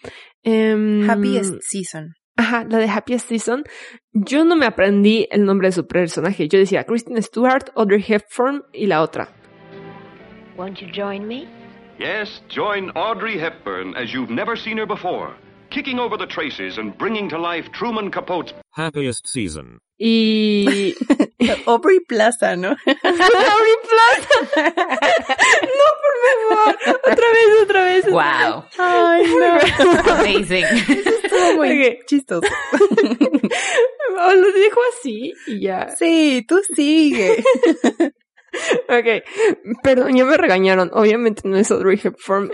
Um, 0.44 1.08
Happiest 1.08 1.54
Season. 1.60 2.14
Ajá, 2.36 2.66
la 2.68 2.78
de 2.78 2.88
Happiest 2.88 3.28
Season. 3.28 3.64
Yo 4.12 4.44
no 4.44 4.56
me 4.56 4.66
aprendí 4.66 5.26
el 5.30 5.44
nombre 5.46 5.68
de 5.68 5.72
su 5.72 5.86
personaje. 5.86 6.48
Yo 6.48 6.58
decía 6.58 6.84
Kristen 6.84 7.20
Stewart, 7.22 7.70
Audrey 7.74 8.04
Hepburn 8.06 8.62
y 8.74 8.86
la 8.86 9.00
otra. 9.00 9.30
Won't 10.56 10.80
you 10.80 10.90
join 10.90 11.28
me? 11.28 11.46
Yes, 11.98 12.40
join 12.48 12.90
Audrey 12.90 13.38
Hepburn 13.38 13.94
as 13.94 14.12
you've 14.12 14.30
never 14.30 14.56
seen 14.56 14.78
her 14.78 14.86
before, 14.86 15.34
kicking 15.70 15.98
over 15.98 16.16
the 16.16 16.26
traces 16.26 16.78
and 16.78 16.96
bringing 16.96 17.28
to 17.28 17.38
life 17.38 17.70
Truman 17.72 18.10
Capote's 18.10 18.54
happiest 18.72 19.28
season. 19.28 19.78
Y 19.98 20.94
Aubrey 21.66 22.00
Plaza, 22.08 22.56
¿no? 22.56 22.70
Aubrey 22.86 23.76
Plaza. 23.84 24.36
no, 25.76 25.86
por 26.02 26.14
favor. 26.24 26.74
Otra 27.04 27.28
vez, 27.32 27.62
otra 27.62 27.84
vez. 27.84 28.04
Wow. 28.06 28.64
Ay, 28.78 29.26
no. 29.26 29.58
Amazing. 30.12 30.64
Eso 30.64 31.10
estuvo 31.22 31.56
muy 31.56 31.68
okay. 31.68 31.98
chistoso. 32.06 32.48
o 34.18 34.34
lo 34.34 34.52
dijo 34.52 34.80
así 34.92 35.32
y 35.46 35.60
ya. 35.60 35.94
Sí, 35.96 36.44
tú 36.48 36.60
sigue. 36.74 37.42
Ok, 38.88 39.24
perdón, 39.82 40.16
ya 40.16 40.24
me 40.24 40.36
regañaron. 40.36 40.90
Obviamente 40.92 41.42
no 41.44 41.56
es 41.56 41.70
Audrey 41.70 42.00
Hepburn, 42.02 42.50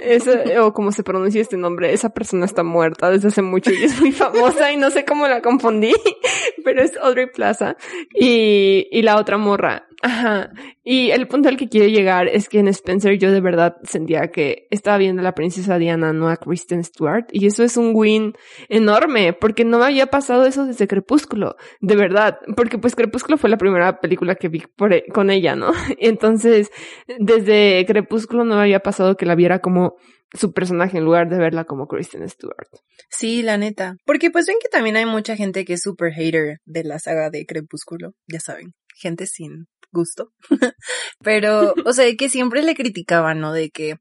o 0.61 0.73
como 0.73 0.93
se 0.93 1.03
pronuncia 1.03 1.41
este 1.41 1.57
nombre, 1.57 1.93
esa 1.93 2.11
persona 2.11 2.45
está 2.45 2.63
muerta 2.63 3.11
desde 3.11 3.29
hace 3.29 3.43
mucho 3.43 3.71
y 3.71 3.85
es 3.85 4.01
muy 4.01 4.13
famosa 4.13 4.73
y 4.73 4.77
no 4.77 4.91
sé 4.91 5.05
cómo 5.05 5.29
la 5.29 5.43
confundí, 5.43 5.93
pero 6.65 6.83
es 6.83 6.97
Audrey 6.97 7.27
Plaza 7.27 7.77
y, 8.15 8.89
y 8.91 9.03
la 9.03 9.17
otra 9.17 9.37
morra. 9.37 9.87
Ajá. 10.05 10.51
Y 10.83 11.13
el 11.13 11.29
punto 11.29 11.49
al 11.49 11.57
que 11.57 11.69
quiero 11.69 11.87
llegar 11.87 12.27
es 12.27 12.49
que 12.49 12.59
en 12.59 12.67
Spencer 12.67 13.19
yo 13.19 13.31
de 13.31 13.41
verdad 13.41 13.77
sentía 13.85 14.33
que 14.33 14.67
estaba 14.71 14.99
viendo 14.99 15.21
a 15.21 15.23
la 15.23 15.35
princesa 15.37 15.79
Diana, 15.79 16.13
no 16.13 16.29
a 16.29 16.37
Kristen 16.37 16.83
Stewart. 16.83 17.27
Y 17.31 17.47
eso 17.47 17.63
es 17.63 17.77
un 17.77 17.93
win 17.95 18.35
enorme, 18.69 19.33
porque 19.33 19.65
no 19.65 19.79
me 19.79 19.85
había 19.85 20.09
pasado 20.09 20.45
eso 20.45 20.67
desde 20.67 20.89
Crepúsculo. 20.89 21.55
De 21.81 21.95
verdad. 21.95 22.41
Porque 22.57 22.79
pues 22.79 22.97
Crepúsculo 22.97 23.39
fue 23.39 23.49
la 23.49 23.59
primera 23.59 24.01
película 24.01 24.35
que 24.35 24.49
vi 24.49 24.65
e, 24.91 25.05
con 25.13 25.31
ella, 25.31 25.55
¿no? 25.55 25.71
Entonces, 25.99 26.73
desde 27.21 27.85
Crepúsculo 27.87 28.45
no 28.45 28.57
me 28.57 28.63
había 28.63 28.81
pasado 28.81 29.17
que 29.17 29.25
la 29.25 29.37
viera 29.37 29.61
como 29.61 29.95
su 30.35 30.53
personaje 30.53 30.99
en 30.99 31.05
lugar 31.05 31.29
de 31.29 31.39
verla 31.39 31.65
como 31.65 31.87
Kristen 31.87 32.29
Stewart. 32.29 32.69
Sí, 33.11 33.43
la 33.43 33.59
neta. 33.59 33.97
Porque 34.05 34.31
pues 34.31 34.47
ven 34.47 34.57
que 34.61 34.69
también 34.69 34.97
hay 34.97 35.07
mucha 35.07 35.37
gente 35.37 35.65
que 35.65 35.75
es 35.75 35.83
super 35.83 36.13
hater 36.13 36.59
de 36.65 36.85
la 36.85 36.99
saga 36.99 37.31
de 37.31 37.45
Crepúsculo, 37.47 38.15
ya 38.27 38.41
saben, 38.41 38.73
gente 38.97 39.27
sin 39.27 39.67
gusto. 39.93 40.33
Pero, 41.21 41.75
o 41.85 41.93
sea, 41.93 42.07
que 42.17 42.29
siempre 42.29 42.63
le 42.63 42.75
criticaban, 42.75 43.41
¿no? 43.41 43.53
De 43.53 43.71
que 43.71 43.97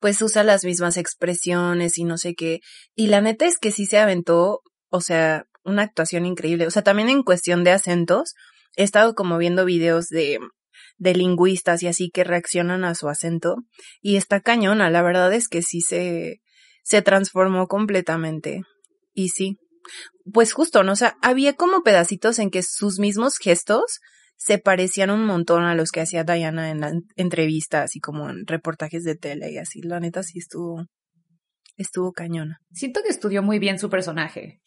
pues 0.00 0.20
usa 0.20 0.44
las 0.44 0.64
mismas 0.64 0.96
expresiones 0.98 1.96
y 1.98 2.04
no 2.04 2.18
sé 2.18 2.34
qué. 2.34 2.60
Y 2.94 3.06
la 3.06 3.20
neta 3.20 3.46
es 3.46 3.58
que 3.58 3.70
sí 3.70 3.86
se 3.86 3.98
aventó, 3.98 4.60
o 4.90 5.00
sea, 5.00 5.46
una 5.64 5.82
actuación 5.82 6.26
increíble. 6.26 6.66
O 6.66 6.70
sea, 6.70 6.82
también 6.82 7.08
en 7.08 7.22
cuestión 7.22 7.64
de 7.64 7.70
acentos, 7.70 8.34
he 8.76 8.82
estado 8.82 9.14
como 9.14 9.38
viendo 9.38 9.64
videos 9.64 10.08
de 10.08 10.40
de 10.96 11.14
lingüistas 11.14 11.82
y 11.82 11.88
así 11.88 12.10
que 12.10 12.24
reaccionan 12.24 12.84
a 12.84 12.94
su 12.94 13.08
acento 13.08 13.56
y 14.00 14.16
está 14.16 14.40
cañona, 14.40 14.90
la 14.90 15.02
verdad 15.02 15.32
es 15.32 15.48
que 15.48 15.62
sí 15.62 15.80
se, 15.80 16.40
se 16.82 17.02
transformó 17.02 17.66
completamente. 17.66 18.62
Y 19.12 19.28
sí, 19.28 19.58
pues 20.32 20.52
justo, 20.52 20.82
¿no? 20.82 20.92
O 20.92 20.96
sea, 20.96 21.16
había 21.22 21.54
como 21.54 21.82
pedacitos 21.82 22.38
en 22.38 22.50
que 22.50 22.62
sus 22.62 22.98
mismos 22.98 23.38
gestos 23.38 24.00
se 24.36 24.58
parecían 24.58 25.10
un 25.10 25.24
montón 25.24 25.64
a 25.64 25.74
los 25.74 25.90
que 25.90 26.00
hacía 26.00 26.24
Diana 26.24 26.70
en 26.70 26.80
la 26.80 26.92
entrevista, 27.16 27.82
así 27.82 28.00
como 28.00 28.28
en 28.28 28.46
reportajes 28.46 29.04
de 29.04 29.16
tele 29.16 29.52
y 29.52 29.58
así. 29.58 29.80
La 29.82 30.00
neta 30.00 30.22
sí 30.22 30.38
estuvo, 30.38 30.86
estuvo 31.76 32.12
cañona. 32.12 32.58
Siento 32.72 33.00
que 33.02 33.10
estudió 33.10 33.42
muy 33.42 33.58
bien 33.58 33.78
su 33.78 33.88
personaje. 33.88 34.60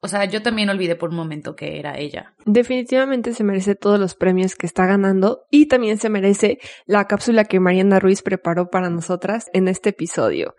O 0.00 0.06
sea, 0.06 0.24
yo 0.26 0.42
también 0.42 0.70
olvidé 0.70 0.94
por 0.94 1.10
un 1.10 1.16
momento 1.16 1.56
que 1.56 1.80
era 1.80 1.98
ella. 1.98 2.34
Definitivamente 2.46 3.34
se 3.34 3.42
merece 3.42 3.74
todos 3.74 3.98
los 3.98 4.14
premios 4.14 4.54
que 4.54 4.66
está 4.66 4.86
ganando 4.86 5.46
y 5.50 5.66
también 5.66 5.98
se 5.98 6.08
merece 6.08 6.58
la 6.86 7.06
cápsula 7.06 7.44
que 7.44 7.58
Mariana 7.58 7.98
Ruiz 7.98 8.22
preparó 8.22 8.70
para 8.70 8.90
nosotras 8.90 9.46
en 9.52 9.66
este 9.66 9.90
episodio. 9.90 10.54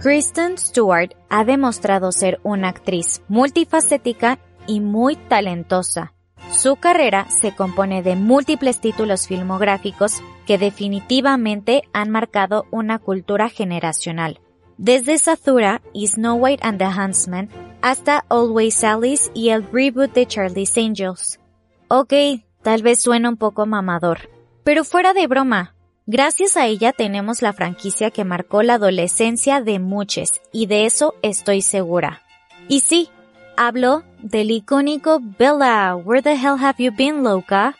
Kristen 0.00 0.56
Stewart 0.56 1.10
ha 1.28 1.44
demostrado 1.44 2.10
ser 2.12 2.40
una 2.42 2.70
actriz 2.70 3.20
multifacética 3.28 4.38
y 4.66 4.80
muy 4.80 5.16
talentosa 5.16 6.14
su 6.52 6.76
carrera 6.76 7.28
se 7.30 7.54
compone 7.54 8.02
de 8.02 8.16
múltiples 8.16 8.80
títulos 8.80 9.26
filmográficos 9.26 10.22
que 10.46 10.58
definitivamente 10.58 11.82
han 11.92 12.10
marcado 12.10 12.66
una 12.70 12.98
cultura 12.98 13.48
generacional. 13.48 14.40
Desde 14.78 15.18
Zathura 15.18 15.82
y 15.92 16.06
Snow 16.06 16.36
White 16.36 16.64
and 16.66 16.78
the 16.78 16.86
Huntsman 16.86 17.50
hasta 17.82 18.24
Always 18.28 18.82
Alice 18.82 19.30
y 19.34 19.50
el 19.50 19.66
reboot 19.70 20.12
de 20.12 20.26
Charlie's 20.26 20.76
Angels. 20.76 21.38
Ok, 21.88 22.12
tal 22.62 22.82
vez 22.82 23.00
suena 23.00 23.28
un 23.28 23.36
poco 23.36 23.66
mamador, 23.66 24.30
pero 24.64 24.84
fuera 24.84 25.12
de 25.14 25.26
broma, 25.26 25.74
gracias 26.06 26.56
a 26.56 26.66
ella 26.66 26.92
tenemos 26.92 27.42
la 27.42 27.52
franquicia 27.52 28.10
que 28.10 28.24
marcó 28.24 28.62
la 28.62 28.74
adolescencia 28.74 29.60
de 29.60 29.78
muchos 29.78 30.40
y 30.52 30.66
de 30.66 30.86
eso 30.86 31.14
estoy 31.22 31.62
segura. 31.62 32.22
Y 32.68 32.80
sí, 32.80 33.10
hablo 33.58 34.04
del 34.22 34.52
icónico 34.52 35.20
Bella, 35.20 35.96
where 35.96 36.22
the 36.22 36.34
hell 36.34 36.56
have 36.58 36.76
you 36.78 36.92
been, 36.96 37.24
loca? 37.24 37.74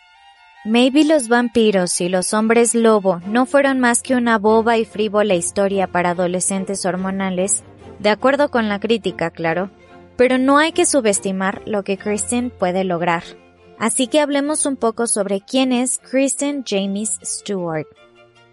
Maybe 0.65 1.05
los 1.05 1.29
vampiros 1.29 2.01
y 2.01 2.09
los 2.09 2.33
hombres 2.33 2.75
lobo 2.75 3.21
no 3.25 3.45
fueron 3.45 3.79
más 3.79 4.03
que 4.03 4.15
una 4.15 4.37
boba 4.37 4.77
y 4.77 4.83
frívola 4.83 5.35
historia 5.35 5.87
para 5.87 6.09
adolescentes 6.09 6.85
hormonales, 6.85 7.63
de 7.99 8.09
acuerdo 8.09 8.51
con 8.51 8.67
la 8.67 8.81
crítica, 8.81 9.31
claro, 9.31 9.71
pero 10.17 10.37
no 10.37 10.57
hay 10.57 10.73
que 10.73 10.85
subestimar 10.85 11.61
lo 11.65 11.83
que 11.83 11.97
Kristen 11.97 12.49
puede 12.49 12.83
lograr. 12.83 13.23
Así 13.79 14.07
que 14.07 14.19
hablemos 14.19 14.65
un 14.65 14.75
poco 14.75 15.07
sobre 15.07 15.39
quién 15.39 15.71
es 15.71 15.99
Kristen 15.99 16.65
James 16.67 17.17
Stewart. 17.23 17.87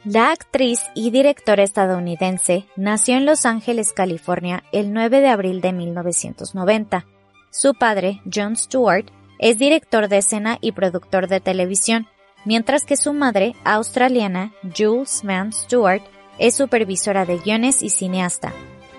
La 0.04 0.30
actriz 0.30 0.80
y 0.94 1.10
directora 1.10 1.64
estadounidense 1.64 2.66
nació 2.76 3.16
en 3.16 3.26
Los 3.26 3.44
Ángeles, 3.44 3.92
California, 3.92 4.62
el 4.70 4.92
9 4.92 5.20
de 5.20 5.28
abril 5.28 5.60
de 5.60 5.72
1990 5.72 7.04
su 7.56 7.72
padre, 7.74 8.20
John 8.32 8.54
Stewart, 8.54 9.06
es 9.38 9.58
director 9.58 10.08
de 10.08 10.18
escena 10.18 10.58
y 10.60 10.72
productor 10.72 11.26
de 11.26 11.40
televisión, 11.40 12.06
mientras 12.44 12.84
que 12.84 12.98
su 12.98 13.14
madre, 13.14 13.54
australiana, 13.64 14.52
Jules 14.76 15.24
Mann 15.24 15.52
Stewart, 15.52 16.02
es 16.38 16.54
supervisora 16.54 17.24
de 17.24 17.38
guiones 17.38 17.82
y 17.82 17.88
cineasta. 17.88 18.52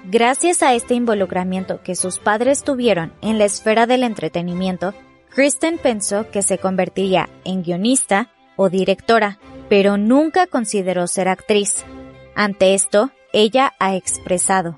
Gracias 0.05 0.63
a 0.63 0.73
este 0.73 0.95
involucramiento 0.95 1.83
que 1.83 1.95
sus 1.95 2.17
padres 2.17 2.63
tuvieron 2.63 3.13
en 3.21 3.37
la 3.37 3.45
esfera 3.45 3.85
del 3.85 4.01
entretenimiento, 4.01 4.95
Kristen 5.29 5.77
pensó 5.77 6.31
que 6.31 6.41
se 6.41 6.57
convertiría 6.57 7.29
en 7.45 7.61
guionista 7.61 8.31
o 8.55 8.69
directora, 8.69 9.37
pero 9.69 9.97
nunca 9.97 10.47
consideró 10.47 11.05
ser 11.05 11.27
actriz. 11.27 11.85
Ante 12.35 12.73
esto, 12.73 13.11
ella 13.33 13.73
ha 13.79 13.95
expresado, 13.95 14.77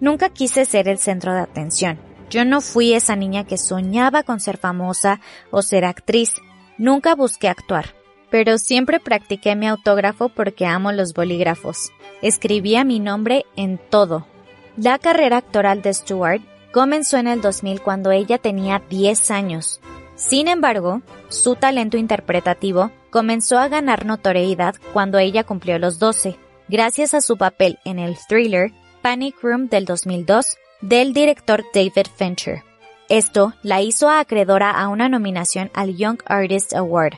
Nunca 0.00 0.28
quise 0.28 0.64
ser 0.64 0.88
el 0.88 0.98
centro 0.98 1.34
de 1.34 1.40
atención. 1.40 1.98
Yo 2.30 2.44
no 2.44 2.60
fui 2.60 2.92
esa 2.92 3.16
niña 3.16 3.44
que 3.44 3.56
soñaba 3.56 4.22
con 4.22 4.40
ser 4.40 4.58
famosa 4.58 5.20
o 5.50 5.62
ser 5.62 5.84
actriz. 5.84 6.34
Nunca 6.76 7.14
busqué 7.14 7.48
actuar. 7.48 7.94
Pero 8.30 8.58
siempre 8.58 9.00
practiqué 9.00 9.56
mi 9.56 9.66
autógrafo 9.66 10.28
porque 10.28 10.66
amo 10.66 10.92
los 10.92 11.14
bolígrafos. 11.14 11.90
Escribía 12.20 12.84
mi 12.84 13.00
nombre 13.00 13.46
en 13.56 13.78
todo. 13.78 14.26
La 14.76 14.98
carrera 14.98 15.38
actoral 15.38 15.80
de 15.80 15.94
Stewart 15.94 16.42
comenzó 16.72 17.16
en 17.16 17.28
el 17.28 17.40
2000 17.40 17.80
cuando 17.80 18.10
ella 18.10 18.36
tenía 18.36 18.82
10 18.90 19.30
años. 19.30 19.80
Sin 20.14 20.48
embargo, 20.48 21.00
su 21.28 21.54
talento 21.54 21.96
interpretativo 21.96 22.90
comenzó 23.10 23.58
a 23.58 23.68
ganar 23.68 24.04
notoriedad 24.04 24.74
cuando 24.92 25.18
ella 25.18 25.44
cumplió 25.44 25.78
los 25.78 25.98
12, 25.98 26.36
gracias 26.68 27.14
a 27.14 27.22
su 27.22 27.38
papel 27.38 27.78
en 27.84 27.98
el 27.98 28.18
thriller 28.28 28.72
Panic 29.00 29.36
Room 29.42 29.68
del 29.68 29.86
2002 29.86 30.58
del 30.80 31.12
director 31.12 31.64
David 31.74 32.06
Fincher. 32.16 32.62
Esto 33.08 33.54
la 33.62 33.80
hizo 33.80 34.08
acreedora 34.10 34.70
a 34.70 34.88
una 34.88 35.08
nominación 35.08 35.70
al 35.74 35.96
Young 35.96 36.18
Artist 36.26 36.74
Award. 36.74 37.14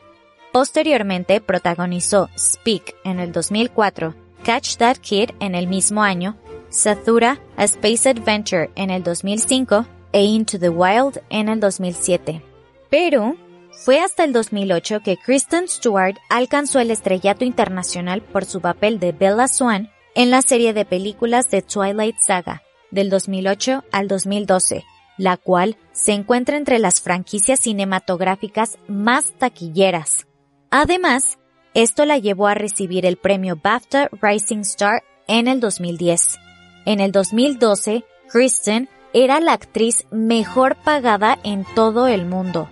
Posteriormente 0.53 1.41
protagonizó 1.41 2.29
Speak 2.39 2.95
en 3.05 3.21
el 3.21 3.33
2004, 3.33 4.15
Catch 4.45 4.77
That 4.77 4.99
Kid 4.99 5.31
en 5.41 5.55
el 5.55 5.67
mismo 5.67 6.03
año, 6.03 6.37
Sathura, 6.71 7.41
A 7.57 7.65
Space 7.65 8.09
Adventure 8.09 8.71
en 8.77 8.91
el 8.91 9.03
2005 9.03 9.87
e 10.13 10.25
Into 10.25 10.59
the 10.59 10.69
Wild 10.69 11.21
en 11.29 11.49
el 11.49 11.61
2007. 11.61 12.43
Pero 12.89 13.37
fue 13.73 14.01
hasta 14.01 14.25
el 14.25 14.33
2008 14.33 15.01
que 15.01 15.17
Kristen 15.17 15.69
Stewart 15.69 16.17
alcanzó 16.29 16.81
el 16.81 16.91
estrellato 16.91 17.45
internacional 17.45 18.23
por 18.23 18.45
su 18.45 18.61
papel 18.61 18.99
de 18.99 19.13
Bella 19.13 19.49
Swan 19.49 19.91
en 20.15 20.31
la 20.31 20.43
serie 20.43 20.73
de 20.73 20.85
películas 20.85 21.51
de 21.51 21.63
Twilight 21.63 22.17
Saga, 22.19 22.63
del 22.91 23.11
2008 23.11 23.85
al 23.93 24.09
2012, 24.09 24.85
la 25.17 25.37
cual 25.37 25.77
se 25.93 26.13
encuentra 26.13 26.57
entre 26.57 26.79
las 26.79 27.01
franquicias 27.01 27.61
cinematográficas 27.61 28.79
más 28.89 29.33
taquilleras. 29.39 30.27
Además, 30.71 31.39
esto 31.75 32.05
la 32.05 32.19
llevó 32.19 32.47
a 32.47 32.55
recibir 32.55 33.07
el 33.07 33.17
premio 33.17 33.57
BAFTA 33.63 34.11
Rising 34.21 34.61
Star 34.61 35.03
en 35.29 35.47
el 35.47 35.61
2010. 35.61 36.39
En 36.87 37.01
el 37.01 37.13
2012, 37.13 38.05
Kristen 38.29 38.89
era 39.13 39.41
la 39.41 39.53
actriz 39.53 40.07
mejor 40.11 40.77
pagada 40.77 41.39
en 41.45 41.65
todo 41.75 42.09
el 42.09 42.27
mundo. 42.27 42.69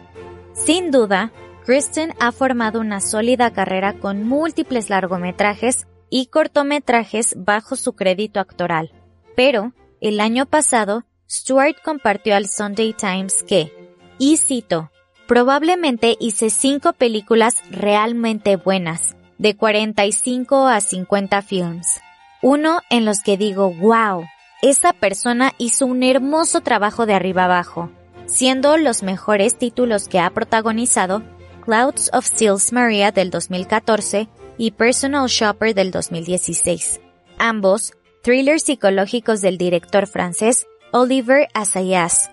Sin 0.55 0.91
duda, 0.91 1.33
Kristen 1.65 2.15
ha 2.19 2.33
formado 2.33 2.81
una 2.81 3.01
sólida 3.01 3.53
carrera 3.53 3.93
con 3.93 4.27
múltiples 4.27 4.89
largometrajes 4.89 5.87
y 6.11 6.27
cortometrajes 6.27 7.35
bajo 7.37 7.77
su 7.77 7.93
crédito 7.95 8.41
actoral. 8.41 8.93
Pero, 9.37 9.73
el 10.01 10.21
año 10.21 10.47
pasado, 10.47 11.05
Stewart 11.31 11.77
compartió 11.83 12.37
al 12.37 12.49
Sunday 12.49 12.95
Times 12.95 13.43
que, 13.43 13.73
y 14.19 14.37
cito, 14.37 14.91
probablemente 15.27 16.17
hice 16.21 16.51
cinco 16.51 16.93
películas 16.93 17.57
realmente 17.71 18.57
buenas, 18.57 19.17
de 19.39 19.57
45 19.57 20.67
a 20.67 20.81
50 20.81 21.43
films. 21.43 22.01
Uno 22.43 22.81
en 22.91 23.05
los 23.05 23.21
que 23.21 23.37
digo, 23.37 23.73
wow, 23.73 24.25
esa 24.63 24.93
persona 24.93 25.53
hizo 25.59 25.87
un 25.87 26.03
hermoso 26.03 26.61
trabajo 26.61 27.07
de 27.07 27.15
arriba 27.15 27.45
abajo, 27.45 27.91
siendo 28.27 28.77
los 28.77 29.03
mejores 29.03 29.59
títulos 29.59 30.09
que 30.09 30.21
ha 30.21 30.31
protagonizado 30.31 31.23
Clouds 31.65 32.11
of 32.13 32.27
Seals 32.27 32.73
Maria 32.73 33.13
del 33.13 33.31
2014 33.31 34.29
y 34.57 34.71
Personal 34.73 35.29
Shopper 35.29 35.75
del 35.75 35.91
2016, 35.91 37.01
ambos 37.39 37.93
thrillers 38.29 38.65
psicológicos 38.65 39.41
del 39.41 39.57
director 39.57 40.07
francés 40.07 40.67
Oliver 40.93 41.49
Assayas. 41.55 42.31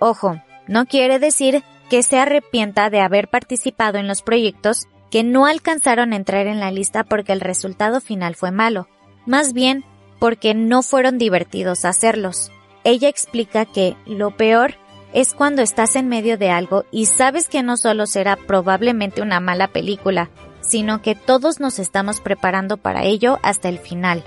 Ojo, 0.00 0.42
no 0.66 0.86
quiere 0.86 1.20
decir 1.20 1.62
que 1.88 2.02
se 2.02 2.18
arrepienta 2.18 2.90
de 2.90 2.98
haber 2.98 3.28
participado 3.28 3.98
en 3.98 4.08
los 4.08 4.22
proyectos 4.22 4.88
que 5.08 5.22
no 5.22 5.46
alcanzaron 5.46 6.12
a 6.12 6.16
entrar 6.16 6.48
en 6.48 6.58
la 6.58 6.72
lista 6.72 7.04
porque 7.04 7.32
el 7.32 7.40
resultado 7.40 8.00
final 8.00 8.34
fue 8.34 8.50
malo, 8.50 8.88
más 9.24 9.52
bien 9.52 9.84
porque 10.18 10.52
no 10.52 10.82
fueron 10.82 11.16
divertidos 11.16 11.84
hacerlos. 11.84 12.50
Ella 12.82 13.08
explica 13.08 13.66
que 13.66 13.96
lo 14.04 14.36
peor 14.36 14.74
es 15.12 15.32
cuando 15.32 15.62
estás 15.62 15.94
en 15.94 16.08
medio 16.08 16.38
de 16.38 16.50
algo 16.50 16.86
y 16.90 17.06
sabes 17.06 17.46
que 17.46 17.62
no 17.62 17.76
solo 17.76 18.06
será 18.06 18.34
probablemente 18.34 19.22
una 19.22 19.38
mala 19.38 19.68
película, 19.68 20.28
sino 20.60 21.02
que 21.02 21.14
todos 21.14 21.60
nos 21.60 21.78
estamos 21.78 22.20
preparando 22.20 22.78
para 22.78 23.04
ello 23.04 23.38
hasta 23.44 23.68
el 23.68 23.78
final. 23.78 24.24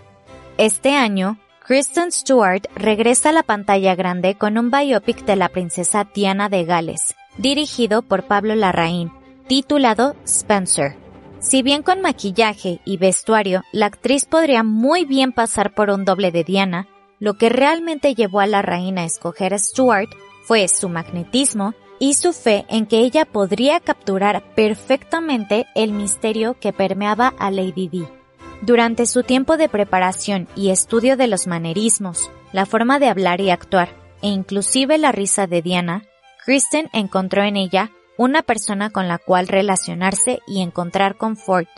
Este 0.60 0.93
año, 0.93 1.38
Kristen 1.66 2.12
Stewart 2.12 2.64
regresa 2.76 3.30
a 3.30 3.32
la 3.32 3.43
pantalla 3.43 3.95
grande 3.95 4.36
con 4.36 4.57
un 4.57 4.70
biopic 4.70 5.24
de 5.24 5.38
la 5.38 5.47
princesa 5.47 6.05
Diana 6.14 6.49
de 6.49 6.66
Gales, 6.66 7.16
dirigido 7.38 8.01
por 8.01 8.24
Pablo 8.24 8.53
Larraín, 8.55 9.10
titulado 9.47 10.18
Spencer. 10.26 10.97
Si 11.39 11.64
bien 11.64 11.82
con 11.82 12.01
maquillaje 12.01 12.82
y 12.84 12.97
vestuario 12.97 13.64
la 13.72 13.86
actriz 13.86 14.26
podría 14.26 14.64
muy 14.64 15.05
bien 15.05 15.32
pasar 15.32 15.74
por 15.74 15.89
un 15.91 16.03
doble 16.03 16.30
de 16.30 16.43
Diana, 16.43 16.89
lo 17.20 17.36
que 17.36 17.47
realmente 17.47 18.14
llevó 18.14 18.41
a 18.41 18.45
la 18.45 18.62
reina 18.62 19.03
a 19.03 19.05
escoger 19.05 19.53
a 19.53 19.60
Stewart 19.60 20.10
fue 20.43 20.68
su 20.68 20.89
magnetismo 20.89 21.74
y 21.99 22.16
su 22.16 22.34
fe 22.34 22.66
en 22.68 22.86
que 22.86 22.99
ella 22.99 23.24
podría 23.24 23.80
capturar 23.80 24.43
perfectamente 24.55 25.68
el 25.74 25.93
misterio 25.93 26.60
que 26.60 26.74
permeaba 26.74 27.34
a 27.39 27.49
Lady 27.49 27.88
Di. 27.88 28.18
Durante 28.62 29.05
su 29.05 29.24
tiempo 29.24 29.57
de 29.57 29.70
preparación 29.70 30.47
y 30.55 30.70
estudio 30.70 31.18
de 31.18 31.28
los 31.28 31.47
manerismos, 31.47 32.30
la 32.51 32.66
forma 32.66 32.99
de 32.99 33.07
hablar 33.07 33.41
y 33.41 33.49
actuar, 33.49 33.89
e 34.22 34.28
inclusive 34.28 34.97
la 34.97 35.12
risa 35.12 35.47
de 35.47 35.62
Diana, 35.62 36.03
Kristen 36.45 36.89
encontró 36.93 37.43
en 37.43 37.55
ella 37.55 37.91
una 38.18 38.41
persona 38.41 38.89
con 38.89 39.07
la 39.07 39.18
cual 39.18 39.47
relacionarse 39.47 40.39
y 40.47 40.62
encontrar 40.62 41.16
confort. 41.16 41.70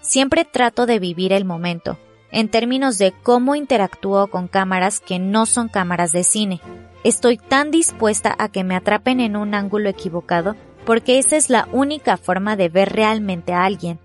Siempre 0.00 0.44
trato 0.44 0.86
de 0.86 0.98
vivir 0.98 1.32
el 1.32 1.44
momento, 1.44 1.98
en 2.30 2.48
términos 2.48 2.98
de 2.98 3.12
cómo 3.22 3.54
interactúo 3.54 4.28
con 4.28 4.48
cámaras 4.48 5.00
que 5.00 5.18
no 5.18 5.44
son 5.44 5.68
cámaras 5.68 6.12
de 6.12 6.24
cine, 6.24 6.60
Estoy 7.04 7.36
tan 7.36 7.72
dispuesta 7.72 8.34
a 8.38 8.48
que 8.48 8.62
me 8.62 8.76
atrapen 8.76 9.18
en 9.18 9.36
un 9.36 9.54
ángulo 9.54 9.88
equivocado 9.88 10.54
porque 10.84 11.18
esa 11.18 11.36
es 11.36 11.50
la 11.50 11.68
única 11.72 12.16
forma 12.16 12.54
de 12.54 12.68
ver 12.68 12.92
realmente 12.92 13.52
a 13.52 13.64
alguien. 13.64 13.98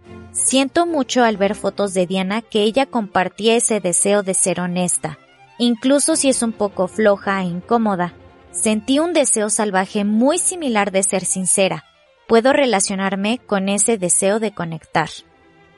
Siento 0.43 0.85
mucho 0.85 1.23
al 1.23 1.37
ver 1.37 1.55
fotos 1.55 1.93
de 1.93 2.05
Diana 2.05 2.41
que 2.41 2.63
ella 2.63 2.85
compartía 2.85 3.55
ese 3.55 3.79
deseo 3.79 4.23
de 4.23 4.33
ser 4.33 4.61
honesta, 4.61 5.19
incluso 5.57 6.15
si 6.15 6.29
es 6.29 6.41
un 6.41 6.53
poco 6.53 6.87
floja 6.87 7.41
e 7.41 7.45
incómoda. 7.45 8.13
Sentí 8.51 8.99
un 8.99 9.13
deseo 9.13 9.49
salvaje 9.49 10.03
muy 10.03 10.39
similar 10.39 10.91
de 10.91 11.03
ser 11.03 11.25
sincera. 11.25 11.83
Puedo 12.27 12.53
relacionarme 12.53 13.39
con 13.45 13.69
ese 13.69 13.97
deseo 13.97 14.39
de 14.39 14.53
conectar. 14.53 15.09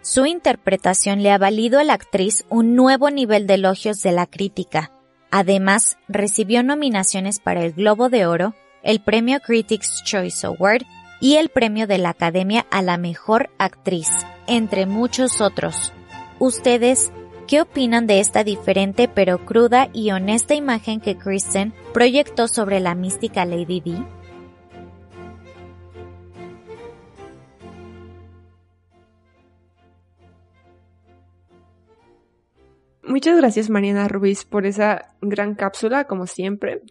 Su 0.02 0.26
interpretación 0.26 1.24
le 1.24 1.32
ha 1.32 1.38
valido 1.38 1.80
a 1.80 1.84
la 1.84 1.94
actriz 1.94 2.46
un 2.50 2.76
nuevo 2.76 3.10
nivel 3.10 3.48
de 3.48 3.56
elogios 3.56 4.02
de 4.02 4.12
la 4.12 4.28
crítica, 4.28 4.92
Además, 5.32 5.98
recibió 6.08 6.64
nominaciones 6.64 7.40
para 7.40 7.64
el 7.64 7.74
Globo 7.74 8.10
de 8.10 8.26
Oro, 8.26 8.56
el 8.82 9.00
Premio 9.00 9.40
Critics' 9.40 10.04
Choice 10.04 10.46
Award 10.46 10.84
y 11.20 11.36
el 11.36 11.50
Premio 11.50 11.88
de 11.88 11.98
la 11.98 12.10
Academia 12.10 12.66
a 12.72 12.82
la 12.82 12.98
Mejor 12.98 13.50
Actriz, 13.58 14.10
entre 14.48 14.86
muchos 14.86 15.42
otros. 15.42 15.94
¿Ustedes 16.40 17.12
qué 17.48 17.62
opinan 17.62 18.08
de 18.08 18.20
esta 18.20 18.44
diferente 18.44 19.08
pero 19.08 19.46
cruda 19.46 19.90
y 19.94 20.12
honesta 20.12 20.56
imagen 20.56 21.02
que 21.02 21.18
Kristen 21.18 21.74
proyectó 21.94 22.48
sobre 22.48 22.80
la 22.80 22.96
mística 22.96 23.46
Lady 23.46 23.82
Di? 23.82 24.06
Muchas 33.10 33.38
gracias 33.38 33.72
Mariana 33.72 34.08
Ruiz 34.08 34.46
por 34.46 34.68
esa 34.68 35.16
gran 35.20 35.56
cápsula, 35.56 36.06
como 36.06 36.28
siempre. 36.28 36.84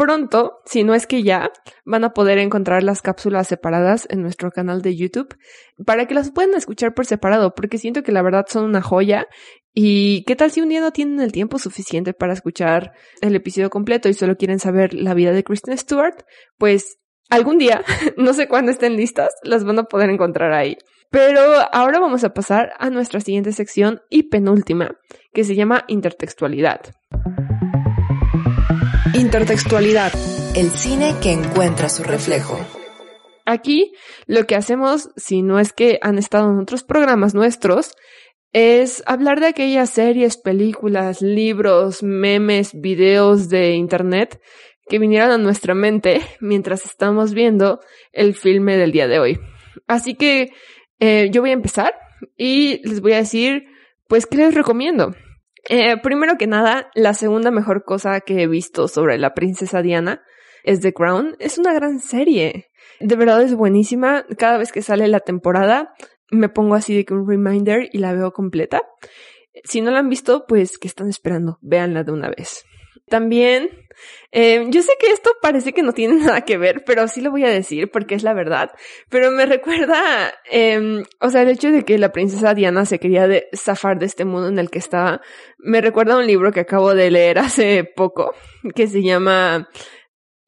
Pronto, 0.00 0.62
si 0.64 0.82
no 0.82 0.94
es 0.94 1.06
que 1.06 1.22
ya, 1.22 1.50
van 1.84 2.04
a 2.04 2.14
poder 2.14 2.38
encontrar 2.38 2.82
las 2.82 3.02
cápsulas 3.02 3.48
separadas 3.48 4.06
en 4.08 4.22
nuestro 4.22 4.50
canal 4.50 4.80
de 4.80 4.96
YouTube 4.96 5.36
para 5.84 6.06
que 6.06 6.14
las 6.14 6.30
puedan 6.30 6.54
escuchar 6.54 6.94
por 6.94 7.04
separado, 7.04 7.54
porque 7.54 7.76
siento 7.76 8.02
que 8.02 8.10
la 8.10 8.22
verdad 8.22 8.46
son 8.48 8.64
una 8.64 8.80
joya. 8.80 9.26
Y 9.74 10.24
qué 10.24 10.36
tal 10.36 10.50
si 10.50 10.62
un 10.62 10.70
día 10.70 10.80
no 10.80 10.90
tienen 10.90 11.20
el 11.20 11.32
tiempo 11.32 11.58
suficiente 11.58 12.14
para 12.14 12.32
escuchar 12.32 12.92
el 13.20 13.36
episodio 13.36 13.68
completo 13.68 14.08
y 14.08 14.14
solo 14.14 14.38
quieren 14.38 14.58
saber 14.58 14.94
la 14.94 15.12
vida 15.12 15.32
de 15.32 15.44
Kristen 15.44 15.76
Stewart, 15.76 16.24
pues 16.56 16.96
algún 17.28 17.58
día, 17.58 17.84
no 18.16 18.32
sé 18.32 18.48
cuándo 18.48 18.72
estén 18.72 18.96
listas, 18.96 19.34
las 19.42 19.64
van 19.64 19.80
a 19.80 19.84
poder 19.84 20.08
encontrar 20.08 20.54
ahí. 20.54 20.78
Pero 21.10 21.42
ahora 21.72 22.00
vamos 22.00 22.24
a 22.24 22.32
pasar 22.32 22.72
a 22.78 22.88
nuestra 22.88 23.20
siguiente 23.20 23.52
sección 23.52 24.00
y 24.08 24.30
penúltima, 24.30 24.96
que 25.34 25.44
se 25.44 25.56
llama 25.56 25.84
intertextualidad. 25.88 26.80
Intertextualidad, 29.20 30.14
el 30.56 30.70
cine 30.70 31.14
que 31.22 31.30
encuentra 31.30 31.90
su 31.90 32.02
reflejo. 32.02 32.58
Aquí 33.44 33.92
lo 34.26 34.46
que 34.46 34.56
hacemos, 34.56 35.10
si 35.14 35.42
no 35.42 35.58
es 35.58 35.74
que 35.74 35.98
han 36.00 36.16
estado 36.16 36.50
en 36.50 36.58
otros 36.58 36.84
programas 36.84 37.34
nuestros, 37.34 37.92
es 38.54 39.02
hablar 39.04 39.38
de 39.40 39.48
aquellas 39.48 39.90
series, 39.90 40.38
películas, 40.38 41.20
libros, 41.20 42.02
memes, 42.02 42.70
videos 42.72 43.50
de 43.50 43.74
Internet 43.74 44.40
que 44.88 44.98
vinieran 44.98 45.32
a 45.32 45.38
nuestra 45.38 45.74
mente 45.74 46.22
mientras 46.40 46.86
estamos 46.86 47.34
viendo 47.34 47.80
el 48.12 48.34
filme 48.34 48.78
del 48.78 48.90
día 48.90 49.06
de 49.06 49.18
hoy. 49.18 49.38
Así 49.86 50.14
que 50.14 50.48
eh, 50.98 51.28
yo 51.30 51.42
voy 51.42 51.50
a 51.50 51.54
empezar 51.54 51.92
y 52.38 52.80
les 52.88 53.02
voy 53.02 53.12
a 53.12 53.18
decir, 53.18 53.66
pues, 54.08 54.24
¿qué 54.24 54.38
les 54.38 54.54
recomiendo? 54.54 55.14
Eh, 55.68 55.96
primero 56.02 56.36
que 56.38 56.46
nada, 56.46 56.90
la 56.94 57.14
segunda 57.14 57.50
mejor 57.50 57.84
cosa 57.84 58.20
que 58.20 58.42
he 58.42 58.46
visto 58.46 58.88
sobre 58.88 59.18
la 59.18 59.34
princesa 59.34 59.82
Diana 59.82 60.22
es 60.64 60.80
The 60.80 60.92
Crown. 60.92 61.36
Es 61.38 61.58
una 61.58 61.72
gran 61.72 62.00
serie. 62.00 62.70
De 63.00 63.16
verdad 63.16 63.42
es 63.42 63.54
buenísima. 63.54 64.24
Cada 64.38 64.58
vez 64.58 64.72
que 64.72 64.82
sale 64.82 65.08
la 65.08 65.20
temporada, 65.20 65.94
me 66.30 66.48
pongo 66.48 66.74
así 66.74 66.94
de 66.94 67.04
que 67.04 67.14
un 67.14 67.28
reminder 67.28 67.88
y 67.92 67.98
la 67.98 68.12
veo 68.12 68.32
completa. 68.32 68.82
Si 69.64 69.80
no 69.80 69.90
la 69.90 69.98
han 69.98 70.08
visto, 70.08 70.44
pues, 70.46 70.78
¿qué 70.78 70.88
están 70.88 71.08
esperando? 71.08 71.58
Véanla 71.60 72.04
de 72.04 72.12
una 72.12 72.30
vez. 72.30 72.64
También 73.10 73.68
eh, 74.32 74.64
yo 74.68 74.82
sé 74.82 74.92
que 75.00 75.10
esto 75.10 75.30
parece 75.42 75.72
que 75.72 75.82
no 75.82 75.92
tiene 75.92 76.14
nada 76.24 76.42
que 76.42 76.56
ver, 76.56 76.84
pero 76.86 77.08
sí 77.08 77.20
lo 77.20 77.30
voy 77.30 77.44
a 77.44 77.50
decir 77.50 77.90
porque 77.90 78.14
es 78.14 78.22
la 78.22 78.34
verdad. 78.34 78.70
Pero 79.08 79.30
me 79.30 79.46
recuerda, 79.56 80.32
eh, 80.50 81.02
o 81.20 81.28
sea, 81.30 81.42
el 81.42 81.50
hecho 81.50 81.70
de 81.70 81.84
que 81.84 81.98
la 81.98 82.12
princesa 82.12 82.54
Diana 82.54 82.84
se 82.86 82.98
quería 82.98 83.26
de 83.26 83.48
zafar 83.54 83.98
de 83.98 84.06
este 84.06 84.24
mundo 84.24 84.48
en 84.48 84.58
el 84.58 84.70
que 84.70 84.78
estaba, 84.78 85.20
me 85.58 85.80
recuerda 85.80 86.14
a 86.14 86.18
un 86.18 86.26
libro 86.26 86.52
que 86.52 86.60
acabo 86.60 86.94
de 86.94 87.10
leer 87.10 87.38
hace 87.38 87.84
poco, 87.84 88.32
que 88.74 88.86
se 88.86 89.02
llama 89.02 89.68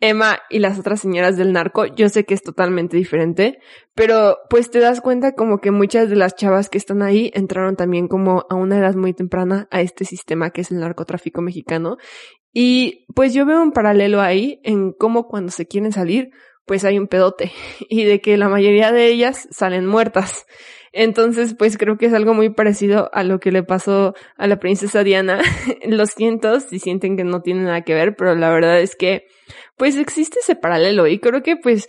Emma 0.02 0.40
y 0.50 0.58
las 0.58 0.80
otras 0.80 1.00
señoras 1.00 1.36
del 1.36 1.52
narco, 1.52 1.86
yo 1.86 2.08
sé 2.08 2.24
que 2.24 2.34
es 2.34 2.42
totalmente 2.42 2.96
diferente, 2.96 3.60
pero 3.94 4.38
pues 4.50 4.68
te 4.68 4.80
das 4.80 5.00
cuenta 5.00 5.36
como 5.36 5.58
que 5.58 5.70
muchas 5.70 6.10
de 6.10 6.16
las 6.16 6.34
chavas 6.34 6.68
que 6.68 6.76
están 6.76 7.02
ahí 7.02 7.30
entraron 7.34 7.76
también 7.76 8.08
como 8.08 8.44
a 8.50 8.56
una 8.56 8.78
edad 8.78 8.96
muy 8.96 9.14
temprana 9.14 9.68
a 9.70 9.80
este 9.80 10.04
sistema 10.04 10.50
que 10.50 10.62
es 10.62 10.72
el 10.72 10.80
narcotráfico 10.80 11.40
mexicano. 11.40 11.98
Y 12.53 13.07
pues 13.14 13.32
yo 13.34 13.46
veo 13.46 13.62
un 13.62 13.72
paralelo 13.72 14.20
ahí 14.20 14.61
en 14.62 14.92
cómo 14.92 15.26
cuando 15.26 15.50
se 15.53 15.66
quieren 15.66 15.92
salir, 15.92 16.30
pues 16.66 16.84
hay 16.84 16.98
un 16.98 17.09
pedote 17.09 17.53
y 17.88 18.05
de 18.05 18.20
que 18.20 18.36
la 18.36 18.48
mayoría 18.48 18.92
de 18.92 19.09
ellas 19.09 19.48
salen 19.50 19.86
muertas. 19.86 20.46
Entonces, 20.92 21.55
pues 21.59 21.78
creo 21.78 21.96
que 21.96 22.07
es 22.07 22.12
algo 22.12 22.34
muy 22.34 22.50
parecido 22.50 23.11
a 23.14 23.24
lo 23.24 23.40
que 23.40 23.50
le 23.50 23.62
pasó 23.62 24.14
a 24.36 24.46
la 24.46 24.59
princesa 24.59 25.03
Diana. 25.03 25.40
Lo 25.86 26.05
siento 26.05 26.61
si 26.61 26.78
sienten 26.78 27.16
que 27.16 27.24
no 27.24 27.40
tiene 27.40 27.62
nada 27.62 27.80
que 27.80 27.94
ver, 27.94 28.14
pero 28.14 28.34
la 28.34 28.50
verdad 28.50 28.78
es 28.78 28.94
que, 28.94 29.26
pues 29.78 29.96
existe 29.96 30.40
ese 30.40 30.55
paralelo 30.55 31.07
y 31.07 31.18
creo 31.18 31.42
que, 31.42 31.57
pues, 31.57 31.88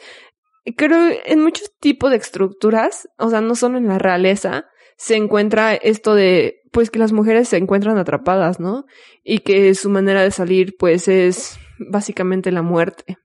creo 0.78 1.18
en 1.26 1.41
muchos 1.41 1.74
tipos 1.82 2.11
de 2.11 2.18
estructuras, 2.18 3.09
o 3.18 3.30
sea, 3.30 3.41
no 3.41 3.55
solo 3.55 3.78
en 3.78 3.89
la 3.89 3.99
realeza, 3.99 4.68
se 4.95 5.18
encuentra 5.18 5.74
esto 5.76 6.16
de, 6.16 6.61
pues 6.74 6.89
que 6.89 6.99
las 6.99 7.13
mujeres 7.13 7.47
se 7.47 7.57
encuentran 7.57 7.97
atrapadas, 7.97 8.59
¿no? 8.59 8.86
Y 9.24 9.39
que 9.39 9.74
su 9.76 9.89
manera 9.89 10.24
de 10.24 10.32
salir, 10.32 10.76
pues, 10.78 11.07
es 11.07 11.57
básicamente 11.78 12.51
la 12.51 12.63
muerte. 12.63 13.17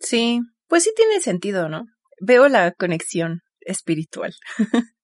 Sí, 0.00 0.40
pues 0.66 0.84
sí 0.84 0.92
tiene 0.94 1.20
sentido, 1.20 1.68
¿no? 1.68 1.84
Veo 2.20 2.48
la 2.48 2.72
conexión 2.72 3.40
espiritual. 3.60 4.34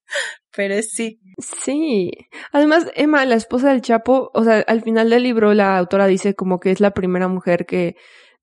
Pero 0.57 0.83
sí. 0.83 1.21
Sí. 1.39 2.11
Además, 2.53 2.91
Emma, 2.95 3.25
la 3.25 3.37
esposa 3.37 3.71
del 3.71 3.81
Chapo, 3.81 4.31
o 4.35 4.45
sea, 4.45 4.59
al 4.67 4.83
final 4.83 5.11
del 5.11 5.23
libro 5.23 5.55
la 5.55 5.79
autora 5.79 6.07
dice 6.07 6.35
como 6.35 6.61
que 6.61 6.71
es 6.71 6.81
la 6.81 6.93
primera 6.93 7.29
mujer 7.29 7.65
que 7.65 7.97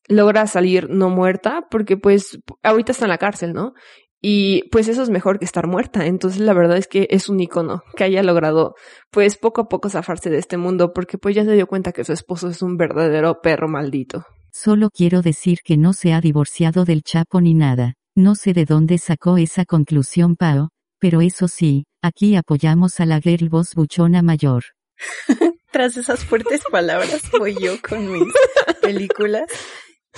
logra 0.08 0.48
salir 0.48 0.90
no 0.90 1.10
muerta, 1.10 1.68
porque 1.70 1.98
pues 1.98 2.40
ahorita 2.64 2.92
está 2.92 3.06
en 3.06 3.10
la 3.10 3.18
cárcel, 3.18 3.54
¿no? 3.54 3.74
Y 4.22 4.70
pues 4.70 4.88
eso 4.88 5.02
es 5.02 5.10
mejor 5.10 5.40
que 5.40 5.46
estar 5.46 5.68
muerta. 5.68 6.06
Entonces 6.06 6.40
la 6.40 6.54
verdad 6.54 6.78
es 6.78 6.88
que 6.88 7.08
es 7.10 7.28
un 7.28 7.40
icono 7.40 7.84
que 7.96 8.04
haya 8.04 8.22
logrado 8.22 8.76
pues 9.10 9.38
poco 9.38 9.62
a 9.62 9.68
poco 9.68 9.90
zafarse 9.90 10.30
de 10.30 10.38
este 10.38 10.58
mundo 10.58 10.94
porque 10.94 11.18
pues 11.18 11.36
ya 11.36 11.44
se 11.44 11.54
dio 11.54 11.68
cuenta 11.68 11.92
que 11.92 12.04
su 12.04 12.14
esposo 12.14 12.50
es 12.50 12.62
un 12.62 12.78
verdadero 12.78 13.42
perro 13.42 13.68
maldito. 13.68 14.26
Solo 14.54 14.90
quiero 14.90 15.22
decir 15.22 15.60
que 15.64 15.78
no 15.78 15.94
se 15.94 16.14
ha 16.14 16.22
divorciado 16.22 16.86
del 16.86 17.04
Chapo 17.04 17.42
ni 17.42 17.54
nada. 17.54 17.96
No 18.16 18.36
sé 18.36 18.54
de 18.54 18.66
dónde 18.66 18.98
sacó 18.98 19.38
esa 19.38 19.66
conclusión 19.66 20.36
Pao, 20.36 20.70
pero 21.00 21.22
eso 21.22 21.48
sí, 21.48 21.86
aquí 22.02 22.36
apoyamos 22.36 23.00
a 23.00 23.06
la 23.06 23.22
girl 23.22 23.50
boss 23.50 23.74
buchona 23.74 24.22
mayor. 24.22 24.64
Tras 25.72 25.96
esas 25.96 26.26
fuertes 26.26 26.62
palabras 26.70 27.22
voy 27.40 27.56
yo 27.60 27.82
con 27.82 28.12
mis 28.12 28.34
películas. 28.82 29.46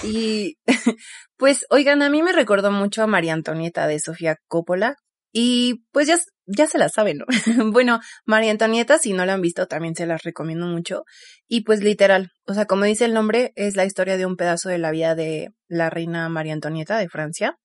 Y 0.01 0.57
pues, 1.37 1.65
oigan, 1.69 2.01
a 2.01 2.09
mí 2.09 2.23
me 2.23 2.31
recordó 2.31 2.71
mucho 2.71 3.03
a 3.03 3.07
María 3.07 3.33
Antonieta 3.33 3.87
de 3.87 3.99
Sofía 3.99 4.37
Coppola. 4.47 4.95
Y 5.35 5.85
pues 5.91 6.07
ya, 6.07 6.19
ya 6.45 6.67
se 6.67 6.77
la 6.77 6.89
saben, 6.89 7.17
¿no? 7.17 7.25
bueno, 7.71 7.99
María 8.25 8.51
Antonieta, 8.51 8.99
si 8.99 9.13
no 9.13 9.25
la 9.25 9.33
han 9.33 9.41
visto, 9.41 9.67
también 9.67 9.95
se 9.95 10.05
las 10.05 10.23
recomiendo 10.23 10.67
mucho. 10.67 11.03
Y 11.47 11.61
pues 11.61 11.83
literal, 11.83 12.31
o 12.45 12.53
sea, 12.53 12.65
como 12.65 12.85
dice 12.85 13.05
el 13.05 13.13
nombre, 13.13 13.51
es 13.55 13.75
la 13.75 13.85
historia 13.85 14.17
de 14.17 14.27
un 14.27 14.35
pedazo 14.35 14.69
de 14.69 14.77
la 14.77 14.91
vida 14.91 15.15
de 15.15 15.49
la 15.67 15.89
reina 15.89 16.29
María 16.29 16.53
Antonieta 16.53 16.97
de 16.97 17.09
Francia. 17.09 17.57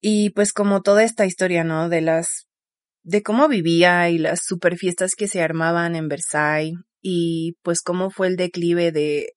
Y 0.00 0.30
pues 0.30 0.52
como 0.52 0.82
toda 0.82 1.02
esta 1.02 1.26
historia, 1.26 1.64
¿no? 1.64 1.88
De 1.88 2.00
las, 2.00 2.46
de 3.02 3.22
cómo 3.22 3.48
vivía 3.48 4.08
y 4.08 4.18
las 4.18 4.42
super 4.44 4.76
fiestas 4.76 5.14
que 5.16 5.26
se 5.26 5.42
armaban 5.42 5.96
en 5.96 6.08
Versailles 6.08 6.78
y 7.02 7.56
pues 7.62 7.82
cómo 7.82 8.10
fue 8.10 8.28
el 8.28 8.36
declive 8.36 8.92
de, 8.92 9.32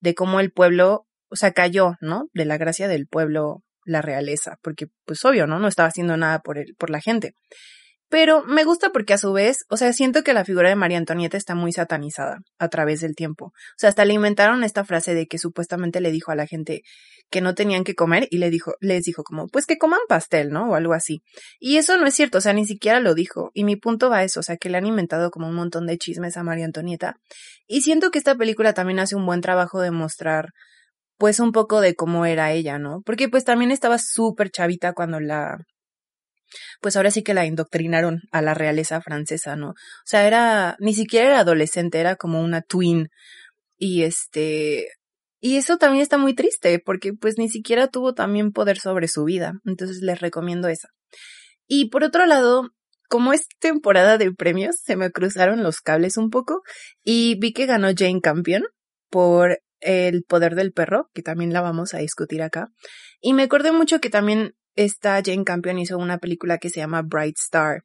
de 0.00 0.14
cómo 0.14 0.40
el 0.40 0.52
pueblo, 0.52 1.06
o 1.32 1.36
sea, 1.36 1.52
cayó, 1.52 1.94
¿no? 2.00 2.28
De 2.34 2.44
la 2.44 2.58
gracia 2.58 2.88
del 2.88 3.06
pueblo, 3.06 3.62
la 3.84 4.02
realeza, 4.02 4.58
porque 4.62 4.86
pues 5.04 5.24
obvio, 5.24 5.46
¿no? 5.46 5.58
No 5.58 5.68
estaba 5.68 5.88
haciendo 5.88 6.16
nada 6.16 6.40
por 6.40 6.58
el, 6.58 6.74
por 6.76 6.90
la 6.90 7.00
gente. 7.00 7.34
Pero 8.12 8.44
me 8.44 8.64
gusta 8.64 8.90
porque 8.90 9.14
a 9.14 9.18
su 9.18 9.32
vez, 9.32 9.64
o 9.70 9.78
sea, 9.78 9.90
siento 9.94 10.22
que 10.22 10.34
la 10.34 10.44
figura 10.44 10.68
de 10.68 10.76
María 10.76 10.98
Antonieta 10.98 11.38
está 11.38 11.54
muy 11.54 11.72
satanizada 11.72 12.40
a 12.58 12.68
través 12.68 13.00
del 13.00 13.14
tiempo. 13.14 13.46
O 13.46 13.78
sea, 13.78 13.88
hasta 13.88 14.04
le 14.04 14.12
inventaron 14.12 14.64
esta 14.64 14.84
frase 14.84 15.14
de 15.14 15.26
que 15.26 15.38
supuestamente 15.38 16.02
le 16.02 16.10
dijo 16.10 16.30
a 16.30 16.34
la 16.34 16.46
gente 16.46 16.82
que 17.30 17.40
no 17.40 17.54
tenían 17.54 17.84
que 17.84 17.94
comer 17.94 18.28
y 18.30 18.36
le 18.36 18.50
dijo, 18.50 18.74
les 18.80 19.04
dijo 19.04 19.22
como, 19.24 19.46
pues 19.48 19.64
que 19.64 19.78
coman 19.78 20.00
pastel, 20.10 20.50
¿no? 20.50 20.68
O 20.68 20.74
algo 20.74 20.92
así. 20.92 21.22
Y 21.58 21.78
eso 21.78 21.96
no 21.96 22.06
es 22.06 22.12
cierto, 22.12 22.36
o 22.36 22.40
sea, 22.42 22.52
ni 22.52 22.66
siquiera 22.66 23.00
lo 23.00 23.14
dijo. 23.14 23.50
Y 23.54 23.64
mi 23.64 23.76
punto 23.76 24.10
va 24.10 24.18
a 24.18 24.24
eso, 24.24 24.40
o 24.40 24.42
sea, 24.42 24.58
que 24.58 24.68
le 24.68 24.76
han 24.76 24.84
inventado 24.84 25.30
como 25.30 25.48
un 25.48 25.54
montón 25.54 25.86
de 25.86 25.96
chismes 25.96 26.36
a 26.36 26.42
María 26.42 26.66
Antonieta. 26.66 27.16
Y 27.66 27.80
siento 27.80 28.10
que 28.10 28.18
esta 28.18 28.34
película 28.34 28.74
también 28.74 28.98
hace 28.98 29.16
un 29.16 29.24
buen 29.24 29.40
trabajo 29.40 29.80
de 29.80 29.90
mostrar 29.90 30.50
pues 31.22 31.38
un 31.38 31.52
poco 31.52 31.80
de 31.80 31.94
cómo 31.94 32.26
era 32.26 32.50
ella, 32.50 32.80
¿no? 32.80 33.00
Porque 33.06 33.28
pues 33.28 33.44
también 33.44 33.70
estaba 33.70 33.96
súper 33.98 34.50
chavita 34.50 34.92
cuando 34.92 35.20
la, 35.20 35.56
pues 36.80 36.96
ahora 36.96 37.12
sí 37.12 37.22
que 37.22 37.32
la 37.32 37.46
indoctrinaron 37.46 38.22
a 38.32 38.42
la 38.42 38.54
realeza 38.54 39.00
francesa, 39.00 39.54
¿no? 39.54 39.68
O 39.68 40.04
sea, 40.04 40.26
era, 40.26 40.74
ni 40.80 40.94
siquiera 40.94 41.28
era 41.28 41.38
adolescente, 41.38 42.00
era 42.00 42.16
como 42.16 42.40
una 42.40 42.60
twin. 42.60 43.06
Y 43.78 44.02
este, 44.02 44.88
y 45.38 45.58
eso 45.58 45.76
también 45.76 46.02
está 46.02 46.18
muy 46.18 46.34
triste, 46.34 46.80
porque 46.84 47.12
pues 47.12 47.38
ni 47.38 47.48
siquiera 47.48 47.86
tuvo 47.86 48.14
también 48.14 48.50
poder 48.50 48.80
sobre 48.80 49.06
su 49.06 49.22
vida. 49.22 49.52
Entonces 49.64 49.98
les 50.02 50.20
recomiendo 50.20 50.66
esa. 50.66 50.88
Y 51.68 51.88
por 51.90 52.02
otro 52.02 52.26
lado, 52.26 52.70
como 53.08 53.32
es 53.32 53.46
temporada 53.60 54.18
de 54.18 54.32
premios, 54.32 54.74
se 54.82 54.96
me 54.96 55.12
cruzaron 55.12 55.62
los 55.62 55.82
cables 55.82 56.16
un 56.16 56.30
poco 56.30 56.62
y 57.04 57.38
vi 57.38 57.52
que 57.52 57.66
ganó 57.66 57.90
Jane 57.96 58.20
Campion 58.20 58.64
por 59.08 59.60
El 59.82 60.24
poder 60.24 60.54
del 60.54 60.72
perro, 60.72 61.10
que 61.12 61.22
también 61.22 61.52
la 61.52 61.60
vamos 61.60 61.94
a 61.94 61.98
discutir 61.98 62.42
acá. 62.42 62.68
Y 63.20 63.34
me 63.34 63.42
acordé 63.42 63.72
mucho 63.72 64.00
que 64.00 64.10
también 64.10 64.54
esta 64.74 65.20
Jane 65.24 65.44
Campion 65.44 65.78
hizo 65.78 65.98
una 65.98 66.18
película 66.18 66.58
que 66.58 66.70
se 66.70 66.80
llama 66.80 67.02
Bright 67.02 67.36
Star, 67.38 67.84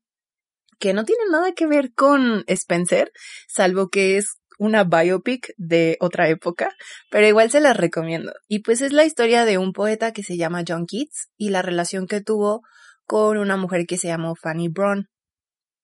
que 0.80 0.93
no 0.93 1.04
tiene 1.04 1.24
nada 1.32 1.52
que 1.54 1.68
ver 1.68 1.93
con 1.93 2.43
Spencer, 2.48 3.12
salvo 3.48 3.89
que 3.89 4.18
es 4.18 4.38
una 4.60 4.84
biopic 4.84 5.54
de 5.58 5.98
otra 6.00 6.30
época, 6.30 6.76
pero 7.10 7.28
igual 7.28 7.52
se 7.52 7.60
la 7.60 7.74
recomiendo. 7.74 8.34
Y 8.48 8.60
pues 8.60 8.82
es 8.82 8.93
la 8.93 9.06
historia 9.06 9.45
de 9.45 9.58
un 9.58 9.74
poeta 9.74 10.14
que 10.14 10.24
se 10.24 10.38
llama 10.38 10.64
John 10.68 10.86
Keats 10.88 11.30
y 11.38 11.50
la 11.50 11.62
relación 11.62 12.08
que 12.08 12.22
tuvo 12.22 12.62
con 13.06 13.38
una 13.38 13.58
mujer 13.58 13.86
que 13.86 13.98
se 13.98 14.08
llamó 14.08 14.36
Fanny 14.36 14.68
Brown. 14.70 15.10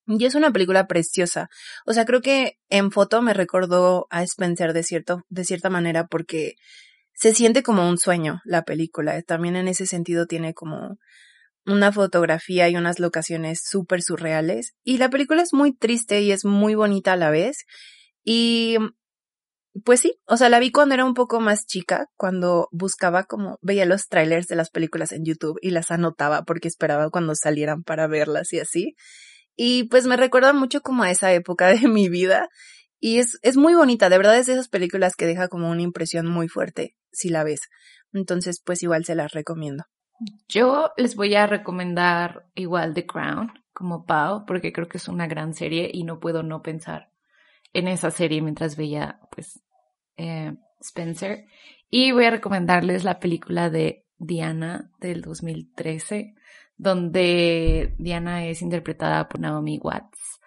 Y 0.05 0.25
es 0.25 0.35
una 0.35 0.51
película 0.51 0.87
preciosa. 0.87 1.47
O 1.85 1.93
sea, 1.93 2.05
creo 2.05 2.21
que 2.21 2.57
en 2.69 2.91
foto 2.91 3.21
me 3.21 3.33
recordó 3.33 4.07
a 4.09 4.23
Spencer 4.23 4.73
de 4.73 4.83
cierto, 4.83 5.23
de 5.29 5.45
cierta 5.45 5.69
manera 5.69 6.07
porque 6.07 6.55
se 7.13 7.33
siente 7.33 7.63
como 7.63 7.87
un 7.87 7.97
sueño 7.97 8.41
la 8.43 8.63
película. 8.63 9.21
También 9.21 9.55
en 9.55 9.67
ese 9.67 9.85
sentido 9.85 10.25
tiene 10.25 10.53
como 10.53 10.97
una 11.65 11.91
fotografía 11.91 12.67
y 12.69 12.75
unas 12.75 12.99
locaciones 12.99 13.61
súper 13.63 14.01
surreales. 14.01 14.73
Y 14.83 14.97
la 14.97 15.09
película 15.09 15.41
es 15.41 15.53
muy 15.53 15.73
triste 15.75 16.21
y 16.21 16.31
es 16.31 16.43
muy 16.43 16.75
bonita 16.75 17.13
a 17.13 17.17
la 17.17 17.29
vez. 17.29 17.65
Y 18.23 18.77
pues 19.85 20.01
sí, 20.01 20.19
o 20.27 20.37
sea, 20.37 20.49
la 20.49 20.59
vi 20.59 20.71
cuando 20.71 20.93
era 20.93 21.05
un 21.05 21.15
poco 21.15 21.39
más 21.39 21.65
chica, 21.65 22.07
cuando 22.15 22.67
buscaba 22.71 23.23
como, 23.23 23.57
veía 23.61 23.85
los 23.85 24.07
trailers 24.07 24.47
de 24.47 24.55
las 24.55 24.69
películas 24.69 25.11
en 25.11 25.25
YouTube 25.25 25.57
y 25.61 25.71
las 25.71 25.89
anotaba 25.89 26.43
porque 26.43 26.67
esperaba 26.67 27.09
cuando 27.09 27.33
salieran 27.35 27.83
para 27.83 28.07
verlas 28.07 28.53
y 28.53 28.59
así. 28.59 28.95
Y 29.55 29.85
pues 29.85 30.05
me 30.05 30.17
recuerda 30.17 30.53
mucho 30.53 30.81
como 30.81 31.03
a 31.03 31.11
esa 31.11 31.31
época 31.33 31.67
de 31.67 31.87
mi 31.87 32.09
vida 32.09 32.49
y 32.99 33.19
es, 33.19 33.37
es 33.41 33.57
muy 33.57 33.75
bonita, 33.75 34.09
de 34.09 34.17
verdad 34.17 34.37
es 34.37 34.45
de 34.45 34.53
esas 34.53 34.69
películas 34.69 35.15
que 35.15 35.25
deja 35.25 35.49
como 35.49 35.69
una 35.69 35.81
impresión 35.81 36.25
muy 36.25 36.47
fuerte 36.47 36.95
si 37.11 37.29
la 37.29 37.43
ves. 37.43 37.69
Entonces, 38.13 38.61
pues 38.63 38.81
igual 38.81 39.03
se 39.05 39.15
las 39.15 39.33
recomiendo. 39.33 39.83
Yo 40.47 40.91
les 40.95 41.15
voy 41.15 41.35
a 41.35 41.47
recomendar 41.47 42.45
igual 42.55 42.93
The 42.93 43.05
Crown 43.05 43.51
como 43.73 44.05
Pau, 44.05 44.45
porque 44.45 44.71
creo 44.71 44.87
que 44.87 44.97
es 44.97 45.07
una 45.07 45.27
gran 45.27 45.53
serie 45.53 45.89
y 45.91 46.03
no 46.03 46.19
puedo 46.19 46.43
no 46.43 46.61
pensar 46.61 47.09
en 47.73 47.87
esa 47.87 48.11
serie 48.11 48.41
mientras 48.41 48.77
veía 48.77 49.19
pues 49.31 49.61
eh, 50.17 50.55
Spencer. 50.79 51.45
Y 51.89 52.11
voy 52.11 52.25
a 52.25 52.31
recomendarles 52.31 53.03
la 53.03 53.19
película 53.19 53.69
de 53.69 54.05
Diana 54.17 54.91
del 54.99 55.21
2013, 55.21 56.35
donde 56.78 57.93
Diana 57.97 58.45
es 58.45 58.61
interpretada 58.61 59.28
por 59.30 59.39
Naomi 59.39 59.80
Watts. 59.82 60.39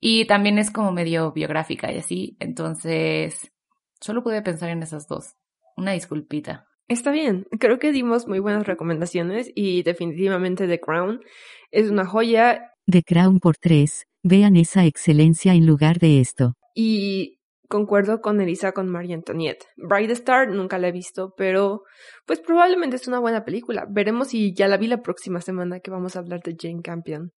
Y 0.00 0.26
también 0.26 0.58
es 0.58 0.70
como 0.70 0.92
medio 0.92 1.32
biográfica 1.32 1.92
y 1.92 1.98
así. 1.98 2.36
Entonces, 2.40 3.52
solo 4.00 4.22
pude 4.22 4.42
pensar 4.42 4.70
en 4.70 4.82
esas 4.82 5.08
dos. 5.08 5.34
Una 5.76 5.92
disculpita. 5.92 6.66
Está 6.86 7.10
bien, 7.10 7.46
creo 7.58 7.78
que 7.78 7.92
dimos 7.92 8.28
muy 8.28 8.40
buenas 8.40 8.66
recomendaciones 8.66 9.50
y 9.54 9.82
definitivamente 9.82 10.68
The 10.68 10.80
Crown 10.80 11.20
es 11.70 11.90
una 11.90 12.04
joya. 12.04 12.72
The 12.86 13.02
Crown 13.02 13.40
por 13.40 13.56
tres, 13.56 14.06
vean 14.22 14.56
esa 14.56 14.84
excelencia 14.84 15.54
en 15.54 15.66
lugar 15.66 15.98
de 15.98 16.20
esto. 16.20 16.54
Y 16.74 17.33
concuerdo 17.68 18.20
con 18.20 18.40
Elisa 18.40 18.72
con 18.72 18.88
Marie 18.88 19.14
Antoinette. 19.14 19.66
Bright 19.76 20.10
Star 20.10 20.48
nunca 20.48 20.78
la 20.78 20.88
he 20.88 20.92
visto, 20.92 21.34
pero 21.36 21.82
pues 22.26 22.40
probablemente 22.40 22.96
es 22.96 23.08
una 23.08 23.18
buena 23.18 23.44
película. 23.44 23.86
Veremos 23.88 24.28
si 24.28 24.54
ya 24.54 24.68
la 24.68 24.76
vi 24.76 24.86
la 24.86 25.02
próxima 25.02 25.40
semana 25.40 25.80
que 25.80 25.90
vamos 25.90 26.16
a 26.16 26.20
hablar 26.20 26.40
de 26.40 26.56
Jane 26.58 26.82
Campion. 26.82 27.32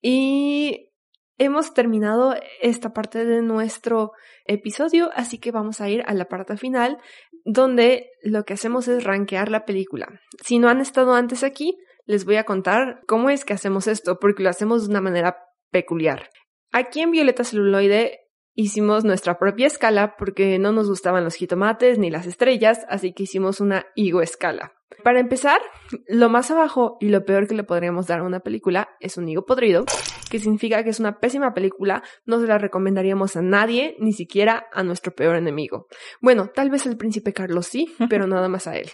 Y 0.00 0.90
Hemos 1.36 1.74
terminado 1.74 2.36
esta 2.62 2.92
parte 2.92 3.24
de 3.24 3.42
nuestro 3.42 4.12
episodio, 4.44 5.10
así 5.14 5.38
que 5.38 5.50
vamos 5.50 5.80
a 5.80 5.88
ir 5.88 6.04
a 6.06 6.14
la 6.14 6.26
parte 6.26 6.56
final, 6.56 6.98
donde 7.44 8.10
lo 8.22 8.44
que 8.44 8.54
hacemos 8.54 8.86
es 8.86 9.02
rankear 9.02 9.50
la 9.50 9.64
película. 9.64 10.20
Si 10.44 10.60
no 10.60 10.68
han 10.68 10.80
estado 10.80 11.14
antes 11.14 11.42
aquí, 11.42 11.76
les 12.06 12.24
voy 12.24 12.36
a 12.36 12.44
contar 12.44 13.00
cómo 13.08 13.30
es 13.30 13.44
que 13.44 13.52
hacemos 13.52 13.88
esto, 13.88 14.20
porque 14.20 14.44
lo 14.44 14.50
hacemos 14.50 14.84
de 14.84 14.90
una 14.90 15.00
manera 15.00 15.38
peculiar. 15.72 16.30
Aquí 16.70 17.00
en 17.00 17.10
Violeta 17.10 17.42
Celuloide 17.42 18.20
hicimos 18.54 19.04
nuestra 19.04 19.38
propia 19.38 19.66
escala 19.66 20.16
porque 20.16 20.58
no 20.58 20.72
nos 20.72 20.88
gustaban 20.88 21.24
los 21.24 21.34
jitomates 21.34 21.98
ni 21.98 22.10
las 22.10 22.26
estrellas, 22.26 22.80
así 22.88 23.12
que 23.12 23.24
hicimos 23.24 23.60
una 23.60 23.86
higo 23.94 24.22
escala. 24.22 24.72
Para 25.02 25.20
empezar, 25.20 25.60
lo 26.08 26.28
más 26.28 26.50
abajo 26.50 26.96
y 27.00 27.08
lo 27.08 27.24
peor 27.24 27.48
que 27.48 27.54
le 27.54 27.64
podríamos 27.64 28.06
dar 28.06 28.20
a 28.20 28.24
una 28.24 28.40
película 28.40 28.90
es 29.00 29.16
un 29.16 29.28
higo 29.28 29.44
podrido, 29.44 29.84
que 30.30 30.38
significa 30.38 30.82
que 30.84 30.90
es 30.90 31.00
una 31.00 31.18
pésima 31.18 31.52
película, 31.52 32.02
no 32.24 32.40
se 32.40 32.46
la 32.46 32.58
recomendaríamos 32.58 33.36
a 33.36 33.42
nadie, 33.42 33.96
ni 33.98 34.12
siquiera 34.12 34.66
a 34.72 34.82
nuestro 34.82 35.14
peor 35.14 35.36
enemigo. 35.36 35.88
Bueno, 36.20 36.48
tal 36.54 36.70
vez 36.70 36.86
el 36.86 36.96
príncipe 36.96 37.32
Carlos 37.32 37.66
sí, 37.66 37.94
pero 38.08 38.26
nada 38.26 38.48
más 38.48 38.66
a 38.66 38.76
él. 38.76 38.90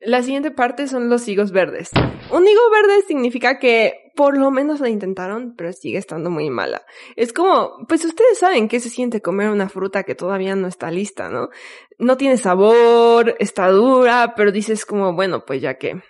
La 0.00 0.22
siguiente 0.22 0.50
parte 0.50 0.86
son 0.86 1.08
los 1.08 1.26
higos 1.28 1.52
verdes. 1.52 1.90
Un 2.30 2.46
higo 2.46 2.70
verde 2.70 3.02
significa 3.06 3.58
que 3.58 4.12
por 4.14 4.36
lo 4.36 4.50
menos 4.50 4.80
la 4.80 4.88
intentaron, 4.88 5.54
pero 5.56 5.72
sigue 5.72 5.98
estando 5.98 6.30
muy 6.30 6.50
mala. 6.50 6.82
Es 7.16 7.32
como, 7.32 7.86
pues 7.88 8.04
ustedes 8.04 8.38
saben 8.38 8.68
qué 8.68 8.80
se 8.80 8.90
siente 8.90 9.22
comer 9.22 9.48
una 9.50 9.68
fruta 9.68 10.02
que 10.02 10.14
todavía 10.14 10.56
no 10.56 10.66
está 10.66 10.90
lista, 10.90 11.28
¿no? 11.28 11.50
No 11.98 12.16
tiene 12.16 12.36
sabor, 12.36 13.36
está 13.38 13.70
dura, 13.70 14.34
pero 14.36 14.50
dices 14.50 14.84
como, 14.84 15.14
bueno, 15.14 15.44
pues 15.44 15.62
ya 15.62 15.78
que 15.78 16.02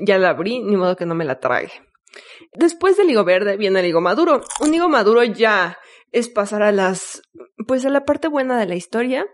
ya 0.00 0.18
la 0.18 0.30
abrí, 0.30 0.60
ni 0.62 0.76
modo 0.76 0.96
que 0.96 1.06
no 1.06 1.14
me 1.14 1.24
la 1.24 1.40
trague. 1.40 1.72
Después 2.52 2.96
del 2.96 3.10
higo 3.10 3.24
verde 3.24 3.56
viene 3.56 3.80
el 3.80 3.86
higo 3.86 4.00
maduro. 4.00 4.42
Un 4.60 4.74
higo 4.74 4.88
maduro 4.88 5.24
ya 5.24 5.78
es 6.12 6.28
pasar 6.28 6.62
a 6.62 6.72
las, 6.72 7.22
pues 7.66 7.84
a 7.84 7.90
la 7.90 8.04
parte 8.04 8.28
buena 8.28 8.58
de 8.58 8.66
la 8.66 8.76
historia 8.76 9.26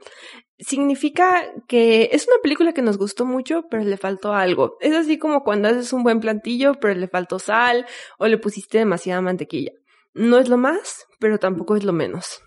significa 0.66 1.52
que 1.68 2.10
es 2.12 2.26
una 2.26 2.36
película 2.42 2.72
que 2.72 2.82
nos 2.82 2.98
gustó 2.98 3.24
mucho, 3.24 3.66
pero 3.70 3.84
le 3.84 3.96
faltó 3.96 4.32
algo. 4.32 4.76
Es 4.80 4.94
así 4.94 5.18
como 5.18 5.44
cuando 5.44 5.68
haces 5.68 5.92
un 5.92 6.02
buen 6.02 6.20
plantillo, 6.20 6.74
pero 6.80 6.94
le 6.94 7.08
faltó 7.08 7.38
sal 7.38 7.86
o 8.18 8.26
le 8.26 8.38
pusiste 8.38 8.78
demasiada 8.78 9.20
mantequilla. 9.20 9.72
No 10.14 10.38
es 10.38 10.48
lo 10.48 10.58
más, 10.58 11.06
pero 11.18 11.38
tampoco 11.38 11.76
es 11.76 11.84
lo 11.84 11.92
menos. 11.92 12.42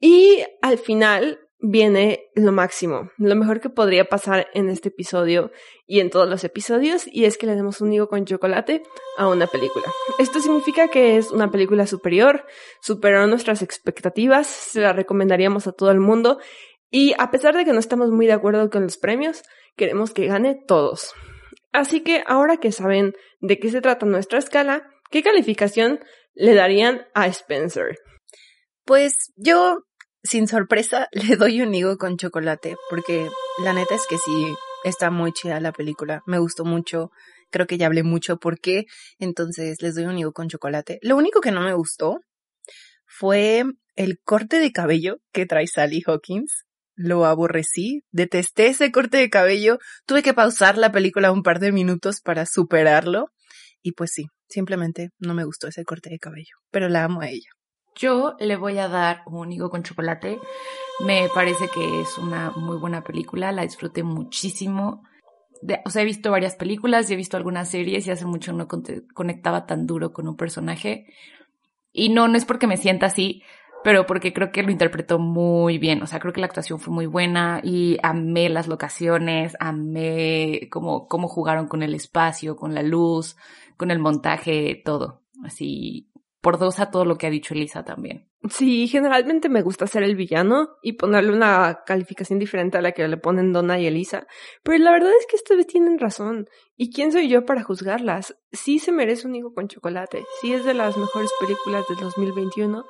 Y 0.00 0.42
al 0.62 0.78
final 0.78 1.50
viene 1.62 2.30
lo 2.34 2.52
máximo, 2.52 3.10
lo 3.18 3.36
mejor 3.36 3.60
que 3.60 3.68
podría 3.68 4.06
pasar 4.06 4.48
en 4.54 4.70
este 4.70 4.88
episodio 4.88 5.50
y 5.86 6.00
en 6.00 6.08
todos 6.08 6.28
los 6.28 6.42
episodios, 6.42 7.06
y 7.06 7.26
es 7.26 7.36
que 7.36 7.46
le 7.46 7.54
demos 7.54 7.82
un 7.82 7.92
higo 7.92 8.08
con 8.08 8.24
chocolate 8.24 8.82
a 9.18 9.28
una 9.28 9.46
película. 9.46 9.84
Esto 10.18 10.40
significa 10.40 10.88
que 10.88 11.18
es 11.18 11.30
una 11.30 11.50
película 11.50 11.86
superior, 11.86 12.46
superó 12.80 13.26
nuestras 13.26 13.60
expectativas, 13.60 14.46
se 14.46 14.80
la 14.80 14.94
recomendaríamos 14.94 15.66
a 15.66 15.72
todo 15.72 15.90
el 15.90 16.00
mundo, 16.00 16.38
y 16.90 17.14
a 17.18 17.30
pesar 17.30 17.56
de 17.56 17.64
que 17.64 17.72
no 17.72 17.78
estamos 17.78 18.10
muy 18.10 18.26
de 18.26 18.32
acuerdo 18.32 18.68
con 18.70 18.82
los 18.82 18.98
premios, 18.98 19.42
queremos 19.76 20.12
que 20.12 20.26
gane 20.26 20.58
todos. 20.66 21.12
Así 21.72 22.00
que 22.00 22.24
ahora 22.26 22.56
que 22.56 22.72
saben 22.72 23.14
de 23.40 23.58
qué 23.58 23.70
se 23.70 23.80
trata 23.80 24.06
nuestra 24.06 24.38
escala, 24.38 24.82
¿qué 25.10 25.22
calificación 25.22 26.00
le 26.34 26.54
darían 26.54 27.06
a 27.14 27.26
Spencer? 27.28 27.96
Pues 28.84 29.14
yo 29.36 29.84
sin 30.22 30.48
sorpresa, 30.48 31.08
le 31.12 31.36
doy 31.36 31.62
un 31.62 31.74
higo 31.74 31.96
con 31.96 32.16
chocolate, 32.16 32.76
porque 32.88 33.28
la 33.62 33.72
neta 33.72 33.94
es 33.94 34.06
que 34.08 34.18
sí, 34.18 34.54
está 34.84 35.10
muy 35.10 35.32
chida 35.32 35.60
la 35.60 35.72
película, 35.72 36.22
me 36.26 36.38
gustó 36.38 36.64
mucho, 36.64 37.10
creo 37.50 37.66
que 37.66 37.78
ya 37.78 37.86
hablé 37.86 38.02
mucho 38.02 38.38
por 38.38 38.60
qué, 38.60 38.84
entonces 39.18 39.82
les 39.82 39.94
doy 39.94 40.04
un 40.04 40.18
higo 40.18 40.32
con 40.32 40.48
chocolate. 40.48 40.98
Lo 41.02 41.16
único 41.16 41.40
que 41.40 41.50
no 41.50 41.60
me 41.60 41.74
gustó 41.74 42.20
fue 43.06 43.64
el 43.96 44.20
corte 44.22 44.58
de 44.58 44.72
cabello 44.72 45.18
que 45.32 45.46
trae 45.46 45.66
Sally 45.66 46.02
Hawkins. 46.06 46.64
Lo 47.02 47.24
aborrecí, 47.24 48.02
detesté 48.10 48.66
ese 48.66 48.92
corte 48.92 49.16
de 49.16 49.30
cabello, 49.30 49.78
tuve 50.04 50.22
que 50.22 50.34
pausar 50.34 50.76
la 50.76 50.92
película 50.92 51.32
un 51.32 51.42
par 51.42 51.58
de 51.58 51.72
minutos 51.72 52.20
para 52.20 52.44
superarlo 52.44 53.28
y 53.80 53.92
pues 53.92 54.10
sí, 54.12 54.26
simplemente 54.50 55.08
no 55.18 55.32
me 55.32 55.44
gustó 55.44 55.68
ese 55.68 55.82
corte 55.86 56.10
de 56.10 56.18
cabello, 56.18 56.56
pero 56.70 56.90
la 56.90 57.04
amo 57.04 57.22
a 57.22 57.30
ella. 57.30 57.48
Yo 57.96 58.36
le 58.38 58.56
voy 58.56 58.76
a 58.76 58.88
dar 58.88 59.22
un 59.24 59.50
higo 59.50 59.70
con 59.70 59.82
chocolate. 59.82 60.40
Me 61.02 61.30
parece 61.34 61.70
que 61.72 62.02
es 62.02 62.18
una 62.18 62.50
muy 62.50 62.76
buena 62.76 63.02
película, 63.02 63.50
la 63.50 63.62
disfruté 63.62 64.02
muchísimo. 64.02 65.02
o 65.86 65.90
sea, 65.90 66.02
he 66.02 66.04
visto 66.04 66.30
varias 66.30 66.54
películas 66.54 67.08
y 67.08 67.14
he 67.14 67.16
visto 67.16 67.38
algunas 67.38 67.70
series 67.70 68.06
y 68.06 68.10
hace 68.10 68.26
mucho 68.26 68.52
no 68.52 68.68
conectaba 69.14 69.64
tan 69.64 69.86
duro 69.86 70.12
con 70.12 70.28
un 70.28 70.36
personaje. 70.36 71.06
Y 71.92 72.10
no, 72.10 72.28
no 72.28 72.36
es 72.36 72.44
porque 72.44 72.66
me 72.66 72.76
sienta 72.76 73.06
así, 73.06 73.42
pero 73.82 74.06
porque 74.06 74.32
creo 74.32 74.52
que 74.52 74.62
lo 74.62 74.70
interpretó 74.70 75.18
muy 75.18 75.78
bien. 75.78 76.02
O 76.02 76.06
sea, 76.06 76.20
creo 76.20 76.32
que 76.32 76.40
la 76.40 76.46
actuación 76.46 76.80
fue 76.80 76.92
muy 76.92 77.06
buena 77.06 77.60
y 77.62 77.98
amé 78.02 78.48
las 78.48 78.68
locaciones, 78.68 79.56
amé 79.60 80.68
cómo, 80.70 81.06
cómo 81.08 81.28
jugaron 81.28 81.66
con 81.66 81.82
el 81.82 81.94
espacio, 81.94 82.56
con 82.56 82.74
la 82.74 82.82
luz, 82.82 83.36
con 83.76 83.90
el 83.90 83.98
montaje, 83.98 84.80
todo. 84.84 85.22
Así, 85.44 86.10
por 86.40 86.58
dos 86.58 86.80
a 86.80 86.90
todo 86.90 87.04
lo 87.04 87.16
que 87.16 87.26
ha 87.26 87.30
dicho 87.30 87.54
Elisa 87.54 87.84
también. 87.84 88.30
Sí, 88.48 88.88
generalmente 88.88 89.50
me 89.50 89.60
gusta 89.60 89.86
ser 89.86 90.02
el 90.02 90.16
villano 90.16 90.70
y 90.80 90.94
ponerle 90.94 91.32
una 91.32 91.80
calificación 91.84 92.38
diferente 92.38 92.78
a 92.78 92.80
la 92.80 92.92
que 92.92 93.06
le 93.06 93.18
ponen 93.18 93.52
Donna 93.52 93.78
y 93.78 93.86
Elisa, 93.86 94.26
pero 94.62 94.78
la 94.78 94.92
verdad 94.92 95.10
es 95.20 95.26
que 95.26 95.36
esta 95.36 95.54
vez 95.54 95.66
tienen 95.66 95.98
razón. 95.98 96.48
¿Y 96.74 96.90
quién 96.90 97.12
soy 97.12 97.28
yo 97.28 97.44
para 97.44 97.62
juzgarlas? 97.62 98.38
Sí 98.50 98.78
se 98.78 98.92
merece 98.92 99.26
un 99.26 99.34
higo 99.34 99.52
con 99.52 99.68
chocolate, 99.68 100.24
sí 100.40 100.54
es 100.54 100.64
de 100.64 100.72
las 100.72 100.96
mejores 100.96 101.30
películas 101.38 101.84
del 101.90 101.98
2021 101.98 102.86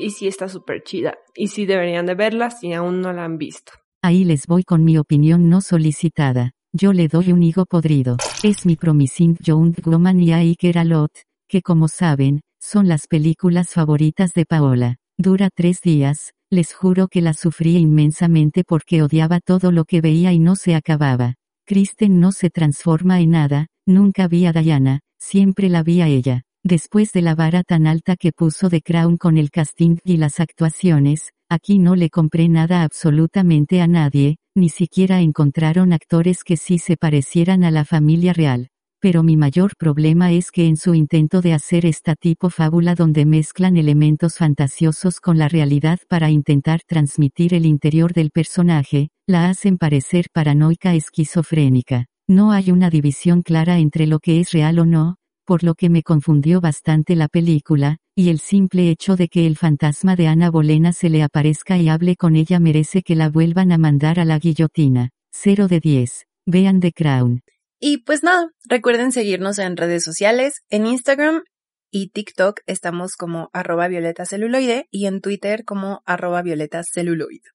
y 0.00 0.10
sí 0.10 0.26
está 0.26 0.48
súper 0.48 0.82
chida. 0.82 1.18
Y 1.34 1.48
sí 1.48 1.66
deberían 1.66 2.06
de 2.06 2.14
verla 2.14 2.50
si 2.50 2.72
aún 2.72 3.00
no 3.00 3.12
la 3.12 3.24
han 3.24 3.38
visto. 3.38 3.72
Ahí 4.02 4.24
les 4.24 4.46
voy 4.46 4.64
con 4.64 4.84
mi 4.84 4.96
opinión 4.96 5.48
no 5.48 5.60
solicitada. 5.60 6.52
Yo 6.72 6.92
le 6.92 7.08
doy 7.08 7.32
un 7.32 7.42
higo 7.42 7.66
podrido. 7.66 8.16
Es 8.42 8.64
mi 8.64 8.76
Promising 8.76 9.36
Young 9.40 9.74
Woman 9.84 10.20
y 10.20 10.32
Iker 10.32 10.78
Alot, 10.78 11.12
que 11.48 11.62
como 11.62 11.88
saben, 11.88 12.40
son 12.60 12.88
las 12.88 13.06
películas 13.06 13.70
favoritas 13.70 14.32
de 14.32 14.46
Paola. 14.46 14.96
Dura 15.18 15.50
tres 15.54 15.80
días, 15.82 16.32
les 16.50 16.72
juro 16.72 17.08
que 17.08 17.20
la 17.20 17.34
sufrí 17.34 17.76
inmensamente 17.76 18.64
porque 18.64 19.02
odiaba 19.02 19.40
todo 19.40 19.70
lo 19.70 19.84
que 19.84 20.00
veía 20.00 20.32
y 20.32 20.38
no 20.38 20.56
se 20.56 20.74
acababa. 20.74 21.34
Kristen 21.66 22.20
no 22.20 22.32
se 22.32 22.50
transforma 22.50 23.20
en 23.20 23.30
nada, 23.30 23.66
nunca 23.86 24.28
vi 24.28 24.46
a 24.46 24.52
Diana, 24.52 25.00
siempre 25.18 25.68
la 25.68 25.82
vi 25.82 26.00
a 26.00 26.08
ella. 26.08 26.42
Después 26.62 27.12
de 27.12 27.22
la 27.22 27.34
vara 27.34 27.62
tan 27.62 27.86
alta 27.86 28.16
que 28.16 28.32
puso 28.32 28.68
de 28.68 28.82
Crown 28.82 29.16
con 29.16 29.38
el 29.38 29.50
casting 29.50 29.96
y 30.04 30.18
las 30.18 30.40
actuaciones, 30.40 31.30
aquí 31.48 31.78
no 31.78 31.96
le 31.96 32.10
compré 32.10 32.50
nada 32.50 32.82
absolutamente 32.82 33.80
a 33.80 33.86
nadie, 33.86 34.36
ni 34.54 34.68
siquiera 34.68 35.22
encontraron 35.22 35.94
actores 35.94 36.44
que 36.44 36.58
sí 36.58 36.78
se 36.78 36.98
parecieran 36.98 37.64
a 37.64 37.70
la 37.70 37.86
familia 37.86 38.34
real. 38.34 38.68
Pero 39.00 39.22
mi 39.22 39.38
mayor 39.38 39.72
problema 39.78 40.32
es 40.32 40.50
que 40.50 40.66
en 40.66 40.76
su 40.76 40.94
intento 40.94 41.40
de 41.40 41.54
hacer 41.54 41.86
esta 41.86 42.14
tipo 42.14 42.50
fábula 42.50 42.94
donde 42.94 43.24
mezclan 43.24 43.78
elementos 43.78 44.36
fantasiosos 44.36 45.20
con 45.20 45.38
la 45.38 45.48
realidad 45.48 45.98
para 46.10 46.28
intentar 46.28 46.82
transmitir 46.86 47.54
el 47.54 47.64
interior 47.64 48.12
del 48.12 48.30
personaje, 48.30 49.08
la 49.26 49.48
hacen 49.48 49.78
parecer 49.78 50.26
paranoica 50.30 50.94
esquizofrénica. 50.94 52.04
No 52.28 52.52
hay 52.52 52.70
una 52.70 52.90
división 52.90 53.40
clara 53.40 53.78
entre 53.78 54.06
lo 54.06 54.18
que 54.18 54.40
es 54.40 54.52
real 54.52 54.78
o 54.78 54.84
no, 54.84 55.16
por 55.44 55.64
lo 55.64 55.74
que 55.74 55.88
me 55.88 56.02
confundió 56.02 56.60
bastante 56.60 57.16
la 57.16 57.28
película, 57.28 57.98
y 58.14 58.30
el 58.30 58.40
simple 58.40 58.90
hecho 58.90 59.16
de 59.16 59.28
que 59.28 59.46
el 59.46 59.56
fantasma 59.56 60.16
de 60.16 60.26
Ana 60.26 60.50
Bolena 60.50 60.92
se 60.92 61.08
le 61.08 61.22
aparezca 61.22 61.78
y 61.78 61.88
hable 61.88 62.16
con 62.16 62.36
ella 62.36 62.60
merece 62.60 63.02
que 63.02 63.16
la 63.16 63.28
vuelvan 63.28 63.72
a 63.72 63.78
mandar 63.78 64.20
a 64.20 64.24
la 64.24 64.38
guillotina. 64.38 65.10
0 65.32 65.68
de 65.68 65.80
10. 65.80 66.26
Vean 66.46 66.80
The 66.80 66.92
Crown. 66.92 67.42
Y 67.78 67.98
pues 68.04 68.22
nada, 68.22 68.50
recuerden 68.68 69.12
seguirnos 69.12 69.58
en 69.58 69.76
redes 69.76 70.04
sociales, 70.04 70.62
en 70.68 70.86
Instagram 70.86 71.42
y 71.90 72.10
TikTok 72.10 72.60
estamos 72.66 73.16
como 73.16 73.50
arroba 73.52 73.88
violeta 73.88 74.24
celuloide 74.24 74.86
y 74.90 75.06
en 75.06 75.20
Twitter 75.20 75.64
como 75.64 76.02
arroba 76.06 76.42
violeta 76.42 76.82
celuloide. 76.84 77.48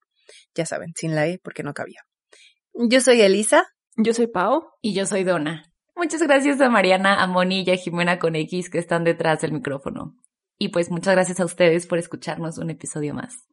Ya 0.54 0.66
saben, 0.66 0.94
sin 0.96 1.16
la 1.16 1.28
E 1.28 1.40
porque 1.42 1.64
no 1.64 1.74
cabía. 1.74 2.02
Yo 2.74 3.00
soy 3.00 3.22
Elisa. 3.22 3.64
Yo 3.96 4.14
soy 4.14 4.28
Pau. 4.28 4.64
Y 4.82 4.94
yo 4.94 5.06
soy 5.06 5.24
Donna. 5.24 5.72
Muchas 5.96 6.22
gracias 6.22 6.60
a 6.62 6.70
Mariana, 6.70 7.22
a 7.22 7.28
Moni 7.28 7.64
y 7.66 7.72
a 7.72 7.78
Jimena 7.78 8.20
con 8.20 8.36
X 8.36 8.70
que 8.70 8.80
están 8.80 9.04
detrás 9.04 9.42
del 9.42 9.54
micrófono. 9.54 10.16
Y 10.58 10.70
pues 10.70 10.90
muchas 10.90 11.14
gracias 11.14 11.40
a 11.40 11.46
ustedes 11.46 11.88
por 11.88 11.98
escucharnos 11.98 12.58
un 12.58 12.70
episodio 12.70 13.14
más. 13.14 13.46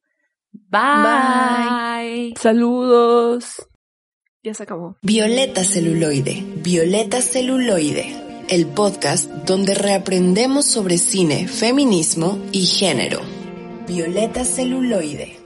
Bye. 0.53 1.03
Bye. 1.03 2.35
Saludos. 2.37 3.69
Ya 4.43 4.55
se 4.55 4.65
acabó. 4.65 4.97
Violeta 5.03 5.63
Celuloide, 5.63 6.45
Violeta 6.57 7.23
Celuloide, 7.23 8.45
el 8.49 8.67
podcast 8.67 9.31
donde 9.31 9.75
reaprendemos 9.75 10.67
sobre 10.67 10.99
cine, 10.99 11.47
feminismo 11.47 12.45
y 12.51 12.67
género. 12.67 13.21
Violeta 13.87 14.45
Celuloide. 14.45 15.42